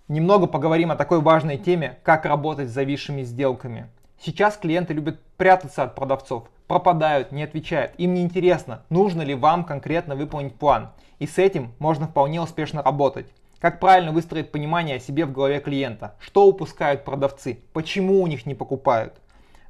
Немного 0.08 0.46
поговорим 0.46 0.92
о 0.92 0.96
такой 0.96 1.20
важной 1.20 1.58
теме, 1.58 1.98
как 2.04 2.24
работать 2.24 2.70
с 2.70 2.72
зависшими 2.72 3.20
сделками. 3.20 3.90
Сейчас 4.18 4.56
клиенты 4.56 4.94
любят 4.94 5.20
прятаться 5.36 5.82
от 5.82 5.94
продавцов, 5.94 6.48
пропадают, 6.66 7.32
не 7.32 7.42
отвечают. 7.42 7.92
Им 7.98 8.14
не 8.14 8.22
интересно, 8.22 8.82
нужно 8.90 9.22
ли 9.22 9.34
вам 9.34 9.64
конкретно 9.64 10.16
выполнить 10.16 10.54
план. 10.54 10.90
И 11.18 11.26
с 11.26 11.38
этим 11.38 11.72
можно 11.78 12.06
вполне 12.06 12.40
успешно 12.40 12.82
работать. 12.82 13.26
Как 13.60 13.80
правильно 13.80 14.12
выстроить 14.12 14.52
понимание 14.52 14.96
о 14.96 15.00
себе 15.00 15.24
в 15.24 15.32
голове 15.32 15.60
клиента? 15.60 16.16
Что 16.20 16.46
упускают 16.46 17.04
продавцы? 17.04 17.60
Почему 17.72 18.20
у 18.20 18.26
них 18.26 18.44
не 18.46 18.54
покупают? 18.54 19.14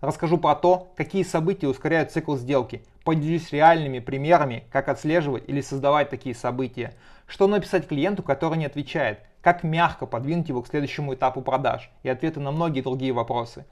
Расскажу 0.01 0.37
про 0.37 0.55
то, 0.55 0.93
какие 0.97 1.23
события 1.23 1.69
ускоряют 1.69 2.11
цикл 2.11 2.37
сделки. 2.37 2.83
Поделюсь 3.05 3.53
реальными 3.53 4.01
примерами, 4.01 4.65
как 4.71 4.89
отслеживать 4.89 5.45
или 5.47 5.61
создавать 5.61 6.11
такие 6.11 6.35
события. 6.35 6.95
Что 7.27 7.47
написать 7.47 7.87
клиенту, 7.87 8.23
который 8.23 8.59
не 8.59 8.67
отвечает? 8.67 9.21
Как 9.41 9.63
мягко 9.63 10.07
подвинуть 10.07 10.49
его 10.49 10.63
к 10.63 10.69
следующему 10.69 11.15
этапу 11.15 11.41
продаж? 11.41 11.91
И 12.03 12.09
ответы 12.09 12.41
на 12.41 12.51
многие 12.51 12.81
другие 12.81 13.13
вопросы. 13.13 13.65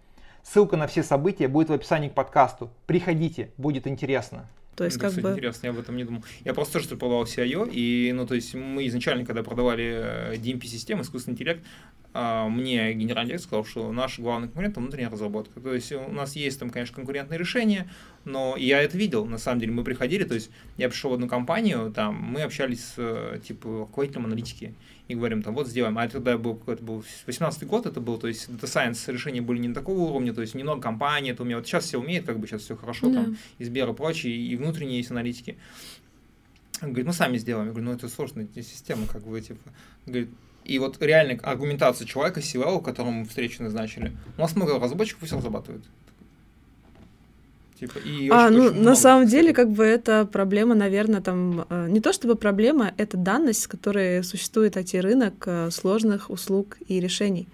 Ссылка 0.43 0.77
на 0.77 0.87
все 0.87 1.03
события 1.03 1.49
будет 1.49 1.69
в 1.69 1.73
описании 1.73 2.09
к 2.09 2.15
подкасту. 2.15 2.71
Приходите, 2.87 3.51
будет 3.57 3.87
интересно. 3.87 4.49
То 4.77 4.85
есть, 4.85 4.97
это, 4.97 5.11
как 5.11 5.23
бы... 5.23 5.31
интересно, 5.33 5.67
я 5.67 5.73
об 5.73 5.79
этом 5.79 5.97
не 5.97 6.05
думал. 6.05 6.25
Я 6.45 6.55
просто 6.55 6.75
тоже 6.75 6.97
продавал 6.97 7.25
CIO, 7.25 7.71
и, 7.71 8.11
ну, 8.13 8.27
то 8.27 8.35
есть, 8.35 8.55
мы 8.55 8.87
изначально, 8.87 9.27
когда 9.27 9.43
продавали 9.43 10.37
DMP-системы, 10.39 11.03
искусственный 11.03 11.35
интеллект, 11.35 11.65
мне 12.15 12.93
генеральный 12.93 13.31
директор 13.31 13.49
сказал, 13.49 13.65
что 13.65 13.93
наш 13.93 14.19
главный 14.19 14.49
конкурент– 14.49 14.73
это 14.75 14.81
внутренняя 14.81 15.11
разработка. 15.11 15.61
То 15.61 15.75
есть, 15.75 15.93
у 15.93 16.13
нас 16.13 16.37
есть 16.37 16.59
там, 16.59 16.71
конечно, 16.71 16.95
конкурентные 16.95 17.39
решения, 17.39 17.91
но 18.25 18.57
я 18.57 18.83
это 18.83 18.99
видел, 18.99 19.25
на 19.25 19.39
самом 19.39 19.61
деле, 19.61 19.73
мы 19.73 19.83
приходили, 19.83 20.25
то 20.25 20.35
есть, 20.35 20.51
я 20.77 20.89
пришел 20.89 21.11
в 21.11 21.15
одну 21.15 21.27
компанию, 21.27 21.91
там, 21.91 22.15
мы 22.17 22.43
общались 22.43 22.85
с, 22.97 23.41
типа, 23.47 23.81
руководителем 23.81 24.27
аналитики, 24.27 24.75
и 25.09 25.15
говорим, 25.15 25.43
там, 25.43 25.55
вот 25.55 25.69
сделаем. 25.69 25.99
А 25.99 26.09
тогда 26.09 26.39
был 26.39 26.55
какой-то 26.55 26.83
был 26.83 27.05
18 27.27 27.65
год 27.67 27.87
это 27.87 28.01
был, 28.01 28.19
то 28.19 28.29
есть 28.29 28.49
Data 28.49 28.65
Science 28.65 29.11
решения 29.13 29.41
были 29.41 29.59
не 29.59 29.73
такого 29.73 30.01
уровня, 30.01 30.33
то 30.33 30.43
есть 30.43 30.55
немного 30.55 30.81
компаний, 30.81 31.31
это 31.31 31.43
у 31.43 31.47
меня 31.47 31.57
вот 31.57 31.67
сейчас 31.67 31.85
все 31.85 31.99
умеет, 31.99 32.27
как 32.27 32.39
бы 32.39 32.47
сейчас 32.47 32.63
все 32.63 32.77
хорошо, 32.77 33.09
да. 33.09 33.25
там, 33.25 33.37
из 33.59 33.67
Сбер 33.67 33.91
и 33.91 33.95
прочее, 33.95 34.35
и 34.35 34.55
внутренние 34.57 34.99
есть 34.99 35.11
аналитики. 35.11 35.57
Он 36.83 36.89
говорит, 36.89 37.07
мы 37.07 37.13
сами 37.13 37.39
сделаем. 37.39 37.69
Я 37.69 37.73
говорю, 37.73 37.91
ну 37.91 37.95
это 37.95 38.09
сложная 38.09 38.49
система, 38.57 39.07
как 39.07 39.25
бы, 39.25 39.41
типа. 39.41 39.61
Говорит, 40.05 40.31
и 40.65 40.79
вот 40.79 41.01
реальная 41.01 41.39
аргументация 41.43 42.07
человека, 42.07 42.41
CLO, 42.41 42.83
которому 42.83 43.25
встречу 43.25 43.63
назначили. 43.63 44.13
У 44.37 44.41
нас 44.41 44.57
много 44.57 44.79
разработчиков, 44.79 45.21
пусть 45.21 45.33
разрабатывают. 45.33 45.85
Типа, 47.79 47.99
и 47.99 48.29
а, 48.29 48.47
очень, 48.47 48.57
ну, 48.57 48.65
очень 48.67 48.83
на 48.83 48.95
самом 48.95 49.27
деле, 49.27 49.53
как 49.53 49.71
бы 49.71 49.85
это 49.85 50.25
проблема, 50.25 50.77
наверное, 50.77 51.21
там, 51.21 51.67
э, 51.69 51.89
не 51.89 52.01
то 52.01 52.13
чтобы 52.13 52.37
проблема, 52.37 52.93
это 52.97 53.17
данность, 53.17 53.63
с 53.63 53.67
которой 53.67 54.23
существует 54.23 54.77
IT-рынок 54.77 55.35
э, 55.47 55.71
сложных 55.73 56.31
услуг 56.31 56.79
и 56.87 57.01
решений. 57.01 57.49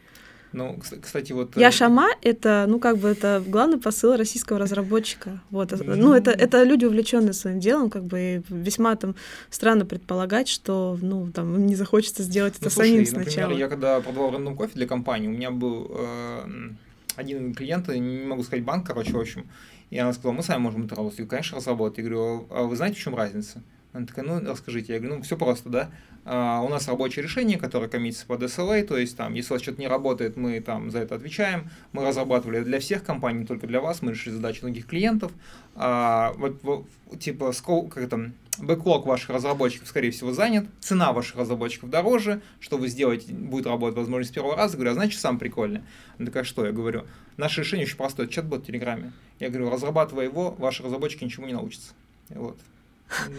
Ну, 0.53 0.79
кстати, 1.03 1.33
вот... 1.33 1.57
Я 1.57 1.69
э, 1.69 1.71
шама— 1.71 2.09
это, 2.23 2.65
ну, 2.69 2.81
как 2.81 2.99
бы, 2.99 3.09
это 3.09 3.43
главный 3.47 3.79
посыл 3.79 4.17
российского 4.17 4.59
разработчика. 4.59 5.43
Вот. 5.51 5.73
Ну, 5.85 6.15
это, 6.15 6.31
это 6.31 6.63
люди, 6.63 6.85
увлеченные 6.87 7.35
своим 7.35 7.61
делом, 7.61 7.91
как 7.91 8.05
бы, 8.05 8.19
и 8.19 8.43
весьма 8.49 8.97
там 8.97 9.15
странно 9.51 9.85
предполагать, 9.85 10.49
что, 10.49 10.99
ну, 11.03 11.31
там, 11.31 11.55
им 11.55 11.67
не 11.67 11.77
захочется 11.77 12.23
сделать 12.23 12.55
ну, 12.61 12.67
это 12.67 12.75
слушай, 12.75 12.91
самим 12.91 13.07
сначала. 13.07 13.51
Например, 13.51 13.59
я 13.59 13.69
когда 13.69 14.01
продавал 14.01 14.31
рандом 14.33 14.57
кофе 14.57 14.73
для 14.75 14.87
компании, 14.87 15.29
у 15.29 15.33
меня 15.33 15.51
был 15.51 15.91
э, 15.91 16.71
один 17.17 17.55
клиент, 17.55 17.89
не 17.89 18.25
могу 18.25 18.43
сказать 18.43 18.65
банк, 18.65 18.87
короче, 18.87 19.13
в 19.13 19.21
общем, 19.21 19.47
и 19.91 19.99
она 19.99 20.13
сказала, 20.13 20.33
мы 20.33 20.43
сами 20.43 20.61
можем 20.61 20.85
это 20.85 20.95
работать. 20.95 21.19
Я 21.19 21.25
говорю, 21.25 21.31
конечно, 21.31 21.59
разработать. 21.59 21.99
Я 21.99 22.05
говорю, 22.05 22.47
а 22.51 22.63
вы 22.65 22.77
знаете, 22.77 22.97
в 22.97 23.01
чем 23.01 23.15
разница? 23.15 23.63
Она 23.93 24.07
такая, 24.07 24.25
ну, 24.25 24.41
расскажите. 24.41 24.93
Я 24.93 24.99
говорю, 24.99 25.17
ну, 25.17 25.23
все 25.23 25.37
просто, 25.37 25.71
да. 25.71 25.91
А, 26.31 26.61
у 26.61 26.69
нас 26.69 26.87
рабочее 26.87 27.23
решение, 27.23 27.57
которое 27.57 27.89
коммитится 27.89 28.27
под 28.27 28.43
SLA, 28.43 28.83
то 28.83 28.99
есть, 28.99 29.17
там, 29.17 29.33
если 29.33 29.51
у 29.51 29.55
вас 29.55 29.63
что-то 29.63 29.81
не 29.81 29.89
работает, 29.89 30.37
мы 30.37 30.61
там 30.61 30.91
за 30.91 30.99
это 30.99 31.15
отвечаем. 31.15 31.71
Мы 31.93 32.05
разрабатывали 32.05 32.61
для 32.61 32.81
всех 32.81 33.03
компаний, 33.03 33.41
не 33.41 33.47
только 33.47 33.67
для 33.67 33.81
вас, 33.81 34.03
мы 34.03 34.13
решили 34.13 34.35
задачи 34.35 34.61
многих 34.61 34.87
клиентов. 34.87 35.33
А, 35.75 36.35
вот, 36.37 36.63
вот, 36.63 36.87
типа, 37.19 37.53
скол, 37.53 37.89
как 37.89 38.11
там, 38.11 38.35
бэклог 38.59 39.07
ваших 39.07 39.31
разработчиков, 39.31 39.89
скорее 39.89 40.11
всего, 40.11 40.35
занят, 40.35 40.67
цена 40.81 41.15
ваших 41.15 41.37
разработчиков 41.37 41.89
дороже, 41.89 42.43
что 42.61 42.77
вы 42.77 42.89
сделаете, 42.89 43.33
будет 43.33 43.67
работать, 43.67 43.97
возможно, 43.97 44.27
с 44.27 44.31
первого 44.31 44.55
раза. 44.55 44.77
Говорю, 44.77 44.91
а 44.91 44.95
значит, 44.95 45.19
сам 45.19 45.39
прикольно. 45.39 45.83
Она 46.19 46.27
такая, 46.27 46.45
что? 46.45 46.67
Я 46.67 46.73
говорю, 46.73 47.07
наше 47.39 47.63
решение 47.63 47.87
очень 47.87 47.97
простое, 47.97 48.27
чат-бот 48.27 48.65
в 48.65 48.67
Телеграме. 48.67 49.13
Я 49.41 49.49
говорю, 49.49 49.71
разрабатывая 49.71 50.27
его, 50.27 50.51
ваши 50.59 50.83
разработчики 50.83 51.25
ничему 51.25 51.47
не 51.47 51.55
научатся. 51.55 51.95
Вот. 52.29 52.59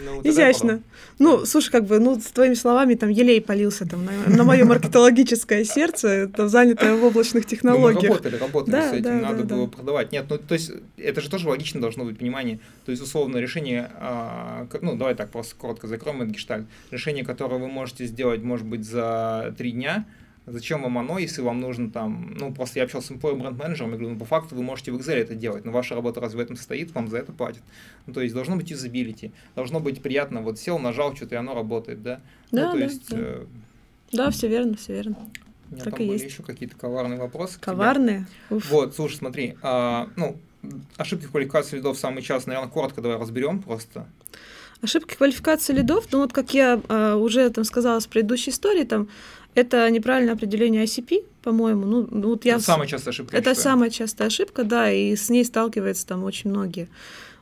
Ну, 0.06 0.22
Изящно. 0.24 0.82
Ну, 1.20 1.46
слушай, 1.46 1.70
как 1.72 1.86
бы, 1.86 2.00
ну, 2.00 2.20
с 2.20 2.26
твоими 2.26 2.56
словами 2.56 2.96
там 2.96 3.10
елей 3.10 3.42
полился 3.42 3.88
там 3.88 4.06
на, 4.06 4.12
на 4.28 4.44
мое 4.44 4.66
маркетологическое 4.66 5.64
сердце, 5.64 6.08
это 6.08 6.48
занятое 6.48 6.96
в 6.96 7.04
облачных 7.04 7.46
технологиях. 7.46 8.04
Ну, 8.04 8.10
работали, 8.10 8.36
работали 8.36 8.72
да, 8.72 8.90
с 8.90 8.94
этим, 8.94 9.04
да, 9.04 9.30
надо 9.30 9.44
да, 9.44 9.56
было 9.56 9.68
да. 9.68 9.78
продавать. 9.78 10.12
Нет, 10.12 10.26
ну, 10.30 10.38
то 10.38 10.54
есть, 10.54 10.72
это 10.98 11.22
же 11.22 11.30
тоже 11.30 11.48
логично 11.48 11.80
должно 11.80 12.06
быть 12.06 12.18
понимание. 12.18 12.60
То 12.86 12.92
есть, 12.92 13.04
условно, 13.04 13.38
решение, 13.38 13.92
а, 13.96 14.68
ну, 14.82 14.96
давай 14.96 15.16
так 15.16 15.30
просто 15.30 15.56
коротко 15.56 15.88
закроем 15.88 16.22
этот 16.22 16.36
гештальт. 16.36 16.66
Решение, 16.90 17.24
которое 17.24 17.60
вы 17.60 17.68
можете 17.68 18.06
сделать, 18.06 18.42
может 18.42 18.66
быть, 18.66 18.86
за 18.86 19.54
три 19.58 19.72
дня– 19.72 20.06
Зачем 20.52 20.82
вам 20.84 20.98
оно, 20.98 21.18
если 21.20 21.42
вам 21.42 21.60
нужно 21.60 21.90
там, 21.90 22.36
ну, 22.40 22.54
просто 22.54 22.80
я 22.80 22.86
общался 22.86 23.08
с 23.08 23.12
employer 23.12 23.36
бренд 23.36 23.58
менеджером, 23.58 23.94
и 23.94 23.98
говорю, 23.98 24.14
ну, 24.14 24.20
по 24.20 24.26
факту 24.26 24.56
вы 24.56 24.64
можете 24.64 24.92
в 24.92 24.98
Excel 24.98 25.16
это 25.16 25.36
делать, 25.36 25.66
но 25.66 25.72
ваша 25.72 25.96
работа 25.96 26.20
разве 26.20 26.40
в 26.40 26.42
этом 26.42 26.56
состоит, 26.56 26.94
вам 26.94 27.08
за 27.08 27.18
это 27.18 27.32
платят. 27.32 27.62
Ну, 28.06 28.14
то 28.14 28.22
есть 28.22 28.34
должно 28.34 28.56
быть 28.56 28.72
юзабилити, 28.72 29.32
должно 29.56 29.80
быть 29.80 30.02
приятно, 30.02 30.42
вот 30.42 30.60
сел, 30.60 30.80
нажал 30.80 31.16
что-то, 31.16 31.36
и 31.36 31.38
оно 31.38 31.54
работает, 31.54 32.02
да? 32.02 32.22
Да, 32.52 32.68
ну, 32.68 32.72
то 32.72 32.78
да, 32.78 32.84
есть, 32.84 33.10
да. 33.10 33.18
Э... 33.18 33.46
да, 34.12 34.32
все 34.32 34.48
верно, 34.48 34.76
все 34.76 34.94
верно. 34.94 35.18
У 35.70 35.76
меня 35.76 35.84
так 35.84 35.94
там 35.94 36.04
и 36.04 36.08
были 36.08 36.20
есть. 36.20 36.32
еще 36.32 36.44
какие-то 36.44 36.76
коварные 36.76 37.20
вопросы. 37.20 37.60
Коварные? 37.60 38.26
Вот, 38.50 38.96
слушай, 38.96 39.16
смотри, 39.16 39.56
а, 39.62 40.10
ну, 40.16 40.38
ошибки 40.98 41.26
в 41.26 41.32
квалификации 41.32 41.78
лидов 41.78 41.98
самый 41.98 42.24
частый, 42.24 42.54
наверное, 42.54 42.72
коротко 42.72 43.02
давай 43.02 43.18
разберем 43.18 43.62
просто. 43.62 44.08
Ошибки 44.82 45.16
квалификации 45.16 45.74
лидов, 45.74 46.08
ну 46.12 46.20
вот 46.20 46.32
как 46.32 46.54
я 46.54 46.82
а, 46.88 47.18
уже 47.18 47.50
там 47.50 47.66
сказала 47.66 48.00
с 48.00 48.08
предыдущей 48.08 48.52
истории, 48.52 48.86
там 48.86 49.10
это 49.56 49.90
неправильное 49.90 50.34
определение 50.34 50.84
ICP, 50.84 51.26
по-моему. 51.42 51.86
Ну, 51.86 52.08
ну, 52.10 52.30
вот 52.30 52.46
я... 52.46 52.56
Это 52.56 52.64
самая 52.64 52.88
частая 52.88 53.12
ошибка. 53.12 53.38
Это 53.38 53.56
самая 53.56 53.90
частая 53.90 54.28
ошибка, 54.28 54.64
да, 54.64 54.92
и 54.92 55.16
с 55.16 55.30
ней 55.30 55.44
сталкиваются 55.46 56.08
там 56.08 56.24
очень 56.24 56.50
многие. 56.50 56.88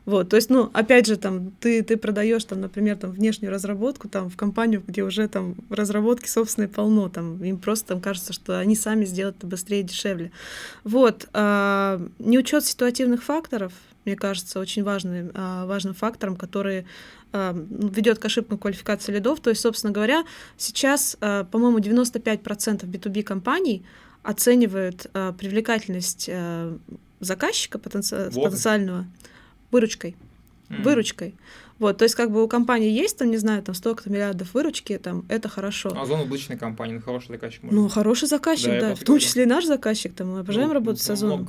Вот, 0.05 0.29
то 0.29 0.37
есть, 0.37 0.49
ну, 0.49 0.69
опять 0.71 1.05
же, 1.05 1.17
там, 1.17 1.51
ты, 1.59 1.83
ты 1.83 1.97
продаешь, 1.97 2.45
там, 2.45 2.61
например, 2.61 2.95
там, 2.95 3.11
внешнюю 3.11 3.51
разработку, 3.51 4.07
там, 4.07 4.29
в 4.29 4.37
компанию, 4.37 4.81
где 4.87 5.03
уже 5.03 5.27
там 5.27 5.55
разработки 5.69 6.29
собственные 6.29 6.69
полно, 6.69 7.09
там, 7.09 7.43
им 7.43 7.57
просто 7.57 7.89
там 7.89 7.99
кажется, 7.99 8.31
что 8.31 8.57
они 8.57 8.77
сами 8.77 9.03
сделают 9.03 9.39
это 9.39 9.47
быстрее 9.47 9.81
и 9.81 9.83
дешевле. 9.83 10.31
Вот, 10.85 11.27
а, 11.33 12.01
неучет 12.19 12.63
ситуативных 12.63 13.21
факторов, 13.21 13.73
мне 14.07 14.15
кажется, 14.15 14.59
очень 14.59 14.83
важным, 14.83 15.31
а, 15.33 15.65
важным 15.65 15.93
фактором, 15.93 16.35
который 16.37 16.85
а, 17.33 17.53
ведет 17.53 18.19
к 18.19 18.25
ошибкам 18.25 18.57
квалификации 18.57 19.11
лидов. 19.11 19.41
То 19.41 19.49
есть, 19.49 19.61
собственно 19.61 19.91
говоря, 19.93 20.23
сейчас, 20.57 21.17
а, 21.19 21.43
по-моему, 21.43 21.79
95% 21.79 22.85
B2B 22.85 23.23
компаний 23.23 23.85
оценивают 24.23 25.07
привлекательность 25.37 26.29
заказчика 27.21 27.79
потенци... 27.79 28.29
потенциального 28.33 29.05
выручкой. 29.71 30.17
Mm. 30.69 30.81
Выручкой. 30.81 31.35
Вот, 31.79 31.97
то 31.97 32.03
есть 32.03 32.15
как 32.15 32.31
бы 32.31 32.43
у 32.43 32.47
компании 32.47 32.89
есть, 32.89 33.17
там, 33.17 33.29
не 33.29 33.37
знаю, 33.37 33.61
там 33.61 33.75
столько-то 33.75 34.09
миллиардов 34.09 34.53
выручки, 34.53 34.97
там, 34.97 35.25
это 35.29 35.47
хорошо. 35.47 35.91
А 35.95 36.01
Озон 36.01 36.21
обычной 36.21 36.57
компании, 36.57 36.95
ну, 36.95 37.01
хороший 37.01 37.27
заказчик. 37.29 37.63
Может. 37.63 37.79
Ну, 37.79 37.89
хороший 37.89 38.27
заказчик, 38.27 38.69
да, 38.69 38.89
да 38.89 38.95
в 38.95 39.03
том 39.03 39.19
числе 39.19 39.43
и 39.43 39.45
наш 39.45 39.65
заказчик, 39.65 40.13
там, 40.13 40.31
мы 40.31 40.39
обожаем 40.39 40.69
ну, 40.69 40.73
работать 40.73 41.01
с 41.01 41.09
Озоном. 41.09 41.47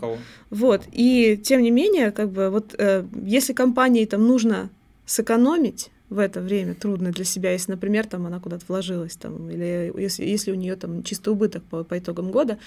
Вот, 0.51 0.83
и 0.93 1.41
тем 1.43 1.63
не 1.63 1.71
менее, 1.71 2.11
как 2.11 2.31
бы, 2.31 2.51
вот, 2.51 2.75
э, 2.79 3.05
если 3.25 3.53
компании 3.53 4.05
там 4.05 4.27
нужно 4.27 4.71
сэкономить 5.07 5.91
в 6.11 6.19
это 6.19 6.41
время 6.41 6.75
трудно 6.75 7.11
для 7.11 7.25
себя, 7.25 7.53
если, 7.53 7.73
например, 7.73 8.07
там 8.07 8.27
она 8.27 8.41
куда-то 8.41 8.65
вложилась, 8.69 9.17
там, 9.17 9.51
или 9.51 9.93
если, 9.99 10.25
если 10.25 10.53
у 10.53 10.55
нее 10.55 10.77
там 10.77 11.03
чистый 11.03 11.31
убыток 11.31 11.63
по, 11.65 11.85
по 11.85 11.99
итогам 11.99 12.31
года, 12.31 12.59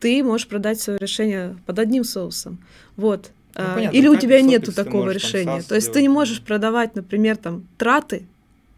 ты 0.00 0.22
можешь 0.22 0.48
продать 0.48 0.80
свое 0.80 0.98
решение 0.98 1.56
под 1.66 1.78
одним 1.78 2.04
соусом. 2.04 2.58
Вот. 2.96 3.30
Ну, 3.58 3.64
понятно, 3.74 3.96
Или 3.96 4.06
у 4.06 4.16
тебя 4.16 4.40
нету 4.40 4.72
такого 4.72 5.10
решения. 5.10 5.62
То 5.62 5.74
есть 5.74 5.92
ты 5.92 6.00
не 6.00 6.08
можешь 6.08 6.40
продавать, 6.40 6.94
например, 6.94 7.36
там 7.36 7.66
траты 7.76 8.26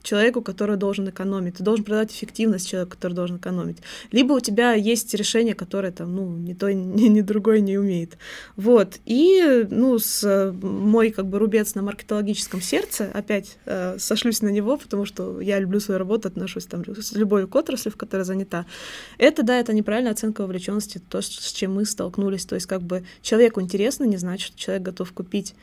человеку, 0.02 0.42
который 0.42 0.76
должен 0.76 1.08
экономить. 1.08 1.56
Ты 1.56 1.62
должен 1.62 1.84
продавать 1.84 2.12
эффективность 2.12 2.68
человеку, 2.68 2.92
который 2.92 3.12
должен 3.12 3.36
экономить. 3.36 3.78
Либо 4.12 4.32
у 4.32 4.40
тебя 4.40 4.72
есть 4.72 5.12
решение, 5.14 5.54
которое 5.54 5.92
там, 5.92 6.14
ну, 6.14 6.36
ни 6.36 6.54
то, 6.54 6.72
ни, 6.72 7.08
ни 7.08 7.20
другое 7.20 7.60
не 7.60 7.78
умеет. 7.78 8.16
Вот. 8.56 8.98
И, 9.04 9.66
ну, 9.70 9.98
с 9.98 10.52
мой 10.62 11.10
как 11.10 11.26
бы 11.26 11.38
рубец 11.38 11.74
на 11.74 11.82
маркетологическом 11.82 12.60
сердце, 12.60 13.10
опять 13.12 13.58
э, 13.66 13.96
сошлюсь 13.98 14.42
на 14.42 14.48
него, 14.48 14.76
потому 14.76 15.04
что 15.04 15.40
я 15.40 15.58
люблю 15.58 15.80
свою 15.80 15.98
работу, 15.98 16.28
отношусь 16.28 16.66
там 16.66 16.84
с 16.84 17.12
любой 17.12 17.46
к 17.46 17.54
отрасли, 17.54 17.90
в 17.90 17.96
которой 17.96 18.22
занята. 18.22 18.66
Это, 19.18 19.42
да, 19.42 19.58
это 19.58 19.72
неправильная 19.72 20.12
оценка 20.12 20.42
вовлеченности, 20.42 21.00
то, 21.08 21.20
с 21.20 21.52
чем 21.52 21.74
мы 21.74 21.84
столкнулись. 21.84 22.46
То 22.46 22.54
есть, 22.54 22.66
как 22.66 22.82
бы 22.82 23.04
человеку 23.22 23.60
интересно, 23.60 24.04
не 24.04 24.16
значит, 24.16 24.48
что 24.48 24.58
человек 24.58 24.82
готов 24.82 25.12
купить. 25.12 25.54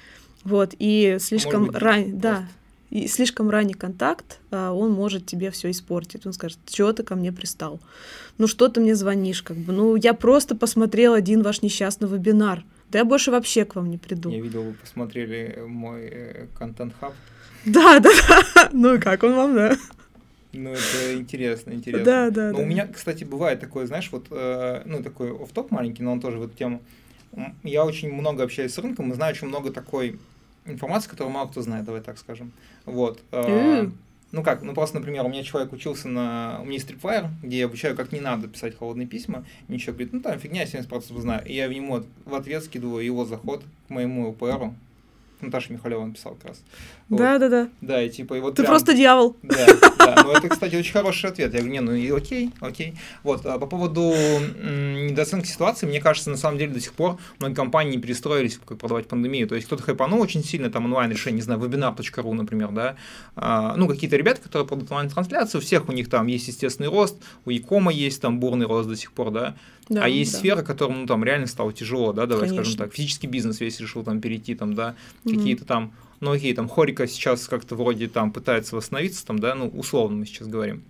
Вот, 0.43 0.73
и 0.77 1.17
слишком 1.19 1.71
ранее, 1.71 2.13
да, 2.13 2.47
и 2.89 3.07
слишком 3.07 3.49
ранний 3.49 3.73
контакт, 3.73 4.39
а, 4.51 4.71
он 4.71 4.91
может 4.91 5.25
тебе 5.25 5.51
все 5.51 5.71
испортить. 5.71 6.25
Он 6.25 6.33
скажет, 6.33 6.59
что 6.69 6.93
ты 6.93 7.03
ко 7.03 7.15
мне 7.15 7.31
пристал? 7.31 7.79
Ну 8.37 8.47
что 8.47 8.69
ты 8.69 8.79
мне 8.79 8.95
звонишь? 8.95 9.41
Как 9.41 9.57
бы, 9.57 9.73
ну 9.73 9.95
я 9.95 10.13
просто 10.13 10.55
посмотрел 10.55 11.13
один 11.13 11.43
ваш 11.43 11.61
несчастный 11.61 12.07
вебинар. 12.07 12.63
Да 12.89 12.99
я 12.99 13.05
больше 13.05 13.31
вообще 13.31 13.65
к 13.65 13.75
вам 13.75 13.89
не 13.89 13.97
приду. 13.97 14.29
Я 14.29 14.39
видел, 14.39 14.63
вы 14.63 14.73
посмотрели 14.73 15.61
мой 15.67 16.05
э, 16.05 16.47
контент-хаб. 16.57 17.13
Да, 17.65 17.99
да, 17.99 18.09
да. 18.55 18.69
Ну 18.73 18.95
и 18.95 18.99
как 18.99 19.23
он 19.23 19.35
вам, 19.35 19.55
да? 19.55 19.77
Ну, 20.53 20.71
это 20.71 21.13
интересно, 21.13 21.71
интересно. 21.73 22.05
Да, 22.05 22.29
да, 22.29 22.51
Но 22.51 22.59
да. 22.59 22.63
у 22.63 22.65
меня, 22.65 22.87
кстати, 22.87 23.25
бывает 23.25 23.59
такое, 23.59 23.85
знаешь, 23.85 24.09
вот, 24.11 24.27
э, 24.31 24.83
ну, 24.85 25.03
такой 25.03 25.31
off-top 25.31 25.71
маленький, 25.71 26.01
но 26.03 26.13
он 26.13 26.21
тоже 26.21 26.37
в 26.37 26.43
эту 26.43 26.55
тему. 26.55 26.81
Я 27.63 27.83
очень 27.83 28.11
много 28.11 28.43
общаюсь 28.43 28.73
с 28.73 28.77
рынком 28.77 29.11
и 29.11 29.15
знаю 29.15 29.33
очень 29.33 29.47
много 29.47 29.71
такой 29.71 30.17
информации, 30.67 31.09
которую 31.09 31.33
мало 31.33 31.47
кто 31.47 31.61
знает, 31.61 31.85
давай 31.85 32.01
так 32.01 32.17
скажем. 32.17 32.51
Вот. 32.85 33.21
Mm. 33.31 33.91
Ну 34.31 34.43
как, 34.43 34.61
ну 34.61 34.73
просто, 34.73 34.97
например, 34.97 35.25
у 35.25 35.29
меня 35.29 35.43
человек 35.43 35.71
учился 35.71 36.09
на... 36.09 36.59
У 36.61 36.65
меня 36.65 36.73
есть 36.73 36.89
Tripwire, 36.89 37.29
где 37.41 37.59
я 37.59 37.65
обучаю, 37.65 37.95
как 37.95 38.11
не 38.11 38.19
надо 38.19 38.47
писать 38.47 38.77
холодные 38.77 39.07
письма. 39.07 39.45
Ничего, 39.69 39.93
говорит, 39.93 40.13
ну 40.13 40.19
там 40.19 40.37
фигня, 40.37 40.65
70% 40.65 41.17
знаю. 41.19 41.45
И 41.45 41.53
я 41.53 41.65
ему 41.65 42.03
в 42.25 42.35
ответ 42.35 42.63
скидываю 42.63 43.05
его 43.05 43.25
заход 43.25 43.63
к 43.87 43.89
моему 43.89 44.29
ЛПРу. 44.29 44.75
Наташа 45.41 45.71
Михалева 45.71 46.05
написал 46.05 46.35
как 46.35 46.49
раз. 46.49 46.63
Вот. 47.09 47.17
Да, 47.17 47.37
да, 47.37 47.49
да. 47.49 47.69
Да, 47.81 48.01
и 48.01 48.09
типа, 48.09 48.35
и 48.35 48.39
вот 48.39 48.55
Ты 48.55 48.63
прям... 48.63 48.71
просто 48.71 48.93
дьявол. 48.93 49.35
Да, 49.43 49.67
да. 49.99 50.23
Ну, 50.23 50.31
это, 50.31 50.49
кстати, 50.49 50.75
очень 50.75 50.91
хороший 50.91 51.29
ответ. 51.29 51.53
Я 51.53 51.59
говорю, 51.59 51.73
не, 51.73 51.79
ну 51.81 51.93
и 51.93 52.09
окей, 52.09 52.51
окей. 52.59 52.95
Вот, 53.23 53.45
а 53.45 53.59
по 53.59 53.67
поводу 53.67 54.13
недооценки 54.13 55.47
ситуации, 55.47 55.85
мне 55.85 56.01
кажется, 56.01 56.29
на 56.29 56.37
самом 56.37 56.57
деле 56.57 56.73
до 56.73 56.79
сих 56.79 56.93
пор 56.93 57.17
многие 57.39 57.55
компании 57.55 57.95
не 57.95 58.01
перестроились, 58.01 58.59
как 58.65 58.77
продавать 58.77 59.07
пандемию. 59.07 59.47
То 59.47 59.55
есть 59.55 59.67
кто-то 59.67 59.83
хайпанул 59.83 60.21
очень 60.21 60.43
сильно, 60.43 60.69
там 60.71 60.85
онлайн-решение, 60.85 61.37
не 61.37 61.43
знаю, 61.43 61.59
webinar.ru, 61.59 62.33
например, 62.33 62.69
да. 62.71 62.95
А, 63.35 63.75
ну, 63.77 63.87
какие-то 63.87 64.17
ребята, 64.17 64.41
которые 64.41 64.67
продают 64.67 64.91
онлайн-трансляцию, 64.91 65.61
у 65.61 65.63
всех 65.63 65.87
у 65.87 65.91
них 65.91 66.09
там 66.09 66.27
есть 66.27 66.47
естественный 66.47 66.89
рост, 66.89 67.17
у 67.45 67.51
Якома 67.51 67.91
есть 67.91 68.21
там 68.21 68.39
бурный 68.39 68.65
рост 68.65 68.89
до 68.89 68.95
сих 68.95 69.11
пор, 69.11 69.31
да. 69.31 69.55
Да, 69.89 70.03
а 70.03 70.07
есть 70.09 70.33
да. 70.33 70.39
сферы, 70.39 70.63
которым, 70.63 71.01
ну, 71.01 71.07
там, 71.07 71.23
реально 71.23 71.47
стало 71.47 71.71
тяжело, 71.71 72.13
да, 72.13 72.25
давай 72.25 72.49
Конечно. 72.49 72.63
скажем 72.63 72.77
так. 72.79 72.93
Физический 72.93 73.27
бизнес 73.27 73.59
весь 73.59 73.79
решил 73.79 74.03
там 74.03 74.19
перейти, 74.19 74.55
там, 74.55 74.73
да, 74.73 74.95
какие-то 75.23 75.65
там, 75.65 75.93
ну, 76.19 76.31
окей, 76.31 76.53
там, 76.53 76.67
Хорика 76.67 77.07
сейчас 77.07 77.47
как-то 77.47 77.75
вроде 77.75 78.07
там 78.07 78.31
пытается 78.31 78.75
восстановиться, 78.75 79.25
там, 79.25 79.39
да, 79.39 79.55
ну, 79.55 79.67
условно 79.67 80.17
мы 80.17 80.25
сейчас 80.25 80.47
говорим. 80.47 80.83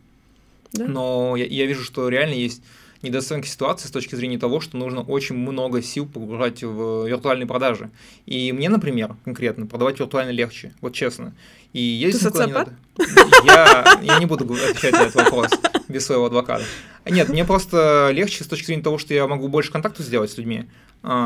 Да? 0.74 0.88
Но 0.88 1.36
я, 1.36 1.46
я 1.46 1.66
вижу, 1.66 1.84
что 1.84 2.10
реально 2.10 2.34
есть 2.34 2.62
недооценка 3.02 3.48
ситуации 3.48 3.88
с 3.88 3.92
точки 3.92 4.16
зрения 4.16 4.38
того, 4.38 4.60
что 4.60 4.78
нужно 4.78 5.02
очень 5.02 5.36
много 5.36 5.82
сил 5.82 6.06
погружать 6.08 6.64
в 6.64 7.08
виртуальные 7.08 7.48
продажи. 7.48 7.90
И 8.26 8.52
мне, 8.52 8.70
например, 8.70 9.16
конкретно, 9.24 9.66
продавать 9.66 10.00
виртуально 10.00 10.32
легче, 10.32 10.74
вот 10.82 10.94
честно. 10.94 11.36
И 11.74 11.82
ездить 11.82 12.22
Ты 12.22 12.28
никуда 12.28 12.46
не 12.46 12.54
социопат? 12.54 12.74
надо. 12.98 13.46
Я, 13.46 14.00
я 14.02 14.20
не 14.20 14.26
буду 14.26 14.52
отвечать 14.54 14.94
на 14.94 15.02
этот 15.02 15.16
вопрос 15.16 15.52
без 15.88 16.06
своего 16.06 16.26
адвоката. 16.26 16.64
Нет, 17.06 17.30
мне 17.30 17.46
просто 17.46 18.10
легче 18.12 18.44
с 18.44 18.48
точки 18.48 18.66
зрения 18.66 18.84
того, 18.84 18.98
что 18.98 19.14
я 19.14 19.28
могу 19.28 19.48
больше 19.48 19.72
контактов 19.72 20.06
сделать 20.06 20.32
с 20.32 20.38
людьми, 20.38 20.66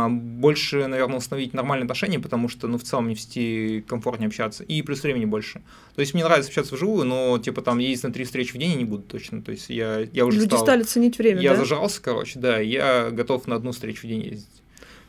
больше, 0.10 0.86
наверное, 0.88 1.18
установить 1.18 1.54
нормальные 1.54 1.86
отношения, 1.86 2.20
потому 2.20 2.50
что, 2.50 2.68
ну, 2.68 2.78
в 2.78 2.84
целом 2.84 3.06
мне 3.06 3.16
в 3.16 3.22
сети 3.22 3.84
комфортнее 3.88 4.28
общаться, 4.28 4.64
и 4.64 4.82
плюс 4.82 5.02
времени 5.02 5.26
больше. 5.26 5.62
То 5.96 6.02
есть 6.02 6.14
мне 6.14 6.24
нравится 6.24 6.50
общаться 6.50 6.76
вживую, 6.76 7.06
но, 7.06 7.40
типа, 7.40 7.62
там, 7.62 7.80
ездить 7.80 8.04
на 8.04 8.14
три 8.14 8.26
встречи 8.26 8.54
в 8.54 8.58
день 8.58 8.72
я 8.72 8.76
не 8.78 8.86
буду 8.86 9.04
точно, 9.04 9.42
то 9.42 9.52
есть 9.52 9.70
я, 9.70 10.08
я 10.14 10.26
уже 10.26 10.38
Люди 10.38 10.50
стал... 10.50 10.60
стали 10.60 10.84
ценить 10.84 11.18
время, 11.18 11.42
Я 11.42 11.52
да? 11.52 11.58
зажрался, 11.58 12.02
короче, 12.02 12.40
да, 12.40 12.60
я 12.60 13.10
готов 13.12 13.48
на 13.48 13.56
одну 13.56 13.72
встречу 13.72 14.06
в 14.06 14.10
день 14.10 14.22
ездить. 14.22 14.48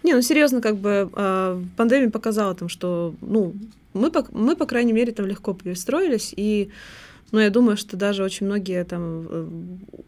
Не, 0.03 0.15
ну 0.15 0.23
серьезно, 0.23 0.61
как 0.61 0.79
бы 0.79 1.11
э, 1.15 1.63
пандемия 1.77 2.11
показала 2.11 2.55
там, 2.55 2.69
что, 2.69 3.15
ну, 3.21 3.55
мы, 3.93 4.11
по, 4.11 4.27
мы, 4.33 4.57
по 4.57 4.67
крайней 4.67 4.93
мере, 4.93 5.13
там 5.13 5.27
легко 5.27 5.53
перестроились, 5.55 6.33
и, 6.37 6.71
ну, 7.33 7.41
я 7.41 7.51
думаю, 7.51 7.77
что 7.77 7.97
даже 7.97 8.23
очень 8.23 8.47
многие 8.47 8.85
там 8.85 9.27
э, 9.29 9.49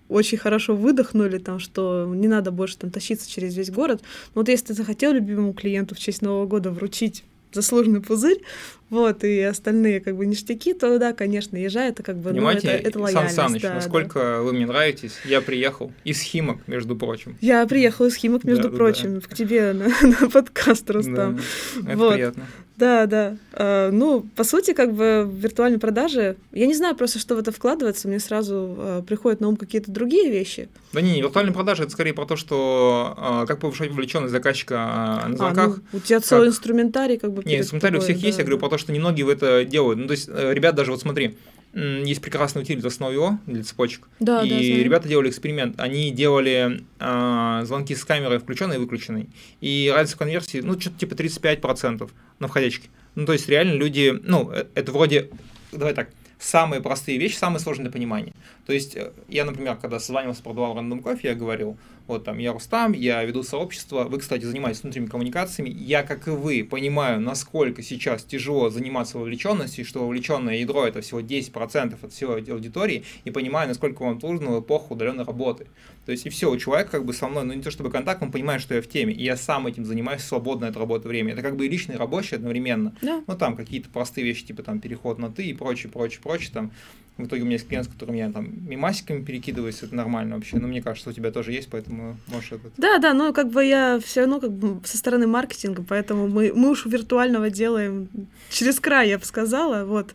очень 0.08 0.38
хорошо 0.38 0.76
выдохнули, 0.76 1.38
там, 1.38 1.58
что 1.58 2.06
не 2.14 2.28
надо 2.28 2.50
больше 2.50 2.76
там 2.76 2.90
тащиться 2.90 3.28
через 3.30 3.56
весь 3.56 3.70
город. 3.70 4.02
Но 4.34 4.42
вот 4.42 4.48
если 4.48 4.66
ты 4.66 4.74
захотел 4.74 5.12
любимому 5.12 5.54
клиенту 5.54 5.94
в 5.94 5.98
честь 5.98 6.22
Нового 6.22 6.46
года 6.46 6.70
вручить 6.70 7.24
заслуженный 7.54 8.00
пузырь, 8.00 8.42
вот, 8.90 9.24
и 9.24 9.40
остальные 9.40 10.00
как 10.00 10.16
бы 10.16 10.26
ништяки, 10.26 10.74
то 10.74 10.98
да, 10.98 11.12
конечно, 11.12 11.56
езжай, 11.56 11.88
это 11.88 12.02
как 12.02 12.16
бы, 12.16 12.30
ну, 12.30 12.36
Понимаете, 12.36 12.68
это, 12.68 12.88
это 12.88 12.92
Сан 12.92 13.02
лояльность. 13.02 13.34
Саныч, 13.34 13.62
да, 13.62 13.68
да. 13.68 13.74
насколько 13.76 14.42
вы 14.42 14.52
мне 14.52 14.66
нравитесь, 14.66 15.14
я 15.24 15.40
приехал 15.40 15.92
из 16.04 16.20
Химок, 16.20 16.58
между 16.66 16.94
прочим. 16.96 17.36
Я 17.40 17.66
приехала 17.66 18.06
из 18.06 18.16
Химок, 18.16 18.44
между 18.44 18.64
Да, 18.64 18.68
да, 18.68 18.76
прочим, 18.76 19.20
к 19.20 19.34
тебе 19.34 19.72
на, 19.72 19.88
на 20.02 20.28
подкаст, 20.28 20.90
Рустам. 20.90 21.40
Да, 21.76 21.90
это 21.90 21.98
Вот. 21.98 22.14
приятно. 22.14 22.46
Да, 22.76 23.06
да. 23.06 23.36
А, 23.52 23.90
ну, 23.90 24.26
по 24.34 24.42
сути, 24.42 24.72
как 24.72 24.92
бы 24.92 25.24
в 25.24 25.34
виртуальной 25.34 25.78
продаже, 25.78 26.36
я 26.52 26.66
не 26.66 26.74
знаю 26.74 26.96
просто, 26.96 27.18
что 27.18 27.36
в 27.36 27.38
это 27.38 27.52
вкладывается, 27.52 28.08
мне 28.08 28.18
сразу 28.18 28.74
а, 28.76 29.02
приходят 29.02 29.40
на 29.40 29.48
ум 29.48 29.56
какие-то 29.56 29.92
другие 29.92 30.30
вещи. 30.30 30.68
Да 30.92 31.00
не, 31.00 31.12
не, 31.12 31.22
виртуальная 31.22 31.52
продажа 31.52 31.84
это 31.84 31.92
скорее 31.92 32.14
про 32.14 32.26
то, 32.26 32.36
что 32.36 33.14
а, 33.16 33.46
как 33.46 33.60
повышать 33.60 33.90
вовлеченность 33.90 34.32
заказчика 34.32 35.24
на 35.28 35.36
звонках. 35.36 35.78
А, 35.78 35.80
ну, 35.92 35.98
у 35.98 36.00
тебя 36.00 36.20
целый 36.20 36.48
инструментарий 36.48 37.18
как 37.18 37.32
бы. 37.32 37.44
Не, 37.44 37.50
перед 37.50 37.62
инструментарий 37.62 37.98
у 37.98 38.00
всех 38.00 38.16
есть, 38.16 38.38
да, 38.38 38.42
я 38.42 38.46
говорю 38.46 38.56
да. 38.56 38.60
про 38.60 38.70
то, 38.70 38.78
что 38.78 38.92
немногие 38.92 39.24
в 39.24 39.28
это 39.28 39.64
делают. 39.64 39.98
Ну, 40.00 40.06
то 40.06 40.12
есть, 40.12 40.28
э, 40.28 40.52
ребят, 40.52 40.74
даже 40.74 40.90
вот 40.90 41.00
смотри, 41.00 41.36
есть 41.74 42.20
прекрасный 42.20 42.62
утилит 42.62 42.84
основа 42.84 43.38
для 43.46 43.64
цепочек. 43.64 44.08
Да, 44.20 44.42
и 44.42 44.48
да, 44.48 44.56
знаю. 44.56 44.84
ребята 44.84 45.08
делали 45.08 45.28
эксперимент. 45.28 45.80
Они 45.80 46.12
делали 46.12 46.84
а, 47.00 47.64
звонки 47.64 47.94
с 47.96 48.04
камерой 48.04 48.38
включенной 48.38 48.76
и 48.76 48.78
выключенной. 48.78 49.28
И 49.60 49.90
разница 49.92 50.16
конверсии, 50.16 50.58
ну, 50.58 50.80
что-то 50.80 50.98
типа 50.98 51.14
35% 51.14 52.08
на 52.38 52.48
входящке. 52.48 52.88
Ну, 53.16 53.26
то 53.26 53.32
есть, 53.32 53.48
реально 53.48 53.74
люди, 53.74 54.14
ну, 54.22 54.50
э, 54.52 54.66
это 54.74 54.92
вроде, 54.92 55.30
давай 55.72 55.94
так, 55.94 56.10
самые 56.38 56.80
простые 56.80 57.18
вещи, 57.18 57.36
самые 57.36 57.60
сложные 57.60 57.84
для 57.84 57.92
понимания. 57.92 58.32
То 58.66 58.72
есть, 58.72 58.96
э, 58.96 59.12
я, 59.28 59.44
например, 59.44 59.76
когда 59.76 59.98
созванивался, 59.98 60.42
продавал 60.42 60.74
рандом 60.74 61.00
кофе, 61.00 61.28
я 61.28 61.34
говорил, 61.34 61.76
вот 62.06 62.24
там, 62.24 62.38
я 62.38 62.52
Рустам, 62.52 62.92
я 62.92 63.24
веду 63.24 63.42
сообщество, 63.42 64.04
вы, 64.04 64.18
кстати, 64.18 64.44
занимаетесь 64.44 64.82
внутренними 64.82 65.08
коммуникациями, 65.08 65.70
я, 65.70 66.02
как 66.02 66.28
и 66.28 66.30
вы, 66.30 66.62
понимаю, 66.62 67.20
насколько 67.20 67.82
сейчас 67.82 68.24
тяжело 68.24 68.68
заниматься 68.68 69.18
вовлеченностью, 69.18 69.84
что 69.84 70.00
вовлеченное 70.00 70.56
ядро 70.56 70.86
это 70.86 71.00
всего 71.00 71.20
10% 71.20 71.96
от 72.02 72.12
всего 72.12 72.34
аудитории, 72.34 73.04
и 73.24 73.30
понимаю, 73.30 73.68
насколько 73.68 74.02
вам 74.02 74.20
трудно 74.20 74.50
в 74.50 74.60
эпоху 74.60 74.94
удаленной 74.94 75.24
работы. 75.24 75.66
То 76.04 76.12
есть, 76.12 76.26
и 76.26 76.28
все, 76.28 76.50
у 76.50 76.58
человека 76.58 76.90
как 76.90 77.06
бы 77.06 77.14
со 77.14 77.28
мной, 77.28 77.44
ну 77.44 77.54
не 77.54 77.62
то 77.62 77.70
чтобы 77.70 77.90
контакт, 77.90 78.22
он 78.22 78.30
понимает, 78.30 78.60
что 78.60 78.74
я 78.74 78.82
в 78.82 78.86
теме, 78.86 79.14
и 79.14 79.24
я 79.24 79.36
сам 79.36 79.66
этим 79.66 79.86
занимаюсь 79.86 80.20
в 80.20 80.26
свободное 80.26 80.68
от 80.68 80.76
работы 80.76 81.08
время. 81.08 81.32
Это 81.32 81.40
как 81.40 81.56
бы 81.56 81.64
и 81.64 81.68
личный, 81.68 81.94
и 81.94 81.98
рабочий 81.98 82.36
одновременно. 82.36 82.94
Да. 83.00 83.22
Ну, 83.26 83.36
там 83.36 83.56
какие-то 83.56 83.88
простые 83.88 84.24
вещи, 84.26 84.44
типа 84.44 84.62
там 84.62 84.80
переход 84.80 85.18
на 85.18 85.30
ты 85.30 85.46
и 85.46 85.54
прочее, 85.54 85.90
прочее, 85.90 86.20
прочее, 86.22 86.50
там. 86.52 86.70
В 87.16 87.26
итоге 87.26 87.42
у 87.42 87.44
меня 87.44 87.54
есть 87.54 87.68
клиент, 87.68 87.86
с 87.86 87.88
которым 87.88 88.16
я 88.16 88.30
там 88.32 88.53
мемасиками 88.60 89.22
перекидываюсь, 89.22 89.82
это 89.82 89.94
нормально 89.94 90.36
вообще. 90.36 90.58
Но 90.58 90.68
мне 90.68 90.82
кажется, 90.82 91.10
у 91.10 91.12
тебя 91.12 91.30
тоже 91.30 91.52
есть, 91.52 91.68
поэтому 91.70 92.16
можешь 92.28 92.52
это... 92.52 92.70
Да, 92.76 92.98
да, 92.98 93.14
но 93.14 93.32
как 93.32 93.50
бы 93.50 93.64
я 93.64 94.00
все 94.02 94.20
равно 94.20 94.40
как 94.40 94.52
бы 94.52 94.86
со 94.86 94.96
стороны 94.96 95.26
маркетинга, 95.26 95.84
поэтому 95.86 96.28
мы, 96.28 96.52
мы 96.54 96.70
уж 96.70 96.86
виртуального 96.86 97.50
делаем 97.50 98.08
через 98.50 98.80
край, 98.80 99.10
я 99.10 99.18
бы 99.18 99.24
сказала. 99.24 99.84
Вот. 99.84 100.14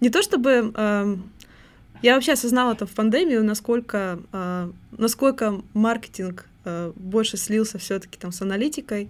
Не 0.00 0.10
то 0.10 0.22
чтобы... 0.22 0.72
эм, 0.74 1.30
я 2.02 2.14
вообще 2.14 2.32
осознала 2.32 2.74
там 2.74 2.86
в 2.86 2.92
пандемию, 2.92 3.42
насколько, 3.42 4.18
э, 4.32 4.70
насколько 4.98 5.62
маркетинг 5.72 6.46
э, 6.64 6.92
больше 6.96 7.38
слился 7.38 7.78
все 7.78 7.98
таки 7.98 8.18
там 8.18 8.30
с 8.30 8.42
аналитикой. 8.42 9.08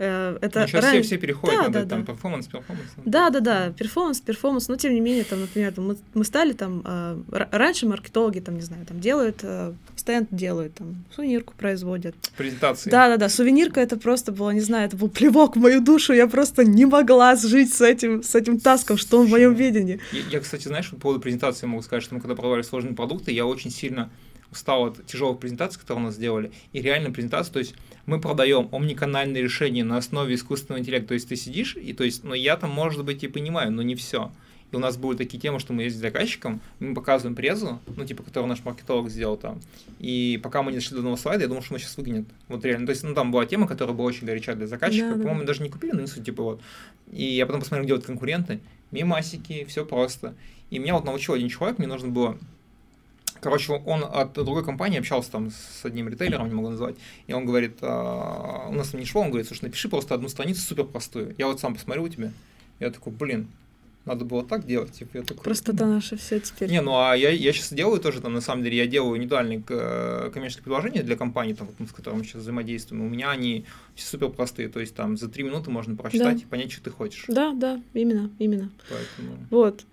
Э, 0.00 0.38
это 0.40 0.66
сейчас 0.68 0.84
ран- 0.84 0.92
все, 0.92 1.02
все 1.02 1.18
переходят 1.18 1.56
Да, 1.58 1.64
на 1.64 1.70
да, 1.70 1.84
там 1.86 2.04
да. 2.04 2.12
performance, 2.12 2.46
performance. 2.46 2.88
Да, 3.04 3.30
да, 3.30 3.40
да, 3.40 3.72
performance, 3.72 4.20
performance, 4.20 4.68
но 4.68 4.76
тем 4.76 4.94
не 4.94 5.00
менее, 5.00 5.24
там, 5.24 5.40
например, 5.40 5.74
мы, 5.76 5.96
мы 6.14 6.24
стали 6.24 6.52
там, 6.52 6.82
э, 6.84 7.18
раньше 7.50 7.86
маркетологи, 7.88 8.38
там, 8.38 8.54
не 8.54 8.62
знаю, 8.62 8.86
там 8.86 9.00
делают, 9.00 9.40
э, 9.42 9.72
стенд 9.96 10.28
делают, 10.30 10.74
там, 10.74 11.04
сувенирку 11.14 11.52
производят. 11.58 12.14
Презентации. 12.36 12.90
Да, 12.90 13.08
да, 13.08 13.16
да, 13.16 13.28
сувенирка 13.28 13.80
это 13.80 13.96
просто 13.96 14.30
было, 14.30 14.50
не 14.50 14.60
знаю, 14.60 14.86
это 14.86 14.96
был 14.96 15.08
плевок 15.08 15.56
в 15.56 15.60
мою 15.60 15.80
душу, 15.80 16.12
я 16.12 16.28
просто 16.28 16.64
не 16.64 16.86
могла 16.86 17.34
жить 17.34 17.74
с 17.74 17.80
этим, 17.80 18.22
с 18.22 18.36
этим 18.36 18.60
таском, 18.60 18.98
что 18.98 19.18
он 19.18 19.26
в 19.26 19.30
моем 19.30 19.54
видении. 19.54 19.98
Я, 20.12 20.20
я, 20.30 20.40
кстати, 20.40 20.68
знаешь, 20.68 20.88
по 20.90 20.96
поводу 20.96 21.20
презентации 21.20 21.66
могу 21.66 21.82
сказать, 21.82 22.04
что 22.04 22.14
мы 22.14 22.20
когда 22.20 22.36
продавали 22.36 22.62
сложные 22.62 22.94
продукты, 22.94 23.32
я 23.32 23.46
очень 23.46 23.72
сильно 23.72 24.10
устал 24.50 24.86
от 24.86 25.06
тяжелых 25.06 25.38
презентаций, 25.38 25.80
которые 25.80 26.02
у 26.04 26.06
нас 26.06 26.14
сделали. 26.14 26.52
И 26.72 26.80
реально 26.80 27.10
презентация, 27.10 27.52
то 27.52 27.58
есть 27.58 27.74
мы 28.06 28.20
продаем 28.20 28.68
омниканальные 28.72 29.42
решения 29.42 29.84
на 29.84 29.96
основе 29.98 30.34
искусственного 30.34 30.80
интеллекта. 30.80 31.08
То 31.08 31.14
есть 31.14 31.28
ты 31.28 31.36
сидишь, 31.36 31.76
и 31.76 31.92
то 31.92 32.04
есть, 32.04 32.24
ну 32.24 32.34
я 32.34 32.56
там, 32.56 32.70
может 32.70 33.04
быть, 33.04 33.22
и 33.24 33.28
понимаю, 33.28 33.70
но 33.72 33.82
не 33.82 33.94
все. 33.94 34.30
и 34.72 34.76
у 34.76 34.78
нас 34.78 34.96
были 34.96 35.16
такие 35.16 35.38
темы, 35.40 35.60
что 35.60 35.72
мы 35.72 35.82
ездим 35.84 35.98
с 36.00 36.02
заказчиком, 36.02 36.60
мы 36.78 36.94
показываем 36.94 37.34
презу, 37.34 37.80
ну, 37.96 38.04
типа, 38.04 38.22
которую 38.22 38.48
наш 38.48 38.64
маркетолог 38.64 39.10
сделал 39.10 39.36
там, 39.36 39.60
и 39.98 40.38
пока 40.42 40.62
мы 40.62 40.72
не 40.72 40.78
дошли 40.78 40.96
до 40.96 41.02
нового 41.02 41.16
слайда, 41.16 41.44
я 41.44 41.48
думал, 41.48 41.62
что 41.62 41.74
он 41.74 41.80
сейчас 41.80 41.96
выгонит. 41.96 42.26
Вот 42.48 42.64
реально, 42.64 42.86
то 42.86 42.90
есть, 42.90 43.02
ну, 43.02 43.14
там 43.14 43.30
была 43.32 43.46
тема, 43.46 43.66
которая 43.66 43.94
была 43.96 44.06
очень 44.08 44.26
горяча 44.26 44.54
для 44.54 44.66
заказчика, 44.66 45.08
Да, 45.10 45.14
да. 45.16 45.22
по-моему, 45.22 45.44
даже 45.44 45.62
не 45.62 45.70
купили, 45.70 45.92
но 45.92 46.00
не 46.02 46.06
суть, 46.06 46.24
типа, 46.24 46.42
вот. 46.42 46.60
И 47.10 47.24
я 47.24 47.46
потом 47.46 47.60
посмотрел, 47.62 47.84
где 47.84 47.94
вот 47.94 48.04
конкуренты, 48.04 48.60
мимасики, 48.90 49.64
все 49.68 49.84
просто. 49.86 50.34
И 50.70 50.78
меня 50.78 50.94
вот 50.94 51.04
научил 51.04 51.34
один 51.34 51.48
человек, 51.48 51.78
мне 51.78 51.86
нужно 51.88 52.08
было 52.08 52.38
Короче, 53.40 53.72
он 53.72 54.04
от 54.04 54.32
другой 54.32 54.64
компании 54.64 54.98
общался 54.98 55.30
там 55.30 55.50
с 55.50 55.84
одним 55.84 56.08
ритейлером, 56.08 56.48
не 56.48 56.54
могу 56.54 56.70
назвать, 56.70 56.96
и 57.26 57.32
он 57.32 57.44
говорит, 57.46 57.78
«А, 57.82 58.66
у 58.68 58.72
нас 58.72 58.88
там 58.88 59.00
не 59.00 59.06
шло, 59.06 59.22
он 59.22 59.28
говорит, 59.28 59.46
слушай, 59.46 59.64
напиши 59.64 59.88
просто 59.88 60.14
одну 60.14 60.28
страницу 60.28 60.60
супер 60.60 60.84
простую. 60.84 61.34
Я 61.38 61.46
вот 61.46 61.60
сам 61.60 61.74
посмотрю 61.74 62.04
у 62.04 62.08
тебя. 62.08 62.32
Я 62.80 62.90
такой, 62.90 63.12
блин, 63.12 63.48
надо 64.04 64.24
было 64.24 64.42
так 64.44 64.64
делать. 64.66 64.92
Типа, 64.92 65.18
я 65.18 65.22
такой, 65.22 65.42
Простота 65.44 65.84
наша 65.84 66.16
все 66.16 66.40
теперь. 66.40 66.70
не, 66.70 66.80
ну 66.80 66.92
а 66.96 67.14
я, 67.14 67.28
я 67.30 67.52
сейчас 67.52 67.72
делаю 67.72 68.00
тоже, 68.00 68.20
там, 68.22 68.32
на 68.32 68.40
самом 68.40 68.64
деле, 68.64 68.76
я 68.78 68.86
делаю 68.86 69.16
индивидуальные 69.16 69.62
э, 69.68 70.30
коммерческие 70.32 70.64
предложения 70.64 71.02
для 71.02 71.16
компаний, 71.16 71.54
там, 71.54 71.66
вот, 71.66 71.76
мы 71.78 71.86
с 71.86 71.92
которыми 71.92 72.22
сейчас 72.22 72.42
взаимодействуем. 72.42 73.04
У 73.04 73.08
меня 73.08 73.30
они 73.30 73.66
супер 73.96 74.30
простые, 74.30 74.68
то 74.68 74.80
есть 74.80 74.94
там 74.94 75.16
за 75.18 75.28
три 75.28 75.42
минуты 75.44 75.70
можно 75.70 75.94
прочитать 75.94 76.36
Да. 76.38 76.42
и 76.42 76.46
понять, 76.46 76.72
что 76.72 76.84
ты 76.84 76.90
хочешь. 76.90 77.24
Да, 77.28 77.52
да, 77.52 77.82
именно, 77.92 78.30
именно. 78.38 78.70
Поэтому... 78.88 79.36
Вот. 79.50 79.84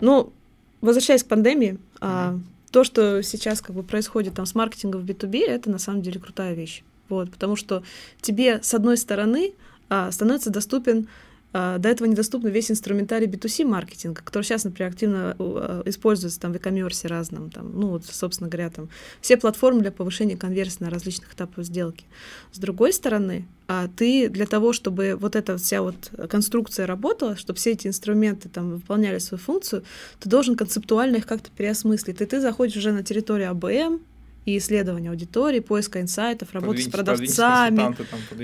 Ну, 0.00 0.32
возвращаясь 0.80 1.24
к 1.24 1.26
пандемии, 1.26 1.78
а, 2.00 2.32
Мгм. 2.32 2.44
То, 2.70 2.84
что 2.84 3.22
сейчас 3.22 3.60
как 3.60 3.74
бы 3.74 3.82
происходит 3.82 4.34
там 4.34 4.46
с 4.46 4.54
маркетингом 4.54 5.02
в 5.02 5.04
B2B, 5.04 5.46
это 5.46 5.70
на 5.70 5.78
самом 5.78 6.02
деле 6.02 6.20
крутая 6.20 6.54
вещь. 6.54 6.82
Вот, 7.08 7.30
потому 7.30 7.56
что 7.56 7.82
тебе, 8.20 8.62
с 8.62 8.74
одной 8.74 8.96
стороны, 8.96 9.54
а, 9.88 10.10
становится 10.12 10.50
доступен 10.50 11.08
до 11.52 11.88
этого 11.88 12.06
недоступен 12.06 12.50
весь 12.50 12.70
инструментарий 12.70 13.26
B2C 13.26 13.64
маркетинга, 13.64 14.20
который 14.22 14.44
сейчас, 14.44 14.64
например, 14.64 14.90
активно 14.90 15.36
а, 15.38 15.82
используется 15.86 16.38
там 16.38 16.52
в 16.52 16.56
e-commerce 16.56 17.08
разном, 17.08 17.50
там, 17.50 17.72
ну 17.78 17.88
вот, 17.88 18.04
собственно 18.04 18.50
говоря, 18.50 18.68
там 18.68 18.90
все 19.22 19.36
платформы 19.38 19.80
для 19.80 19.90
повышения 19.90 20.36
конверсии 20.36 20.82
на 20.82 20.90
различных 20.90 21.32
этапах 21.32 21.64
сделки. 21.64 22.04
С 22.52 22.58
другой 22.58 22.92
стороны, 22.92 23.46
а, 23.66 23.88
ты 23.88 24.28
для 24.28 24.46
того, 24.46 24.72
чтобы 24.72 25.16
вот 25.18 25.36
эта 25.36 25.56
вся 25.56 25.80
вот 25.80 26.10
конструкция 26.28 26.86
работала, 26.86 27.36
чтобы 27.36 27.58
все 27.58 27.72
эти 27.72 27.86
инструменты 27.86 28.48
там 28.48 28.72
выполняли 28.72 29.18
свою 29.18 29.40
функцию, 29.40 29.84
ты 30.20 30.28
должен 30.28 30.54
концептуально 30.54 31.16
их 31.16 31.26
как-то 31.26 31.50
переосмыслить. 31.50 32.20
И 32.20 32.26
ты 32.26 32.40
заходишь 32.40 32.76
уже 32.76 32.92
на 32.92 33.02
территорию 33.02 33.50
АБМ 33.50 34.00
и 34.48 34.58
исследования 34.58 35.10
аудитории, 35.10 35.60
поиска 35.60 36.00
инсайтов, 36.00 36.52
работы 36.54 36.80
с 36.82 36.88
продавцами. 36.88 37.76
там. 37.76 37.96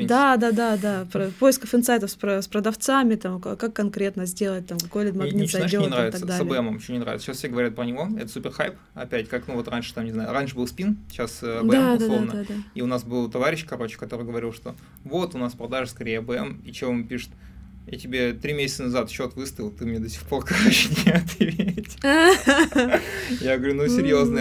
Да, 0.07 0.37
да, 0.37 0.53
да, 0.53 0.77
да. 0.77 1.07
Про- 1.11 1.31
Поисков 1.39 1.75
инсайтов 1.75 2.11
с, 2.11 2.15
про- 2.15 2.43
с 2.43 2.47
продавцами, 2.47 3.15
там, 3.15 3.41
как 3.41 3.73
конкретно 3.73 4.27
сделать, 4.27 4.67
там, 4.67 4.79
какой 4.79 5.05
Мне, 5.05 5.11
lead-magnet 5.13 5.35
мне, 5.35 5.47
зайдет 5.47 5.81
не 5.81 5.87
и 5.87 5.91
нравится, 5.91 6.27
с. 6.27 6.41
ABM 6.41 6.62
ом 6.62 6.77
еще 6.77 6.93
не 6.93 6.99
нравится. 6.99 7.27
Сейчас 7.27 7.39
все 7.39 7.49
говорят 7.49 7.75
про 7.75 7.85
него, 7.85 8.09
это 8.19 8.29
супер 8.29 8.51
хайп, 8.51 8.75
опять, 8.95 9.29
как, 9.29 9.49
ну 9.49 9.55
вот 9.55 9.69
раньше, 9.69 9.95
там, 9.95 10.05
не 10.05 10.13
знаю, 10.13 10.31
раньше 10.33 10.55
был 10.57 10.67
спин, 10.67 10.99
сейчас 11.11 11.43
э, 11.43 11.59
ABM, 11.61 11.69
Да, 11.71 11.81
да, 11.81 11.97
да, 11.99 12.05
условно. 12.05 12.33
да, 12.33 12.45
да. 12.49 12.55
И 12.75 12.83
у 12.83 12.87
нас 12.87 13.05
был 13.05 13.31
товарищ, 13.31 13.65
короче, 13.67 13.97
который 13.97 14.27
говорил, 14.27 14.53
что 14.53 14.75
вот 15.05 15.35
у 15.35 15.39
нас 15.39 15.55
продажи 15.55 15.91
скорее 15.91 16.19
ABM, 16.19 16.61
и 16.65 16.73
что 16.73 16.89
он 16.89 17.07
пишет, 17.07 17.31
я 17.87 17.99
тебе 17.99 18.33
три 18.33 18.55
месяца 18.55 18.85
назад 18.85 19.11
счет 19.11 19.35
выставил, 19.35 19.71
ты 19.71 19.85
мне 19.85 19.99
до 19.99 20.09
сих 20.09 20.23
пор, 20.23 20.45
короче, 20.49 20.89
не 21.05 21.13
ответил. 21.13 21.99
Я 23.41 23.59
говорю, 23.59 23.75
ну 23.75 23.85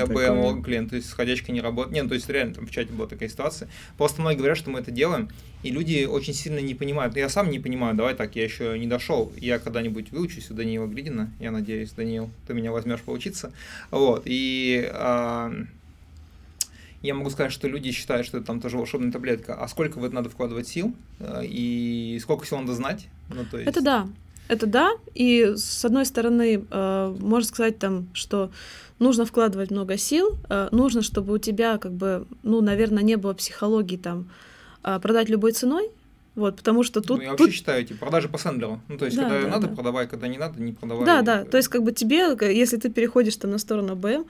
АБМ, 0.01 0.07
такое. 0.07 0.31
лог 0.31 0.63
клиент, 0.63 0.91
то 0.91 0.95
есть 0.95 1.09
сходячка 1.09 1.51
не 1.51 1.61
работает. 1.61 1.93
Не, 1.93 2.03
ну 2.03 2.09
то 2.09 2.15
есть 2.15 2.29
реально 2.29 2.53
там 2.55 2.67
в 2.67 2.71
чате 2.71 2.93
была 2.93 3.07
такая 3.07 3.27
ситуация. 3.27 3.69
Просто 3.97 4.21
многие 4.21 4.37
говорят, 4.37 4.57
что 4.57 4.69
мы 4.69 4.79
это 4.79 4.91
делаем, 4.91 5.29
и 5.61 5.71
люди 5.71 6.05
очень 6.05 6.33
сильно 6.33 6.59
не 6.59 6.73
понимают. 6.73 7.17
Я 7.17 7.27
сам 7.27 7.49
не 7.49 7.59
понимаю, 7.59 7.95
давай 7.95 8.15
так, 8.15 8.35
я 8.35 8.43
еще 8.43 8.79
не 8.79 8.87
дошел. 8.87 9.31
Я 9.37 9.59
когда-нибудь 9.59 10.11
выучусь 10.11 10.49
у 10.49 10.53
Даниила 10.53 10.87
Гридина, 10.87 11.31
я 11.39 11.51
надеюсь, 11.51 11.91
Даниил, 11.91 12.29
ты 12.47 12.53
меня 12.53 12.71
возьмешь 12.71 13.01
поучиться. 13.01 13.51
Вот, 13.91 14.23
и 14.25 14.89
я 17.03 17.13
могу 17.13 17.29
сказать, 17.29 17.51
что 17.51 17.67
люди 17.67 17.91
считают, 17.91 18.25
что 18.25 18.37
это 18.37 18.47
там 18.47 18.61
тоже 18.61 18.77
волшебная 18.77 19.11
таблетка. 19.11 19.55
А 19.55 19.67
сколько 19.67 19.97
в 19.99 20.05
это 20.05 20.15
надо 20.15 20.29
вкладывать 20.29 20.69
сил, 20.69 20.95
э, 21.19 21.41
и 21.43 22.17
сколько 22.21 22.45
всего 22.45 22.61
надо 22.61 22.73
знать? 22.73 23.09
Ну, 23.33 23.45
то 23.49 23.57
есть... 23.57 23.69
Это 23.69 23.81
да. 23.81 24.07
Это 24.47 24.67
да. 24.67 24.91
И 25.15 25.53
с 25.55 25.85
одной 25.85 26.05
стороны, 26.05 26.65
э, 26.69 27.15
можно 27.19 27.47
сказать 27.47 27.79
там, 27.79 28.07
что 28.13 28.51
нужно 28.99 29.25
вкладывать 29.25 29.71
много 29.71 29.97
сил, 29.97 30.37
э, 30.49 30.67
нужно, 30.71 31.01
чтобы 31.01 31.33
у 31.33 31.37
тебя, 31.37 31.77
как 31.77 31.93
бы, 31.93 32.25
ну, 32.43 32.61
наверное, 32.61 33.03
не 33.03 33.15
было 33.15 33.33
психологии 33.33 33.97
там 33.97 34.29
э, 34.83 34.99
продать 34.99 35.29
любой 35.29 35.53
ценой. 35.53 35.89
Вот, 36.35 36.55
потому 36.57 36.81
что 36.83 36.99
тут, 37.01 37.17
ну, 37.19 37.23
я 37.23 37.29
вообще 37.29 37.45
тут 37.45 37.53
считаю, 37.53 37.85
типа, 37.85 37.99
продажи 37.99 38.27
по 38.27 38.39
сендлеру. 38.39 38.81
Ну, 38.87 38.97
то 38.97 39.05
есть, 39.05 39.15
Да, 39.15 39.29
когда 39.29 39.41
да, 39.41 39.47
надо, 39.49 39.67
да. 39.67 39.75
продавай, 39.75 40.07
когда 40.07 40.27
не 40.27 40.39
надо, 40.39 40.59
не 40.59 40.73
продавай. 40.73 41.05
Да, 41.05 41.21
да. 41.21 41.45
То 41.45 41.57
есть, 41.57 41.69
как 41.69 41.83
бы 41.83 41.91
тебе, 41.91 42.35
к- 42.35 42.45
если 42.45 42.77
ты 42.77 42.89
переходишь 42.89 43.35
там 43.35 43.51
на 43.51 43.59
сторону 43.59 43.95
БМ, 43.95 44.25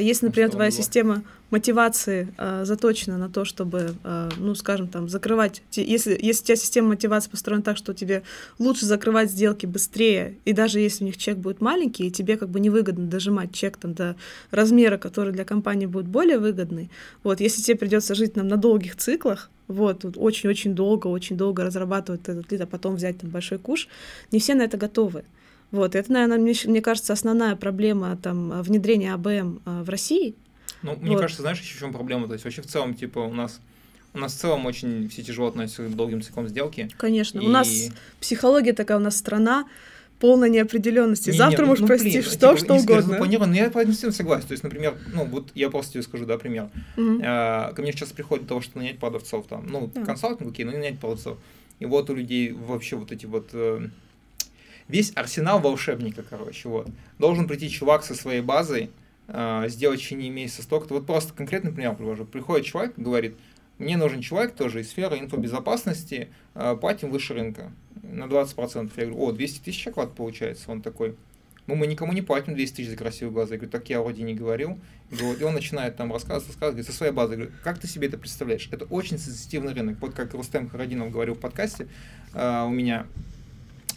если, 0.00 0.26
например, 0.26 0.48
сторону 0.48 0.70
твоя 0.70 0.70
система 0.70 1.22
мотивации 1.50 2.28
а, 2.36 2.64
заточена 2.64 3.16
на 3.16 3.28
то, 3.28 3.44
чтобы, 3.44 3.94
а, 4.04 4.28
ну, 4.36 4.54
скажем, 4.54 4.88
там, 4.88 5.08
закрывать, 5.08 5.62
если, 5.72 6.18
если 6.20 6.42
у 6.42 6.46
тебя 6.46 6.56
система 6.56 6.88
мотивации 6.88 7.30
построена 7.30 7.62
так, 7.62 7.76
что 7.76 7.94
тебе 7.94 8.22
лучше 8.58 8.86
закрывать 8.86 9.30
сделки 9.30 9.66
быстрее, 9.66 10.36
и 10.44 10.52
даже 10.52 10.80
если 10.80 11.04
у 11.04 11.06
них 11.06 11.16
чек 11.16 11.38
будет 11.38 11.60
маленький, 11.60 12.06
и 12.06 12.10
тебе 12.10 12.36
как 12.36 12.50
бы 12.50 12.60
невыгодно 12.60 13.06
дожимать 13.06 13.52
чек 13.52 13.76
там 13.76 13.94
до 13.94 14.16
размера, 14.50 14.98
который 14.98 15.32
для 15.32 15.44
компании 15.44 15.86
будет 15.86 16.06
более 16.06 16.38
выгодный, 16.38 16.90
вот, 17.22 17.40
если 17.40 17.62
тебе 17.62 17.76
придется 17.76 18.14
жить 18.14 18.36
нам 18.36 18.48
на 18.48 18.56
долгих 18.56 18.96
циклах, 18.96 19.50
вот, 19.68 20.04
очень-очень 20.16 20.74
долго, 20.74 21.06
очень 21.06 21.36
долго 21.36 21.64
разрабатывать 21.64 22.22
этот 22.26 22.50
лид, 22.50 22.60
а 22.60 22.66
потом 22.66 22.96
взять 22.96 23.18
там 23.18 23.30
большой 23.30 23.58
куш, 23.58 23.88
не 24.32 24.38
все 24.38 24.54
на 24.54 24.62
это 24.62 24.76
готовы. 24.76 25.24
Вот, 25.70 25.94
это, 25.94 26.12
наверное, 26.12 26.38
мне, 26.38 26.54
мне 26.64 26.80
кажется, 26.80 27.12
основная 27.12 27.54
проблема 27.56 28.16
там 28.16 28.62
внедрения 28.62 29.12
АБМ 29.14 29.60
а, 29.64 29.82
в 29.84 29.88
России. 29.88 30.34
Ну, 30.82 30.96
мне 30.96 31.12
Вот. 31.12 31.20
кажется, 31.20 31.42
знаешь, 31.42 31.60
еще 31.60 31.76
в 31.76 31.80
чем 31.80 31.92
проблема? 31.92 32.26
То 32.26 32.32
есть, 32.34 32.44
вообще 32.44 32.62
в 32.62 32.66
целом, 32.66 32.94
типа, 32.94 33.18
у 33.20 33.32
нас 33.34 33.60
у 34.14 34.18
нас 34.20 34.32
в 34.34 34.38
целом 34.38 34.64
очень 34.64 35.08
все 35.10 35.22
тяжело 35.22 35.48
относятся 35.48 35.84
к 35.86 35.94
долгим 35.94 36.22
циклам 36.22 36.48
сделки. 36.48 36.88
Конечно, 36.96 37.40
И- 37.40 37.46
у 37.46 37.48
нас 37.50 37.68
психология 38.20 38.72
такая, 38.72 38.96
у 38.96 39.00
нас 39.00 39.16
страна 39.16 39.66
полная 40.18 40.48
неопределенности. 40.48 41.28
Не, 41.28 41.32
не, 41.34 41.38
Завтра 41.38 41.62
ну, 41.62 41.68
можешь 41.68 41.82
ну, 41.82 41.86
простить 41.88 42.12
блин, 42.12 42.22
что, 42.24 42.32
типа, 42.32 42.56
что 42.56 42.74
угодно. 42.74 43.02
запланировано, 43.02 43.54
я 43.54 43.70
по 43.70 43.78
этому 43.78 43.94
согласен. 43.94 44.48
То 44.48 44.52
есть, 44.52 44.64
например, 44.64 44.96
ну, 45.12 45.26
вот 45.26 45.50
я 45.54 45.70
просто 45.70 45.92
тебе 45.92 46.02
скажу, 46.02 46.24
да, 46.24 46.38
пример. 46.38 46.70
Мгм. 46.96 47.20
А, 47.24 47.72
Ко 47.74 47.82
мне 47.82 47.92
сейчас 47.92 48.10
приходит 48.12 48.48
того, 48.48 48.60
что 48.62 48.78
нанять 48.78 48.98
продавцов 48.98 49.46
там, 49.46 49.66
ну, 49.68 49.90
Да. 49.94 50.04
консалтинг, 50.04 50.50
окей, 50.50 50.64
но 50.64 50.72
не 50.72 50.78
нанять 50.78 50.98
продавцов. 50.98 51.38
И 51.78 51.84
вот 51.86 52.08
у 52.10 52.14
людей 52.14 52.50
вообще 52.52 52.96
вот 52.96 53.12
эти 53.12 53.26
вот 53.26 53.50
э, 53.52 53.88
весь 54.88 55.12
арсенал 55.14 55.60
волшебника, 55.60 56.22
короче, 56.28 56.68
вот. 56.68 56.88
Должен 57.18 57.46
прийти 57.46 57.70
чувак 57.70 58.04
со 58.04 58.14
своей 58.14 58.40
базой, 58.40 58.90
э, 59.28 59.64
сделать 59.68 60.00
в 60.00 60.02
течение 60.02 60.30
месяца 60.30 60.62
столько-то. 60.62 60.94
Вот 60.94 61.06
просто 61.06 61.32
конкретный 61.34 61.72
пример 61.72 61.94
привожу. 61.94 62.24
Приходит 62.24 62.66
человек, 62.66 62.94
говорит, 62.96 63.36
мне 63.78 63.96
нужен 63.96 64.20
человек 64.20 64.54
тоже 64.54 64.80
из 64.80 64.90
сферы 64.90 65.18
инфобезопасности, 65.18 66.28
э, 66.54 66.76
платим 66.80 67.10
выше 67.10 67.34
рынка 67.34 67.72
на 68.02 68.26
20%. 68.26 68.92
Я 68.96 69.06
говорю, 69.06 69.22
о, 69.22 69.32
200 69.32 69.60
тысяч 69.60 69.86
оклад 69.86 70.14
получается. 70.14 70.70
Он 70.70 70.82
такой, 70.82 71.14
ну, 71.68 71.74
мы 71.74 71.86
никому 71.86 72.12
не 72.12 72.22
платим 72.22 72.54
200 72.54 72.76
тысяч 72.76 72.88
за 72.88 72.96
красивые 72.96 73.32
глаза. 73.32 73.54
Я 73.54 73.58
говорю, 73.58 73.70
так 73.70 73.88
я 73.88 74.00
вроде 74.00 74.22
не 74.22 74.34
говорил. 74.34 74.80
И 75.10 75.42
он 75.44 75.54
начинает 75.54 75.96
там 75.96 76.12
рассказывать, 76.12 76.48
рассказывать, 76.48 76.76
говорит, 76.76 76.86
со 76.86 76.96
своей 76.96 77.12
базы. 77.12 77.34
Я 77.34 77.36
говорю, 77.36 77.52
как 77.62 77.78
ты 77.78 77.86
себе 77.86 78.08
это 78.08 78.18
представляешь? 78.18 78.68
Это 78.72 78.84
очень 78.86 79.18
сенситивный 79.18 79.74
рынок. 79.74 79.98
Вот 80.00 80.14
как 80.14 80.34
Рустем 80.34 80.68
Харадинов 80.68 81.12
говорил 81.12 81.34
в 81.34 81.40
подкасте 81.40 81.86
э, 82.34 82.64
у 82.64 82.70
меня, 82.70 83.06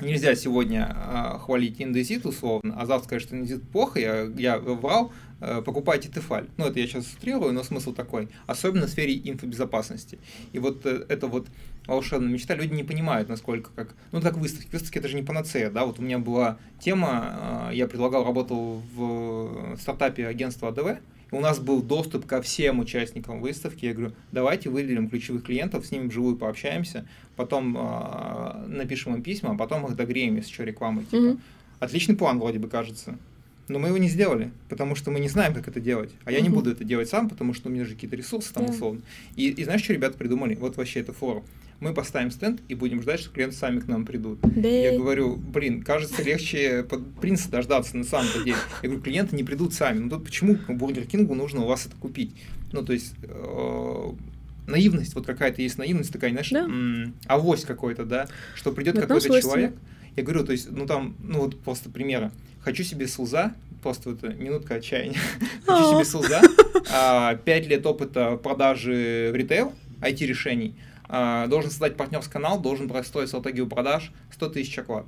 нельзя 0.01 0.35
сегодня 0.35 0.95
э, 0.95 1.39
хвалить 1.39 1.81
индезит 1.81 2.25
условно, 2.25 2.75
а 2.77 2.85
завтра 2.85 3.05
сказать, 3.05 3.23
что 3.23 3.35
индезит 3.35 3.63
плохо, 3.63 3.99
я, 3.99 4.23
я 4.37 4.57
врал, 4.57 5.11
э, 5.39 5.61
покупайте 5.61 6.09
Тефаль. 6.09 6.47
Ну, 6.57 6.65
это 6.65 6.79
я 6.79 6.87
сейчас 6.87 7.13
утрирую, 7.13 7.53
но 7.53 7.63
смысл 7.63 7.93
такой. 7.93 8.29
Особенно 8.47 8.87
в 8.87 8.89
сфере 8.89 9.15
инфобезопасности. 9.23 10.19
И 10.53 10.59
вот 10.59 10.85
э, 10.85 11.05
это 11.09 11.27
вот 11.27 11.47
волшебная 11.87 12.29
мечта, 12.29 12.55
люди 12.55 12.73
не 12.73 12.83
понимают, 12.83 13.29
насколько 13.29 13.71
как... 13.75 13.95
Ну, 14.11 14.21
так 14.21 14.37
выставки. 14.37 14.69
Выставки 14.71 14.97
это 14.97 15.07
же 15.07 15.15
не 15.15 15.23
панацея, 15.23 15.69
да? 15.69 15.85
Вот 15.85 15.99
у 15.99 16.01
меня 16.01 16.19
была 16.19 16.57
тема, 16.79 17.69
э, 17.71 17.75
я 17.75 17.87
предлагал, 17.87 18.23
работал 18.23 18.81
в 18.95 19.77
стартапе 19.79 20.27
агентства 20.27 20.69
АДВ, 20.69 20.99
и 21.31 21.35
у 21.35 21.39
нас 21.39 21.59
был 21.59 21.81
доступ 21.81 22.25
ко 22.25 22.41
всем 22.41 22.79
участникам 22.79 23.41
выставки. 23.41 23.85
Я 23.85 23.93
говорю, 23.93 24.13
давайте 24.31 24.69
выделим 24.69 25.09
ключевых 25.09 25.43
клиентов, 25.43 25.85
с 25.85 25.91
ними 25.91 26.07
вживую 26.07 26.35
пообщаемся, 26.35 27.07
потом 27.35 27.77
э, 27.77 28.65
напишем 28.67 29.15
им 29.15 29.23
письма, 29.23 29.51
а 29.51 29.55
потом 29.55 29.85
их 29.87 29.95
догреем, 29.95 30.35
если 30.35 30.51
что, 30.53 30.63
рекламой. 30.63 31.05
Типа. 31.05 31.17
Мгм. 31.23 31.41
Отличный 31.79 32.15
план 32.15 32.39
вроде 32.39 32.59
бы 32.59 32.67
кажется. 32.67 33.17
Но 33.67 33.79
мы 33.79 33.87
его 33.87 33.97
не 33.97 34.09
сделали, 34.09 34.51
потому 34.69 34.95
что 34.95 35.11
мы 35.11 35.19
не 35.21 35.29
знаем, 35.29 35.53
как 35.53 35.67
это 35.67 35.79
делать. 35.79 36.11
А 36.25 36.31
я 36.31 36.41
не 36.41 36.49
Мгм. 36.49 36.55
буду 36.57 36.71
это 36.71 36.83
делать 36.83 37.07
сам, 37.09 37.29
потому 37.29 37.53
что 37.53 37.69
у 37.69 37.71
меня 37.71 37.85
же 37.85 37.93
какие-то 37.95 38.17
ресурсы 38.17 38.53
там 38.53 38.65
Да. 38.65 38.73
условно. 38.73 39.01
И, 39.37 39.47
и 39.49 39.63
знаешь, 39.63 39.81
что 39.83 39.93
ребята 39.93 40.17
придумали? 40.17 40.55
Вот 40.55 40.75
вообще 40.75 40.99
это 40.99 41.13
форум. 41.13 41.43
Мы 41.81 41.93
поставим 41.95 42.29
стенд 42.31 42.61
и 42.69 42.75
будем 42.75 43.01
ждать, 43.01 43.19
что 43.19 43.31
клиенты 43.31 43.55
сами 43.55 43.79
к 43.79 43.87
нам 43.87 44.05
придут. 44.05 44.39
Я 44.55 44.91
Да. 44.91 44.97
говорю, 44.97 45.35
блин, 45.35 45.81
кажется, 45.81 46.21
легче 46.21 46.83
под 46.83 47.19
принца 47.19 47.49
дождаться 47.49 47.97
на 47.97 48.03
самом-то 48.03 48.43
деле. 48.43 48.55
Я 48.83 48.87
говорю, 48.89 49.03
клиенты 49.03 49.35
не 49.35 49.43
придут 49.43 49.73
сами. 49.73 49.97
Ну 49.97 50.09
тут 50.11 50.23
почему 50.23 50.57
Бургер 50.69 51.05
Кингу 51.07 51.33
нужно 51.33 51.61
у 51.61 51.65
вас 51.67 51.87
это 51.87 51.95
купить? 51.95 52.35
Ну, 52.71 52.85
то 52.85 52.93
есть 52.93 53.15
э, 53.23 54.11
наивность, 54.67 55.15
вот 55.15 55.25
какая-то 55.25 55.61
есть 55.63 55.79
наивность 55.79 56.13
такая, 56.13 56.29
знаешь, 56.29 56.51
Да. 56.51 56.69
авось 57.25 57.65
какой-то, 57.65 58.05
да, 58.05 58.27
что 58.55 58.71
придет 58.71 58.99
какой-то 58.99 59.41
человек, 59.41 59.73
Я 60.15 60.23
говорю, 60.23 60.43
то 60.45 60.51
есть, 60.51 60.69
ну 60.69 60.85
там, 60.85 61.15
ну 61.23 61.39
вот 61.39 61.59
просто 61.61 61.89
примеры. 61.89 62.31
Хочу 62.59 62.83
себе 62.83 63.07
СУЗа, 63.07 63.55
просто 63.81 64.11
это 64.11 64.27
минутка 64.33 64.75
отчаяния. 64.75 65.17
Хочу 65.65 65.93
себе 65.95 66.05
СУЗа, 66.05 66.41
5 67.43 67.67
лет 67.67 67.85
опыта 67.85 68.35
продажи 68.37 69.31
в 69.33 69.35
ритейл, 69.35 69.73
IT-решений, 70.01 70.75
а, 70.77 70.90
должен 71.11 71.69
создать 71.69 71.97
партнерский 71.97 72.31
канал, 72.31 72.59
должен 72.59 72.87
простроить 72.87 73.29
стратегию 73.29 73.67
продаж 73.67 74.11
100 74.31 74.49
тысяч 74.49 74.77
оклад. 74.79 75.05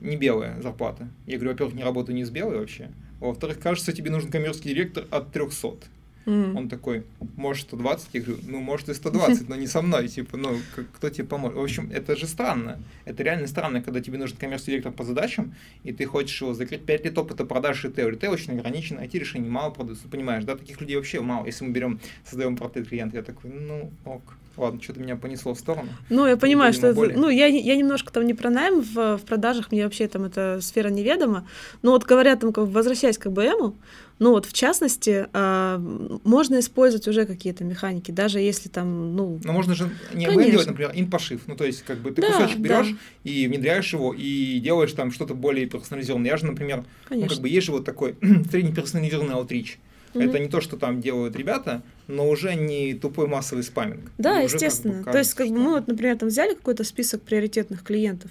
Не 0.00 0.16
белая 0.16 0.60
зарплата. 0.62 1.08
Я 1.26 1.36
говорю, 1.36 1.52
во-первых, 1.52 1.74
не 1.74 1.84
работаю 1.84 2.16
не 2.16 2.24
с 2.24 2.30
белой 2.30 2.58
вообще. 2.58 2.90
Во-вторых, 3.20 3.58
кажется, 3.60 3.92
тебе 3.92 4.10
нужен 4.10 4.30
коммерческий 4.30 4.70
директор 4.70 5.04
от 5.10 5.32
300. 5.32 5.88
Mm. 6.28 6.56
Он 6.56 6.68
такой, 6.68 7.04
может 7.36 7.68
120? 7.68 8.08
Я 8.12 8.20
говорю, 8.20 8.42
ну, 8.46 8.60
может 8.60 8.90
и 8.90 8.94
120, 8.94 9.48
но 9.48 9.56
не 9.56 9.66
со 9.66 9.80
мной, 9.80 10.08
типа, 10.08 10.36
ну, 10.36 10.58
кто 10.92 11.08
тебе 11.08 11.26
поможет? 11.26 11.56
В 11.56 11.62
общем, 11.62 11.90
это 11.90 12.16
же 12.16 12.26
странно. 12.26 12.78
Это 13.06 13.22
реально 13.22 13.46
странно, 13.46 13.82
когда 13.82 14.00
тебе 14.00 14.18
нужен 14.18 14.36
коммерческий 14.36 14.72
директор 14.72 14.92
по 14.92 15.04
задачам, 15.04 15.54
и 15.84 15.92
ты 15.92 16.04
хочешь 16.04 16.40
его 16.42 16.52
закрыть 16.52 16.84
5 16.84 17.04
лет 17.06 17.16
опыта 17.16 17.46
продаж 17.46 17.82
ритейл. 17.84 18.10
Ритейл 18.10 18.32
очень 18.32 18.52
ограничен, 18.58 18.98
IT-решений 18.98 19.48
мало 19.48 19.70
продаются, 19.70 20.06
понимаешь, 20.06 20.44
да? 20.44 20.54
Таких 20.54 20.80
людей 20.80 20.96
вообще 20.96 21.20
мало. 21.22 21.46
Если 21.46 21.64
мы 21.64 21.72
берем, 21.72 21.98
создаем 22.26 22.56
портрет 22.56 22.88
клиента, 22.88 23.16
я 23.16 23.22
такой, 23.22 23.50
ну, 23.50 23.90
ок. 24.04 24.36
Ладно, 24.58 24.82
что-то 24.82 25.00
меня 25.00 25.16
понесло 25.16 25.54
в 25.54 25.58
сторону. 25.58 25.88
Ну, 26.10 26.26
я 26.26 26.36
понимаю, 26.36 26.72
что 26.72 26.88
это, 26.88 27.00
ну, 27.00 27.28
я, 27.28 27.46
я 27.46 27.76
немножко 27.76 28.12
там 28.12 28.26
не 28.26 28.34
про 28.34 28.50
найм 28.50 28.80
в, 28.80 29.16
в 29.16 29.22
продажах, 29.24 29.70
мне 29.70 29.84
вообще 29.84 30.08
там 30.08 30.24
эта 30.24 30.58
сфера 30.60 30.88
неведома. 30.88 31.46
Но 31.82 31.92
вот 31.92 32.04
говоря 32.04 32.36
там, 32.36 32.52
как, 32.52 32.66
возвращаясь 32.68 33.18
к 33.18 33.28
БМу, 33.30 33.76
ну 34.18 34.30
вот 34.32 34.46
в 34.46 34.52
частности, 34.52 35.28
э, 35.32 35.78
можно 36.24 36.58
использовать 36.58 37.06
уже 37.06 37.24
какие-то 37.24 37.62
механики, 37.62 38.10
даже 38.10 38.40
если 38.40 38.68
там, 38.68 39.14
ну... 39.14 39.38
Но 39.44 39.52
можно 39.52 39.74
же 39.74 39.90
не 40.12 40.26
АБМ 40.26 40.50
делать, 40.50 40.66
например, 40.66 40.90
инпошив. 40.94 41.42
Ну, 41.46 41.54
то 41.54 41.64
есть, 41.64 41.82
как 41.82 41.98
бы 41.98 42.10
ты 42.10 42.22
да, 42.22 42.32
кусочек 42.32 42.58
берешь 42.58 42.90
да. 42.90 43.30
и 43.30 43.46
внедряешь 43.46 43.92
его, 43.92 44.12
и 44.12 44.58
делаешь 44.58 44.92
там 44.92 45.12
что-то 45.12 45.34
более 45.34 45.66
персонализованное. 45.66 46.30
Я 46.30 46.36
же, 46.36 46.46
например, 46.46 46.84
Конечно. 47.08 47.28
ну, 47.28 47.34
как 47.34 47.42
бы 47.42 47.48
есть 47.48 47.66
же 47.66 47.72
вот 47.72 47.84
такой 47.84 48.16
среднеперсонализированный 48.50 49.34
outreach. 49.34 49.76
Mm-hmm. 50.14 50.28
Это 50.28 50.38
не 50.38 50.48
то, 50.48 50.60
что 50.60 50.76
там 50.76 51.00
делают 51.00 51.36
ребята, 51.36 51.82
но 52.06 52.28
уже 52.28 52.54
не 52.54 52.94
тупой 52.94 53.26
массовый 53.26 53.64
спаминг. 53.64 54.10
Да, 54.18 54.38
естественно. 54.38 54.94
Как 54.94 55.00
бы 55.00 55.04
кажется, 55.04 55.12
то 55.12 55.18
есть, 55.18 55.34
как 55.34 55.48
бы 55.48 55.64
мы 55.64 55.70
вот, 55.72 55.86
например, 55.86 56.16
там 56.18 56.28
взяли 56.28 56.54
какой-то 56.54 56.84
список 56.84 57.22
приоритетных 57.22 57.82
клиентов, 57.82 58.30